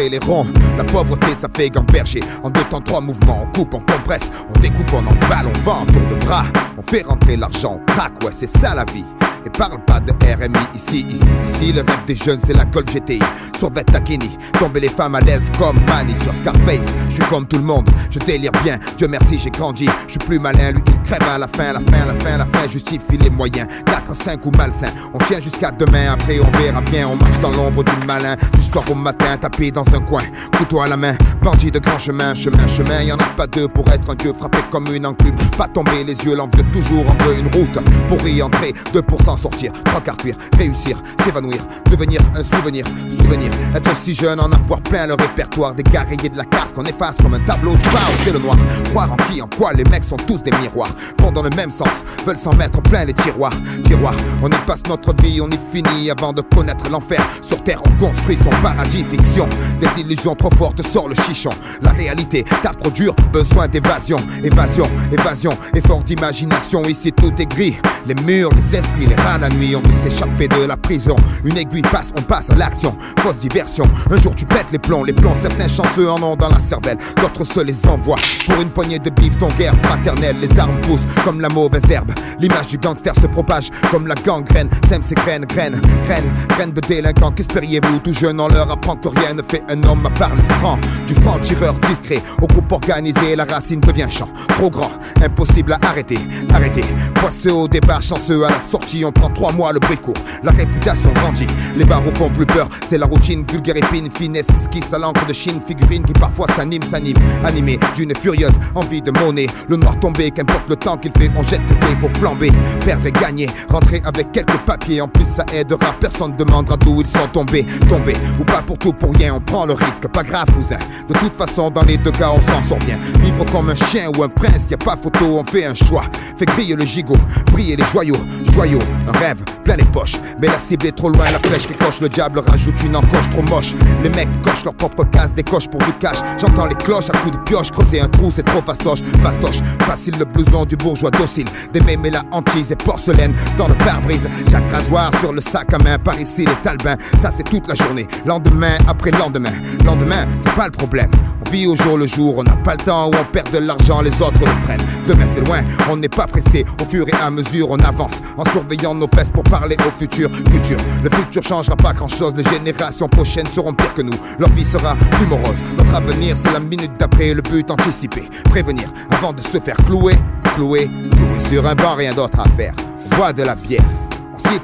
les 0.09 0.19
ronds. 0.19 0.47
La 0.77 0.83
pauvreté, 0.83 1.27
ça 1.39 1.47
fait 1.55 1.69
gamberger. 1.69 2.21
En 2.43 2.49
deux 2.49 2.63
temps, 2.65 2.81
trois 2.81 3.01
mouvements, 3.01 3.43
on 3.43 3.57
coupe, 3.57 3.73
on 3.73 3.79
compresse, 3.79 4.29
on 4.53 4.59
découpe, 4.59 4.93
on 4.93 4.99
emballe, 4.99 5.47
on 5.47 5.59
vend 5.63 5.81
en 5.81 5.85
tour 5.85 6.01
de 6.09 6.25
bras. 6.25 6.45
On 6.77 6.81
fait 6.81 7.05
rentrer 7.05 7.37
l'argent, 7.37 7.79
on 7.81 7.91
craque, 7.91 8.23
ouais, 8.23 8.31
c'est 8.31 8.47
ça 8.47 8.75
la 8.75 8.85
vie. 8.85 9.05
Et 9.45 9.49
parle 9.49 9.83
pas 9.85 9.99
de 9.99 10.11
RMI 10.11 10.59
ici, 10.75 11.05
ici, 11.09 11.25
ici. 11.43 11.73
Le 11.73 11.81
rêve 11.81 12.05
des 12.05 12.15
jeunes, 12.15 12.39
c'est 12.43 12.53
la 12.53 12.65
colle 12.65 12.85
GTI. 12.85 13.19
Sur 13.57 13.71
Takini, 13.73 14.37
tomber 14.59 14.81
les 14.81 14.89
femmes 14.89 15.15
à 15.15 15.21
l'aise 15.21 15.49
comme 15.57 15.79
Manny 15.87 16.15
sur 16.15 16.33
Scarface. 16.33 16.93
Je 17.09 17.15
suis 17.15 17.23
comme 17.23 17.47
tout 17.47 17.57
le 17.57 17.63
monde, 17.63 17.89
je 18.11 18.19
délire 18.19 18.51
bien. 18.63 18.77
Dieu 18.97 19.07
merci, 19.07 19.39
j'ai 19.39 19.49
grandi. 19.49 19.87
Je 20.05 20.11
suis 20.11 20.19
plus 20.19 20.39
malin, 20.39 20.71
lui 20.71 20.81
il 20.85 21.01
crève 21.01 21.23
à 21.27 21.37
la 21.39 21.47
fin, 21.47 21.73
la 21.73 21.79
fin, 21.79 22.05
la 22.05 22.13
fin, 22.15 22.37
la 22.37 22.45
fin. 22.45 22.67
Justifie 22.69 23.17
les 23.17 23.29
moyens. 23.29 23.67
4, 23.85 24.15
5 24.15 24.45
ou 24.45 24.51
malsain. 24.51 24.89
On 25.13 25.17
tient 25.17 25.41
jusqu'à 25.41 25.71
demain, 25.71 26.13
après 26.13 26.39
on 26.39 26.57
verra 26.57 26.81
bien. 26.81 27.07
On 27.07 27.15
marche 27.15 27.39
dans 27.39 27.51
l'ombre 27.51 27.83
du 27.83 28.05
malin. 28.05 28.35
Du 28.53 28.61
soir 28.61 28.83
au 28.91 28.95
matin, 28.95 29.37
tapé 29.37 29.71
dans 29.71 29.90
un 29.93 29.99
coin. 30.01 30.21
Couteau 30.57 30.81
à 30.81 30.87
la 30.87 30.97
main, 30.97 31.15
bandit 31.41 31.71
de 31.71 31.79
grand 31.79 31.99
chemin, 31.99 32.33
chemin, 32.35 32.65
chemin. 32.67 33.01
Y 33.01 33.11
en 33.11 33.17
a 33.17 33.23
pas 33.35 33.47
deux 33.47 33.67
pour 33.67 33.87
être 33.89 34.09
un 34.09 34.15
dieu 34.15 34.33
frappé 34.33 34.59
comme 34.69 34.85
une 34.93 35.05
enclume. 35.05 35.35
Pas 35.57 35.67
tomber 35.67 36.03
les 36.03 36.15
yeux, 36.25 36.35
l'envieux 36.35 36.63
toujours 36.71 37.05
en 37.09 37.23
veut 37.23 37.39
une 37.39 37.47
route. 37.47 37.77
Pour 38.07 38.27
y 38.27 38.41
entrer, 38.41 38.73
2% 38.93 39.37
sortir, 39.37 39.71
trois 39.85 40.01
quarts 40.01 40.17
cuire, 40.17 40.35
réussir, 40.57 40.97
s'évanouir, 41.23 41.61
devenir 41.89 42.21
un 42.35 42.43
souvenir, 42.43 42.85
souvenir, 43.09 43.51
être 43.73 43.95
si 43.95 44.13
jeune, 44.13 44.39
en 44.39 44.51
avoir 44.51 44.81
plein 44.81 45.07
le 45.07 45.13
répertoire, 45.13 45.73
des 45.75 45.83
rayés 45.97 46.29
de 46.29 46.37
la 46.37 46.45
carte 46.45 46.73
qu'on 46.73 46.83
efface 46.83 47.17
comme 47.17 47.33
un 47.33 47.39
tableau 47.45 47.75
du 47.75 47.83
chaos, 47.85 48.17
c'est 48.23 48.33
le 48.33 48.39
noir. 48.39 48.57
Croire 48.89 49.11
en 49.11 49.17
qui, 49.17 49.41
en 49.41 49.47
quoi, 49.47 49.73
les 49.73 49.83
mecs 49.85 50.03
sont 50.03 50.17
tous 50.17 50.41
des 50.43 50.51
miroirs, 50.61 50.91
vont 51.19 51.31
dans 51.31 51.43
le 51.43 51.49
même 51.55 51.71
sens, 51.71 52.03
veulent 52.25 52.37
s'en 52.37 52.53
mettre 52.55 52.81
plein 52.81 53.05
les 53.05 53.13
tiroirs, 53.13 53.53
tiroirs, 53.83 54.15
on 54.41 54.47
y 54.47 54.57
passe 54.65 54.83
notre 54.87 55.13
vie, 55.21 55.41
on 55.41 55.49
y 55.49 55.59
finit 55.71 56.09
avant 56.09 56.33
de 56.33 56.41
connaître 56.41 56.89
l'enfer. 56.89 57.21
Sur 57.41 57.63
terre, 57.63 57.81
on 57.85 57.91
construit 57.99 58.37
son 58.37 58.49
paradis, 58.61 59.03
fiction, 59.03 59.47
des 59.81 60.01
illusions 60.01 60.35
trop 60.35 60.51
fortes 60.57 60.81
sort 60.85 61.09
le 61.09 61.15
chichon, 61.15 61.49
la 61.81 61.91
réalité 61.91 62.43
tape 62.63 62.79
trop 62.79 62.91
dur, 62.91 63.15
besoin 63.33 63.67
d'évasion, 63.67 64.17
évasion, 64.43 64.85
évasion, 65.11 65.51
effort 65.73 66.03
d'imagination, 66.03 66.83
ici 66.83 67.11
tout 67.11 67.33
est 67.39 67.45
gris, 67.45 67.75
les 68.07 68.15
murs, 68.23 68.49
les 68.55 68.77
esprits, 68.77 69.07
les 69.07 69.15
rats, 69.15 69.37
la 69.37 69.49
nuit, 69.49 69.75
on 69.75 69.81
veut 69.81 70.09
s'échapper 70.09 70.47
de 70.47 70.65
la 70.65 70.77
prison. 70.77 71.15
Une 71.43 71.57
aiguille 71.57 71.81
passe, 71.81 72.11
on 72.17 72.21
passe 72.21 72.49
à 72.49 72.55
l'action. 72.55 72.95
Fausse 73.19 73.37
diversion. 73.37 73.85
Un 74.09 74.17
jour 74.17 74.35
tu 74.35 74.45
pètes 74.45 74.67
les 74.71 74.79
plombs, 74.79 75.03
les 75.03 75.13
plombs. 75.13 75.33
Certains 75.33 75.67
chanceux 75.67 76.09
en 76.09 76.21
ont 76.23 76.35
dans 76.35 76.49
la 76.49 76.59
cervelle, 76.59 76.97
d'autres 77.17 77.43
se 77.43 77.59
les 77.59 77.85
envoient. 77.87 78.17
Pour 78.47 78.61
une 78.61 78.69
poignée 78.69 78.99
de 78.99 79.09
bif, 79.09 79.37
ton 79.37 79.47
guerre 79.49 79.75
fraternelle. 79.83 80.37
Les 80.41 80.59
armes 80.59 80.79
poussent 80.81 81.05
comme 81.23 81.41
la 81.41 81.49
mauvaise 81.49 81.89
herbe. 81.89 82.11
L'image 82.39 82.67
du 82.67 82.77
gangster 82.77 83.13
se 83.15 83.27
propage 83.27 83.69
comme 83.91 84.07
la 84.07 84.15
gangrène. 84.15 84.69
Sème 84.89 85.03
ses 85.03 85.15
graines, 85.15 85.45
graines, 85.45 85.79
graines, 86.05 86.33
graines 86.49 86.71
de 86.71 86.81
délinquants. 86.81 87.31
Qu'espériez-vous? 87.31 87.99
Tout 87.99 88.13
jeune, 88.13 88.39
on 88.39 88.47
leur 88.47 88.71
apprend 88.71 88.95
que 88.95 89.07
rien 89.07 89.33
ne 89.33 89.41
fait 89.41 89.63
un 89.71 89.83
homme 89.83 90.05
à 90.05 90.09
part 90.09 90.35
le 90.35 90.41
franc. 90.59 90.77
Du 91.07 91.15
franc 91.15 91.39
tireur 91.39 91.73
discret 91.87 92.21
au 92.41 92.47
groupe 92.47 92.71
organisé, 92.71 93.35
la 93.35 93.45
racine 93.45 93.79
devient 93.79 94.07
champ. 94.09 94.27
Trop 94.49 94.69
grand, 94.69 94.91
impossible 95.23 95.73
à 95.73 95.79
arrêter, 95.87 96.17
arrêter. 96.53 96.83
Poisseux 97.15 97.53
au 97.53 97.67
départ, 97.67 98.01
chanceux 98.01 98.45
à 98.45 98.49
la 98.49 98.59
sortie, 98.59 99.03
on 99.05 99.11
prend 99.11 99.29
trois 99.29 99.51
mois 99.53 99.71
le 99.71 99.79
bricourt. 99.79 100.17
La 100.43 100.51
réputation 100.51 101.11
grandit, 101.13 101.47
les 101.75 101.85
barreaux 101.85 102.13
font 102.13 102.29
plus 102.29 102.45
peur. 102.45 102.67
C'est 102.87 102.97
la 102.97 103.05
routine, 103.05 103.45
vulgaire 103.49 103.77
épine, 103.77 104.09
finesse, 104.09 104.49
esquisse 104.49 104.93
à 104.93 104.99
l'encre 104.99 105.25
de 105.25 105.33
Chine, 105.33 105.61
figurine 105.65 106.03
qui 106.03 106.13
parfois 106.13 106.47
s'anime, 106.55 106.83
s'anime. 106.83 107.17
Animé 107.45 107.79
d'une 107.95 108.13
furieuse 108.13 108.51
envie 108.75 109.01
de 109.01 109.11
monnaie. 109.11 109.47
Le 109.69 109.77
noir 109.77 109.97
tombé, 109.99 110.31
qu'importe 110.31 110.67
le 110.69 110.75
temps 110.75 110.97
qu'il 110.97 111.11
fait, 111.11 111.31
on 111.35 111.43
jette 111.43 111.61
le 111.69 111.75
il 111.89 111.97
faut 111.97 112.09
flamber. 112.19 112.51
Perdre 112.85 113.07
et 113.07 113.11
gagner, 113.11 113.47
rentrer 113.69 114.01
avec 114.05 114.31
quelques 114.31 114.57
papiers. 114.65 115.01
En 115.01 115.07
plus, 115.07 115.25
ça 115.25 115.45
aidera, 115.53 115.93
personne 115.99 116.35
demandera 116.35 116.77
d'où 116.77 117.01
ils 117.01 117.07
sont 117.07 117.27
tombés. 117.31 117.65
Tombés, 117.87 118.15
ou 118.39 118.43
pas 118.43 118.61
pour 118.61 118.77
tout, 118.77 118.93
pour 118.93 119.13
rien, 119.15 119.35
on 119.35 119.39
prend 119.39 119.60
le 119.65 119.73
risque. 119.73 120.07
Pas 120.07 120.23
grave, 120.23 120.47
cousin. 120.53 120.77
De 121.07 121.13
toute 121.13 121.35
façon, 121.35 121.69
dans 121.69 121.83
les 121.83 121.97
deux 121.97 122.11
cas, 122.11 122.31
on 122.31 122.41
s'en 122.41 122.61
sort 122.61 122.79
bien. 122.79 122.97
Vivre 123.21 123.45
comme 123.51 123.69
un 123.69 123.75
chien 123.75 124.09
ou 124.17 124.23
un 124.23 124.29
prince, 124.29 124.69
y 124.69 124.73
a 124.73 124.77
pas 124.77 124.97
photo, 124.97 125.39
on 125.39 125.43
fait 125.43 125.65
un 125.65 125.73
choix. 125.73 126.03
Fait 126.37 126.45
griller 126.45 126.75
le 126.75 126.85
gigot, 126.85 127.17
briller 127.51 127.75
les 127.75 127.85
joyaux, 127.85 128.17
joyaux, 128.53 128.79
un 129.07 129.17
rêve 129.17 129.43
plein 129.63 129.75
les 129.75 129.85
poches. 129.85 130.15
Mais 130.41 130.47
la 130.47 130.57
cible 130.57 130.87
est 130.87 130.91
trop 130.91 131.09
loin, 131.09 131.31
la 131.31 131.39
flèche 131.39 131.67
qui 131.67 131.73
coche, 131.73 132.01
le 132.01 132.09
diable 132.09 132.39
rajoute 132.39 132.81
une 132.83 132.95
encoche 132.95 133.29
trop 133.29 133.43
moche. 133.43 133.73
Les 134.03 134.09
mecs 134.09 134.41
cochent 134.41 134.63
leur 134.63 134.73
propre 134.73 135.03
case, 135.05 135.33
des 135.33 135.43
coches 135.43 135.67
pour 135.67 135.79
du 135.81 135.93
cash. 135.93 136.17
J'entends 136.39 136.65
les 136.65 136.75
cloches 136.75 137.09
à 137.09 137.17
coups 137.17 137.37
de 137.37 137.43
pioche, 137.43 137.71
creuser 137.71 138.01
un 138.01 138.07
trou, 138.07 138.31
c'est 138.33 138.43
trop 138.43 138.61
fastoche. 138.61 139.01
Fastoche, 139.21 139.61
facile 139.81 140.15
le 140.19 140.25
blouson 140.25 140.65
du 140.65 140.75
bourgeois 140.75 141.11
docile. 141.11 141.45
Des 141.73 141.81
mémés 141.81 142.11
la 142.11 142.23
hantise 142.31 142.71
et 142.71 142.75
porcelaine 142.75 143.33
dans 143.57 143.67
le 143.67 143.75
pare-brise. 143.75 144.27
Chaque 144.49 144.69
rasoir 144.69 145.11
sur 145.19 145.33
le 145.33 145.41
sac 145.41 145.73
à 145.73 145.77
main, 145.79 145.97
par 145.97 146.19
ici 146.19 146.45
les 146.45 146.55
talbins. 146.63 146.97
Ça 147.19 147.31
c'est 147.31 147.43
toute 147.43 147.67
la 147.67 147.75
journée, 147.75 148.07
lendemain 148.25 148.77
après 148.87 149.11
lendemain. 149.11 149.50
Lendemain, 149.85 150.25
c'est 150.37 150.53
pas 150.55 150.65
le 150.65 150.71
problème. 150.71 151.11
On 151.45 151.49
vit 151.49 151.67
au 151.67 151.75
jour 151.75 151.97
le 151.97 152.07
jour, 152.07 152.37
on 152.37 152.43
n'a 152.43 152.55
pas 152.57 152.73
le 152.73 152.83
temps 152.83 153.07
où 153.07 153.11
on 153.19 153.23
perd 153.31 153.51
de 153.51 153.59
l'argent, 153.59 154.01
les 154.01 154.21
autres 154.21 154.39
le 154.39 154.65
prennent. 154.65 154.85
Demain 155.07 155.25
c'est 155.25 155.45
loin, 155.45 155.61
on 155.89 155.97
n'est 155.97 156.09
pas 156.09 156.27
pressé. 156.27 156.65
Au 156.81 156.85
fur 156.85 157.05
et 157.07 157.13
à 157.21 157.29
mesure, 157.29 157.69
on 157.69 157.77
avance 157.79 158.21
en 158.37 158.43
surveillant 158.45 158.95
nos 158.95 159.07
fesses 159.07 159.31
pour 159.31 159.43
parler 159.43 159.75
au 159.85 159.91
futur. 159.91 160.29
Futur, 160.51 160.77
le 161.03 161.09
futur 161.09 161.43
changera 161.43 161.75
pas 161.75 161.93
grand 161.93 162.07
chose. 162.07 162.33
Les 162.35 162.43
générations 162.43 163.09
prochaines 163.09 163.47
seront 163.47 163.73
pires 163.73 163.93
que 163.93 164.01
nous. 164.01 164.17
Leur 164.39 164.49
vie 164.49 164.65
sera 164.65 164.95
plus 164.95 165.25
morose. 165.27 165.61
Notre 165.77 165.95
avenir, 165.95 166.35
c'est 166.37 166.51
la 166.51 166.59
minute 166.59 166.91
d'après. 166.99 167.33
Le 167.33 167.41
but 167.41 167.69
anticipé, 167.69 168.29
prévenir 168.49 168.87
avant 169.11 169.33
de 169.33 169.41
se 169.41 169.59
faire 169.59 169.77
clouer, 169.85 170.15
clouer, 170.55 170.89
clouer 171.11 171.39
sur 171.49 171.67
un 171.67 171.75
banc, 171.75 171.95
rien 171.95 172.13
d'autre 172.13 172.39
à 172.39 172.49
faire. 172.55 172.73
Bois 173.15 173.33
de 173.33 173.43
la 173.43 173.55
bière. 173.55 173.81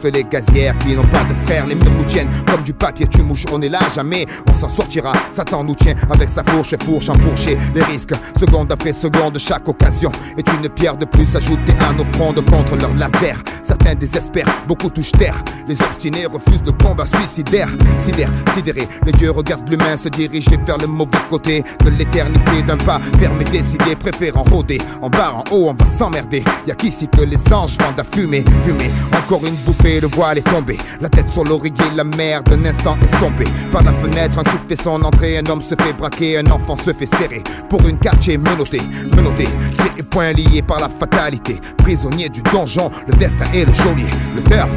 Les 0.03 0.23
gazières 0.23 0.77
qui 0.77 0.95
n'ont 0.95 1.07
pas 1.07 1.23
de 1.23 1.33
fer. 1.45 1.65
Les 1.65 1.75
murs 1.75 1.91
nous 1.97 2.05
tiennent 2.05 2.29
comme 2.49 2.63
du 2.63 2.73
papier, 2.73 3.07
tu 3.07 3.21
mouches. 3.23 3.45
On 3.51 3.61
est 3.61 3.69
là, 3.69 3.79
jamais 3.93 4.25
on 4.49 4.53
s'en 4.53 4.69
sortira. 4.69 5.11
Satan 5.31 5.63
nous 5.63 5.75
tient 5.75 5.95
avec 6.09 6.29
sa 6.29 6.43
fourche 6.43 6.73
et 6.73 6.77
fourche 6.83 7.09
enfourchée. 7.09 7.57
Les 7.75 7.83
risques, 7.83 8.13
seconde 8.39 8.71
après 8.71 8.93
seconde, 8.93 9.37
chaque 9.37 9.67
occasion 9.67 10.11
est 10.37 10.47
une 10.49 10.69
pierre 10.69 10.95
de 10.95 11.05
plus 11.05 11.35
ajoutée 11.35 11.73
à 11.79 11.93
nos 11.93 12.05
frondes 12.13 12.43
contre 12.49 12.77
leur 12.77 12.93
laser. 12.93 13.41
Certains 13.63 13.95
désespèrent, 13.95 14.47
beaucoup 14.67 14.89
touchent 14.89 15.11
terre. 15.11 15.35
Les 15.67 15.81
obstinés 15.81 16.25
refusent 16.25 16.63
le 16.65 16.71
combat 16.71 17.05
suicidaire. 17.05 17.69
Sidère, 17.97 18.31
sidéré, 18.53 18.87
les 19.05 19.11
dieux 19.13 19.31
regardent 19.31 19.69
l'humain 19.69 19.97
se 19.97 20.09
diriger 20.09 20.57
vers 20.65 20.77
le 20.77 20.87
mauvais 20.87 21.17
côté 21.29 21.63
de 21.83 21.89
l'éternité 21.89 22.61
d'un 22.65 22.77
pas 22.77 22.99
fermé, 23.19 23.43
décidé, 23.45 23.95
préférant 23.95 24.43
rôder. 24.43 24.79
En 25.01 25.09
bas, 25.09 25.33
en 25.33 25.43
haut, 25.51 25.69
on 25.69 25.73
va 25.73 25.85
s'emmerder. 25.85 26.43
Y'a 26.65 26.75
qu'ici 26.75 27.07
que 27.07 27.21
les 27.21 27.53
anges 27.53 27.77
vendent 27.79 27.99
à 27.99 28.03
fumer, 28.03 28.45
fumer. 28.61 28.89
Encore 29.17 29.45
une 29.45 29.55
le 30.01 30.07
voile 30.07 30.37
est 30.37 30.49
tombé. 30.49 30.77
La 31.01 31.09
tête 31.09 31.29
sur 31.29 31.43
l'oreiller, 31.43 31.75
la 31.95 32.03
mer 32.03 32.43
d'un 32.43 32.63
instant 32.65 32.97
estompée. 33.01 33.47
Par 33.71 33.83
la 33.83 33.93
fenêtre, 33.93 34.39
un 34.39 34.43
coup 34.43 34.57
fait 34.67 34.75
son 34.75 35.01
entrée. 35.03 35.37
Un 35.37 35.49
homme 35.49 35.61
se 35.61 35.75
fait 35.75 35.93
braquer, 35.93 36.37
un 36.37 36.51
enfant 36.51 36.75
se 36.75 36.93
fait 36.93 37.05
serrer. 37.05 37.43
Pour 37.69 37.87
une 37.87 37.97
quartier 37.97 38.37
menotté, 38.37 38.81
menotté. 39.15 39.45
Pieds 39.45 39.99
et 39.99 40.03
poings 40.03 40.33
liés 40.33 40.61
par 40.61 40.79
la 40.79 40.89
fatalité. 40.89 41.59
Prisonnier 41.77 42.29
du 42.29 42.41
donjon, 42.43 42.89
le 43.07 43.13
destin 43.15 43.45
est 43.53 43.65
le 43.65 43.73
geôlier. 43.73 44.09
Le 44.35 44.43
turf, 44.43 44.69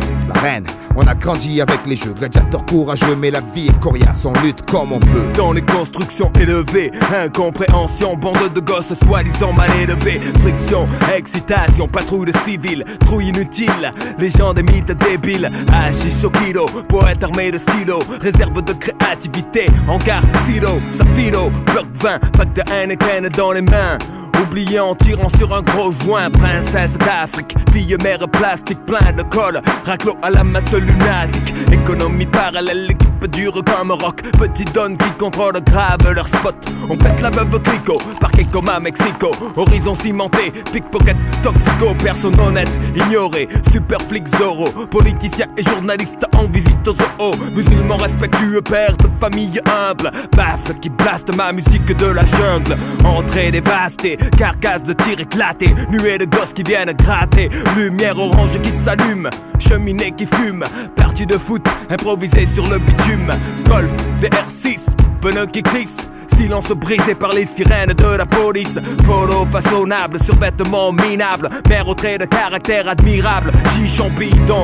On 0.96 1.06
a 1.06 1.14
grandi 1.14 1.60
avec 1.60 1.80
les 1.86 1.96
jeux, 1.96 2.12
gladiateurs 2.12 2.64
courageux, 2.66 3.16
mais 3.16 3.30
la 3.30 3.40
vie 3.40 3.68
est 3.68 3.80
coriace, 3.80 4.24
on 4.24 4.32
lutte 4.42 4.62
comme 4.70 4.92
on 4.92 4.98
peut. 4.98 5.24
Dans 5.34 5.52
les 5.52 5.62
constructions 5.62 6.30
élevées, 6.40 6.90
incompréhension, 7.14 8.16
bande 8.16 8.52
de 8.54 8.60
gosses 8.60 8.94
soi-disant 9.04 9.52
mal 9.52 9.70
élevés, 9.80 10.20
friction, 10.40 10.86
excitation, 11.14 11.88
patrouille 11.88 12.32
de 12.32 12.38
civils, 12.44 12.84
trouille 13.00 13.28
inutile, 13.28 13.92
les 14.18 14.30
gens 14.30 14.52
des 14.52 14.62
mythes 14.62 14.92
débiles, 14.92 15.50
hashish 15.72 16.24
au 16.24 16.30
kilo, 16.30 16.66
poète 16.88 17.22
armé 17.22 17.50
de 17.50 17.58
stylo, 17.58 17.98
réserve 18.20 18.62
de 18.62 18.72
créativité, 18.72 19.66
hangar, 19.88 20.22
silo, 20.46 20.80
safilo, 20.96 21.50
bloc 21.66 21.86
20, 21.94 22.18
pack 22.32 22.52
de 22.54 22.62
Heineken 22.72 23.28
dans 23.36 23.52
les 23.52 23.62
mains. 23.62 23.98
Oublié 24.38 24.80
en 24.80 24.94
tirant 24.94 25.28
sur 25.28 25.54
un 25.54 25.62
gros 25.62 25.92
joint, 25.92 26.30
princesse 26.30 26.96
d'Afrique, 26.98 27.54
fille 27.72 27.96
mère 28.02 28.28
plastique, 28.28 28.84
plein 28.86 29.12
de 29.12 29.22
colle, 29.22 29.60
raclo 29.84 30.16
à 30.22 30.30
la 30.30 30.44
masse 30.44 30.72
lunatique, 30.72 31.54
économie 31.72 32.26
parallèle, 32.26 32.88
l'équipe 33.20 33.30
type 33.30 33.30
dur 33.30 33.52
comme 33.64 33.92
rock. 33.92 34.22
Petit 34.38 34.64
donne 34.64 34.96
qui 34.96 35.10
contrôle 35.18 35.60
grave 35.64 35.98
leur 36.14 36.26
spot. 36.26 36.54
On 36.88 36.96
pète 36.96 37.20
la 37.20 37.30
veuve 37.30 37.60
clico, 37.62 37.98
parquet 38.20 38.44
comme 38.44 38.68
à 38.68 38.80
Mexico. 38.80 39.30
Horizon 39.56 39.94
cimenté, 39.94 40.52
pickpocket, 40.72 41.16
toxico, 41.42 41.94
personne 42.02 42.38
honnête, 42.40 42.70
ignoré. 42.94 43.48
Super 43.72 44.00
flic 44.02 44.26
Zoro, 44.38 44.68
politicien 44.86 45.46
et 45.56 45.62
journaliste 45.62 46.24
en 46.36 46.44
visite 46.44 46.86
aux 46.86 46.94
zoo. 46.94 47.32
Musulman 47.54 47.96
respectueux, 47.96 48.62
père 48.62 48.96
de 48.96 49.08
famille 49.08 49.60
humble. 49.66 50.10
Basse 50.36 50.72
qui 50.80 50.88
blaste 50.88 51.34
ma 51.36 51.52
musique 51.52 51.96
de 51.96 52.06
la 52.06 52.24
jungle. 52.26 52.76
Entrée 53.04 53.50
dévastée, 53.50 54.18
carcasse 54.36 54.84
de 54.84 54.92
tir 54.92 55.20
éclaté. 55.20 55.74
Nuée 55.90 56.18
de 56.18 56.24
gosses 56.24 56.52
qui 56.52 56.62
viennent 56.62 56.92
gratter. 56.92 57.50
Lumière 57.76 58.18
orange 58.18 58.60
qui 58.60 58.70
s'allume, 58.70 59.28
cheminée 59.58 60.12
qui 60.12 60.26
fume. 60.26 60.64
Partie 61.10 61.26
de 61.26 61.38
foot, 61.38 61.66
improvisée 61.90 62.46
sur 62.46 62.64
le 62.68 62.78
bitume. 62.78 63.32
Golf, 63.68 63.90
VR6, 64.20 64.94
pneus 65.20 65.46
qui 65.46 65.60
crissent. 65.60 66.08
Silence 66.36 66.70
brisé 66.70 67.16
par 67.16 67.32
les 67.32 67.46
sirènes 67.46 67.94
de 67.94 68.16
la 68.16 68.24
police. 68.24 68.78
Polo 69.04 69.44
façonnable, 69.50 70.20
survêtement 70.22 70.92
minable. 70.92 71.48
Mère 71.68 71.88
au 71.88 71.94
trait 71.94 72.16
de 72.16 72.26
caractère 72.26 72.88
admirable. 72.88 73.50
Chichon 73.74 74.08
bidon, 74.10 74.62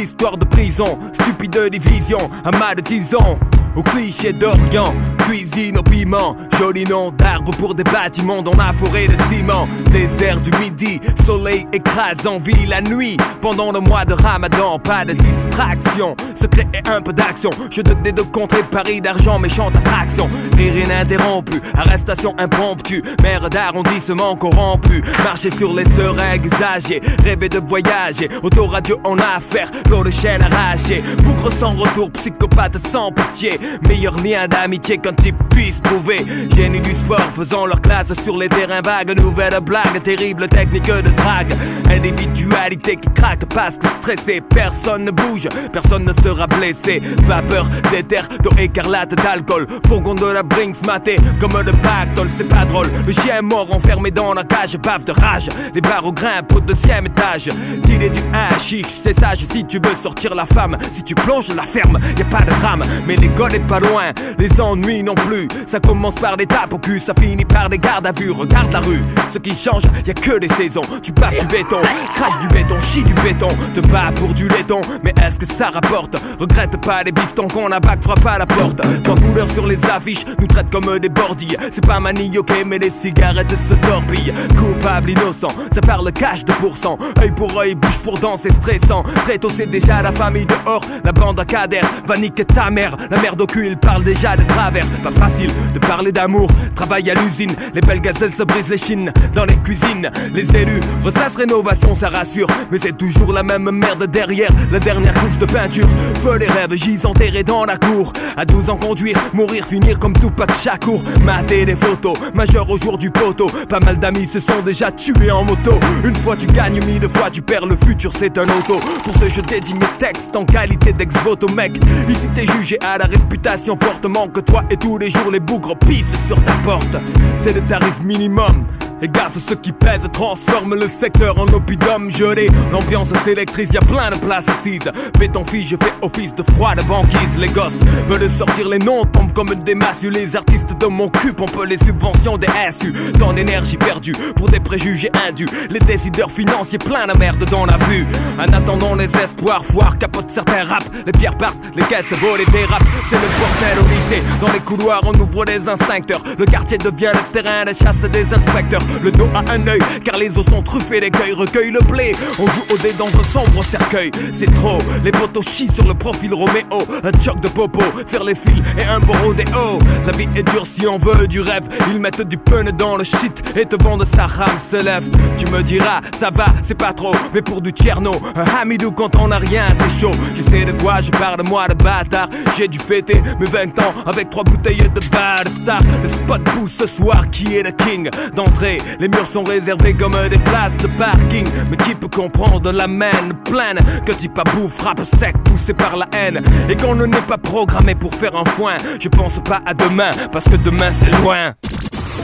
histoire 0.00 0.36
de 0.36 0.44
prison. 0.44 1.00
Stupide 1.14 1.68
division, 1.68 2.30
amas 2.44 2.76
de 2.76 2.82
tison. 2.82 3.36
Au 3.74 3.82
cliché 3.82 4.32
d'Orient, 4.32 4.94
cuisine 5.28 5.76
au 5.76 5.82
piment. 5.82 6.34
Joli 6.58 6.84
nom 6.84 7.10
d'arbre 7.10 7.50
pour 7.58 7.74
des 7.74 7.84
bâtiments 7.84 8.42
dans 8.42 8.54
ma 8.54 8.72
forêt 8.72 9.06
de 9.06 9.14
ciment. 9.28 9.68
Désert 9.92 10.40
du 10.40 10.50
midi, 10.58 11.00
soleil 11.26 11.66
écrasant, 11.72 12.38
vie 12.38 12.66
la 12.66 12.80
nuit. 12.80 13.16
Pendant 13.42 13.70
le 13.70 13.80
mois 13.80 14.04
de 14.04 14.14
ramadan, 14.14 14.78
pas 14.78 15.04
de 15.04 15.12
distraction. 15.12 16.16
Secret 16.34 16.66
et 16.72 16.88
un 16.88 17.02
peu 17.02 17.12
d'action. 17.12 17.50
Je 17.70 17.82
te 17.82 17.90
de 18.10 18.22
contrer 18.22 18.62
Paris 18.70 19.00
d'argent, 19.00 19.38
méchante 19.38 19.76
attraction. 19.76 20.30
Rire 20.56 20.78
ininterrompu, 20.78 21.60
arrestation 21.76 22.34
impromptue. 22.38 23.02
Mère 23.22 23.50
d'arrondissement 23.50 24.34
corrompu. 24.36 25.02
Marcher 25.24 25.50
sur 25.50 25.74
les 25.74 25.84
seringues 25.84 26.46
usagées, 26.46 27.02
rêver 27.22 27.48
de 27.48 27.60
voyager. 27.68 28.30
Autoradio 28.42 28.98
en 29.04 29.16
affaire, 29.18 29.70
l'eau 29.90 30.02
de 30.02 30.10
chaîne 30.10 30.42
arrachée. 30.42 31.02
Bougre 31.22 31.52
sans 31.52 31.72
retour, 31.72 32.10
psychopathe 32.12 32.78
sans 32.90 33.12
pitié. 33.12 33.60
Meilleur 33.86 34.16
lien 34.22 34.48
d'amitié 34.48 34.96
qu'un 34.96 35.12
type 35.22 35.36
puisse 35.50 35.82
trouver. 35.82 36.24
Génie 36.56 36.80
du 36.80 36.92
sport, 36.92 37.28
faisant 37.32 37.66
leur 37.66 37.80
classe 37.80 38.12
sur 38.24 38.36
les 38.36 38.48
terrains 38.48 38.82
vagues. 38.82 39.18
Nouvelle 39.20 39.58
blague, 39.62 40.02
terrible 40.02 40.48
technique 40.48 40.86
de 40.86 41.10
drague. 41.10 41.52
Individualité 41.90 42.96
qui 42.96 43.08
craque 43.10 43.48
que 43.48 43.88
stressé. 44.00 44.40
Personne 44.40 45.04
ne 45.04 45.10
bouge, 45.10 45.48
personne 45.72 46.04
ne 46.04 46.12
sera 46.22 46.46
blessé. 46.46 47.00
Vapeur 47.24 47.68
d'éther, 47.90 48.28
d'eau 48.42 48.50
écarlate, 48.58 49.14
d'alcool. 49.14 49.66
Fourgon 49.86 50.14
de 50.14 50.26
la 50.26 50.42
Brinks 50.42 50.84
maté 50.86 51.16
comme 51.40 51.60
le 51.64 51.72
pactole, 51.72 52.28
c'est 52.36 52.48
pas 52.48 52.64
drôle. 52.64 52.88
Le 53.06 53.12
chien 53.12 53.42
mort 53.42 53.72
enfermé 53.72 54.10
dans 54.10 54.34
la 54.34 54.44
cage, 54.44 54.76
bave 54.78 55.04
de 55.04 55.12
rage. 55.12 55.48
Les 55.74 55.80
barreaux 55.80 56.12
grimpent 56.12 56.54
au 56.54 56.60
deuxième 56.60 57.06
étage. 57.06 57.48
T'il 57.82 57.98
du 57.98 58.20
hashish, 58.32 58.86
c'est 59.02 59.18
sage 59.18 59.46
si 59.50 59.64
tu 59.64 59.78
veux 59.78 59.94
sortir 59.94 60.34
la 60.34 60.46
femme. 60.46 60.76
Si 60.92 61.02
tu 61.02 61.14
plonges 61.14 61.54
la 61.54 61.64
ferme, 61.64 61.98
y 62.16 62.22
a 62.22 62.24
pas 62.24 62.42
de 62.42 62.50
drame. 62.60 62.82
Mais 63.06 63.16
l'école 63.16 63.54
est 63.54 63.66
pas 63.66 63.80
loin, 63.80 64.12
les 64.38 64.60
ennuis 64.60 65.02
plus. 65.14 65.48
Ça 65.66 65.80
commence 65.80 66.14
par 66.14 66.36
des 66.36 66.46
tapes 66.46 66.72
au 66.72 66.78
cul, 66.78 67.00
ça 67.00 67.12
finit 67.14 67.44
par 67.44 67.68
des 67.68 67.78
gardes 67.78 68.06
à 68.06 68.12
vue. 68.12 68.30
Regarde 68.30 68.72
la 68.72 68.80
rue, 68.80 69.02
ce 69.32 69.38
qui 69.38 69.56
change, 69.56 69.82
y 70.06 70.10
a 70.10 70.14
que 70.14 70.38
des 70.38 70.48
saisons. 70.48 70.82
Tu 71.02 71.12
bats 71.12 71.30
du 71.30 71.46
béton, 71.46 71.80
crache 72.14 72.38
du 72.40 72.48
béton, 72.48 72.76
chie 72.80 73.04
du 73.04 73.14
béton. 73.14 73.48
Te 73.74 73.80
bats 73.80 74.12
pour 74.14 74.34
du 74.34 74.48
laiton, 74.48 74.80
mais 75.02 75.12
est-ce 75.22 75.38
que 75.38 75.46
ça 75.52 75.70
rapporte? 75.70 76.16
Regrette 76.38 76.80
pas 76.80 77.02
les 77.02 77.12
bifetons 77.12 77.48
qu'on 77.48 77.70
a 77.72 77.80
bac, 77.80 78.02
frappe 78.02 78.26
à 78.26 78.38
la 78.38 78.46
porte. 78.46 78.80
Trois 79.02 79.16
couleurs 79.16 79.50
sur 79.50 79.66
les 79.66 79.78
affiches, 79.86 80.24
nous 80.38 80.46
traitent 80.46 80.70
comme 80.70 80.98
des 80.98 81.08
bordilles. 81.08 81.56
C'est 81.70 81.86
pas 81.86 82.00
manioqué, 82.00 82.64
mais 82.64 82.78
les 82.78 82.90
cigarettes 82.90 83.56
se 83.58 83.74
torpillent. 83.74 84.32
Coupable, 84.56 85.10
innocent, 85.10 85.48
ça 85.72 85.80
parle 85.80 86.10
cash 86.12 86.44
de 86.44 86.52
pourcent. 86.52 86.98
Œil 87.20 87.32
pour 87.32 87.58
œil, 87.58 87.74
bouche 87.74 87.98
pour 87.98 88.18
dent, 88.18 88.36
c'est 88.36 88.52
stressant. 88.52 89.02
Très 89.24 89.38
tôt, 89.38 89.50
c'est 89.54 89.66
déjà 89.66 90.02
la 90.02 90.12
famille 90.12 90.46
dehors. 90.46 90.82
La 91.04 91.12
bande 91.12 91.40
à 91.40 91.44
cadère 91.44 91.84
va 92.06 92.16
niquer 92.16 92.44
ta 92.44 92.70
mère. 92.70 92.96
La 93.10 93.20
merde 93.20 93.40
au 93.40 93.46
cul, 93.46 93.66
il 93.66 93.76
parle 93.76 94.04
déjà 94.04 94.36
de 94.36 94.44
travers. 94.44 94.84
Pas 95.02 95.10
facile 95.12 95.50
de 95.72 95.78
parler 95.78 96.12
d'amour. 96.12 96.48
Travail 96.74 97.10
à 97.10 97.14
l'usine, 97.14 97.54
les 97.74 97.80
belles 97.80 98.00
gazelles 98.00 98.34
se 98.34 98.42
brisent 98.42 98.68
les 98.68 98.78
chines. 98.78 99.12
Dans 99.34 99.44
les 99.44 99.56
cuisines, 99.56 100.10
les 100.32 100.44
élus 100.56 100.80
ressassent 101.02 101.36
rénovation, 101.36 101.94
ça 101.94 102.08
rassure. 102.08 102.48
Mais 102.70 102.78
c'est 102.80 102.96
toujours 102.96 103.32
la 103.32 103.42
même 103.42 103.70
merde 103.70 104.06
derrière. 104.06 104.50
La 104.70 104.78
dernière 104.78 105.14
couche 105.14 105.38
de 105.38 105.46
peinture. 105.46 105.88
Feu 106.22 106.38
les 106.38 106.46
rêves, 106.46 106.74
j'y 106.74 106.98
enterrés 107.04 107.44
dans 107.44 107.64
la 107.64 107.76
cour. 107.76 108.12
À 108.36 108.44
12 108.44 108.70
ans, 108.70 108.76
conduire, 108.76 109.18
mourir, 109.32 109.64
finir 109.64 109.98
comme 109.98 110.14
tout 110.14 110.30
de 110.30 110.54
Chakour. 110.54 111.02
Mater 111.24 111.64
des 111.64 111.76
photos, 111.76 112.14
majeur 112.34 112.68
au 112.70 112.78
jour 112.78 112.98
du 112.98 113.10
poteau. 113.10 113.46
Pas 113.68 113.80
mal 113.80 113.98
d'amis 113.98 114.26
se 114.26 114.40
sont 114.40 114.62
déjà 114.64 114.90
tués 114.90 115.30
en 115.30 115.44
moto. 115.44 115.78
Une 116.04 116.16
fois 116.16 116.36
tu 116.36 116.46
gagnes, 116.46 116.80
mille 116.86 117.08
fois 117.08 117.30
tu 117.30 117.42
perds. 117.42 117.66
Le 117.66 117.76
futur, 117.76 118.12
c'est 118.16 118.36
un 118.38 118.44
auto. 118.44 118.78
Pour 119.04 119.14
ce, 119.14 119.28
je 119.28 119.40
dédie 119.40 119.74
mes 119.74 119.86
textes 119.98 120.34
en 120.34 120.44
qualité 120.44 120.92
d'ex-voto, 120.92 121.48
mec. 121.54 121.78
Ici, 122.08 122.28
t'es 122.34 122.46
jugé 122.46 122.78
à 122.84 122.98
la 122.98 123.04
réputation 123.04 123.76
fortement 123.80 124.28
que 124.28 124.40
toi 124.40 124.64
et 124.70 124.76
tous 124.78 124.98
les 124.98 125.10
jours 125.10 125.30
les 125.30 125.40
bougres 125.40 125.76
pissent 125.76 126.26
sur 126.26 126.42
ta 126.44 126.52
porte. 126.64 126.96
C'est 127.44 127.54
le 127.54 127.60
tarif 127.62 128.00
minimum. 128.02 128.66
Et 129.00 129.08
garde 129.08 129.32
ce 129.34 129.54
qui 129.54 129.70
pèse, 129.70 130.02
transforme 130.12 130.74
le 130.74 130.88
secteur 130.88 131.38
en 131.38 131.46
oppidum 131.54 132.10
gelé. 132.10 132.48
L'ambiance 132.72 133.10
s'électrise, 133.24 133.72
y'a 133.72 133.80
plein 133.80 134.10
de 134.10 134.18
places 134.18 134.48
assises. 134.48 134.90
Béton 135.18 135.44
fille, 135.44 135.62
je 135.66 135.76
fais 135.76 135.92
office 136.02 136.34
de 136.34 136.42
froid 136.42 136.74
de 136.74 136.82
banquise. 136.82 137.38
Les 137.38 137.48
gosses 137.48 137.78
veulent 138.08 138.28
sortir 138.28 138.68
les 138.68 138.80
noms, 138.80 139.04
tombent 139.04 139.32
comme 139.32 139.54
des 139.54 139.76
massues. 139.76 140.10
Les 140.10 140.34
artistes 140.34 140.76
de 140.80 140.86
mon 140.86 141.08
cul 141.08 141.32
pompent 141.32 141.64
les 141.64 141.78
subventions 141.78 142.38
des 142.38 142.48
SU. 142.72 142.92
Dans 143.18 143.30
l'énergie 143.30 143.76
perdue 143.76 144.14
pour 144.34 144.48
des 144.48 144.58
préjugés 144.58 145.10
indus. 145.28 145.46
Les 145.70 145.78
décideurs 145.80 146.30
financiers 146.30 146.78
plein 146.78 147.06
de 147.06 147.16
merde 147.16 147.44
dans 147.50 147.66
la 147.66 147.76
vue. 147.76 148.04
En 148.36 148.52
attendant 148.52 148.96
les 148.96 149.14
espoirs, 149.16 149.64
foire 149.64 149.96
capote 149.98 150.28
certains 150.28 150.64
rap. 150.64 150.82
Les 151.06 151.12
pierres 151.12 151.36
partent, 151.36 151.58
les 151.76 151.84
caisses 151.84 152.12
volent 152.20 152.42
et 152.42 152.50
dérapent. 152.50 152.82
C'est 153.08 153.16
le 153.16 153.28
bordel 153.38 153.78
au 153.78 153.88
lycée. 153.88 154.22
Dans 154.40 154.52
les 154.52 154.60
couloirs, 154.60 155.02
on 155.06 155.20
ouvre 155.20 155.44
des 155.44 155.68
instincteurs. 155.68 156.22
Le 156.36 156.46
quartier 156.46 156.78
devient 156.78 157.12
le 157.14 157.32
terrain 157.32 157.64
de 157.64 157.72
chasse 157.72 158.00
des 158.10 158.34
inspecteurs 158.34 158.82
le 159.02 159.10
dos 159.10 159.28
à 159.34 159.52
un 159.52 159.66
œil, 159.66 159.80
car 160.04 160.18
les 160.18 160.36
os 160.38 160.46
sont 160.46 160.62
truffés 160.62 161.00
d'écueils, 161.00 161.32
recueille 161.32 161.70
le 161.70 161.80
blé. 161.80 162.12
On 162.38 162.46
joue 162.46 162.74
au 162.74 162.78
dé 162.78 162.92
dans 162.98 163.06
un 163.06 163.22
sombre 163.24 163.64
cercueil, 163.64 164.10
c'est 164.32 164.52
trop. 164.54 164.78
Les 165.04 165.10
potos 165.10 165.46
chient 165.48 165.70
sur 165.70 165.86
le 165.86 165.94
profil 165.94 166.34
Roméo, 166.34 166.82
un 167.02 167.22
choc 167.22 167.40
de 167.40 167.48
popo, 167.48 167.82
faire 168.06 168.24
les 168.24 168.34
fils 168.34 168.62
et 168.78 168.84
un 168.84 169.00
des 169.00 169.44
hauts 169.52 169.78
La 170.06 170.12
vie 170.12 170.28
est 170.34 170.42
dure 170.42 170.66
si 170.66 170.86
on 170.86 170.96
veut 170.96 171.26
du 171.26 171.40
rêve, 171.40 171.68
ils 171.90 172.00
mettent 172.00 172.22
du 172.22 172.36
pun 172.36 172.64
dans 172.64 172.96
le 172.96 173.04
shit 173.04 173.42
et 173.56 173.66
te 173.66 173.82
vendent 173.82 174.04
sa 174.04 174.26
rame 174.26 174.58
se 174.70 174.76
lève. 174.76 175.08
Tu 175.36 175.46
me 175.52 175.62
diras, 175.62 176.00
ça 176.18 176.30
va, 176.30 176.46
c'est 176.66 176.76
pas 176.76 176.92
trop, 176.92 177.14
mais 177.34 177.42
pour 177.42 177.60
du 177.60 177.72
tierno, 177.72 178.12
un 178.34 178.60
hamidou 178.60 178.92
quand 178.92 179.16
on 179.16 179.30
a 179.30 179.38
rien, 179.38 179.64
c'est 179.78 180.00
chaud. 180.00 180.12
Je 180.34 180.42
sais 180.42 180.64
de 180.64 180.72
quoi 180.82 181.00
je 181.00 181.10
parle, 181.10 181.42
moi 181.48 181.68
de 181.68 181.74
bâtard. 181.74 182.28
J'ai 182.56 182.68
dû 182.68 182.78
fêter 182.78 183.22
mes 183.40 183.46
20 183.46 183.78
ans 183.80 183.94
avec 184.06 184.30
trois 184.30 184.44
bouteilles 184.44 184.76
de 184.78 185.00
bad 185.10 185.48
star. 185.48 185.80
Le 186.02 186.08
spot 186.08 186.42
pousse 186.44 186.76
ce 186.78 186.86
soir, 186.86 187.28
qui 187.30 187.56
est 187.56 187.62
le 187.62 187.70
king 187.70 188.08
d'entrée 188.34 188.77
les 188.98 189.08
murs 189.08 189.26
sont 189.26 189.44
réservés 189.44 189.94
comme 189.94 190.16
des 190.30 190.38
places 190.38 190.76
de 190.78 190.88
parking. 190.98 191.46
Mais 191.70 191.76
qui 191.76 191.94
peut 191.94 192.08
comprendre 192.08 192.70
la 192.72 192.86
main 192.86 193.10
pleine 193.44 193.78
Que 194.04 194.12
type 194.12 194.38
à 194.38 194.44
bout 194.44 194.68
frappe 194.68 195.00
sec, 195.04 195.34
poussé 195.44 195.74
par 195.74 195.96
la 195.96 196.06
haine. 196.16 196.42
Et 196.68 196.76
qu'on 196.76 196.94
ne 196.94 197.06
n'est 197.06 197.20
pas 197.22 197.38
programmé 197.38 197.94
pour 197.94 198.14
faire 198.14 198.36
un 198.36 198.44
foin. 198.44 198.76
Je 199.00 199.08
pense 199.08 199.40
pas 199.44 199.60
à 199.66 199.74
demain, 199.74 200.10
parce 200.32 200.44
que 200.44 200.56
demain 200.56 200.90
c'est 200.92 201.10
loin. 201.22 201.54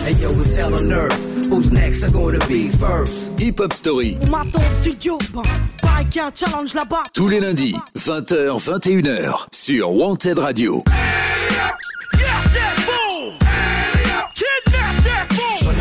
Hey 0.07 0.15
yo, 0.21 0.31
what's 0.33 0.55
hell 0.55 0.75
on 0.75 0.93
earth? 0.93 1.17
Who's 1.49 1.73
next? 1.73 2.05
Are 2.05 2.11
gonna 2.11 2.39
be 2.47 2.69
first? 2.69 3.41
Hip 3.41 3.59
Hop 3.59 3.73
Story. 3.73 4.19
studio, 4.83 5.17
pareil 5.81 6.07
qu'il 6.11 6.21
y 6.21 6.25
a 6.25 6.27
un 6.27 6.33
challenge 6.35 6.75
là-bas. 6.75 7.05
Tous 7.15 7.29
les 7.29 7.41
lundis, 7.41 7.75
20h, 7.97 8.61
21h, 8.63 9.47
sur 9.51 9.93
Wanted 9.93 10.39
Radio. 10.39 10.83
J'en 12.13 12.45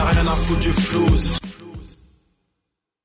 rien 0.06 0.28
à 0.28 0.36
foutre 0.36 0.60
du 0.60 0.74
flouze. 0.74 1.38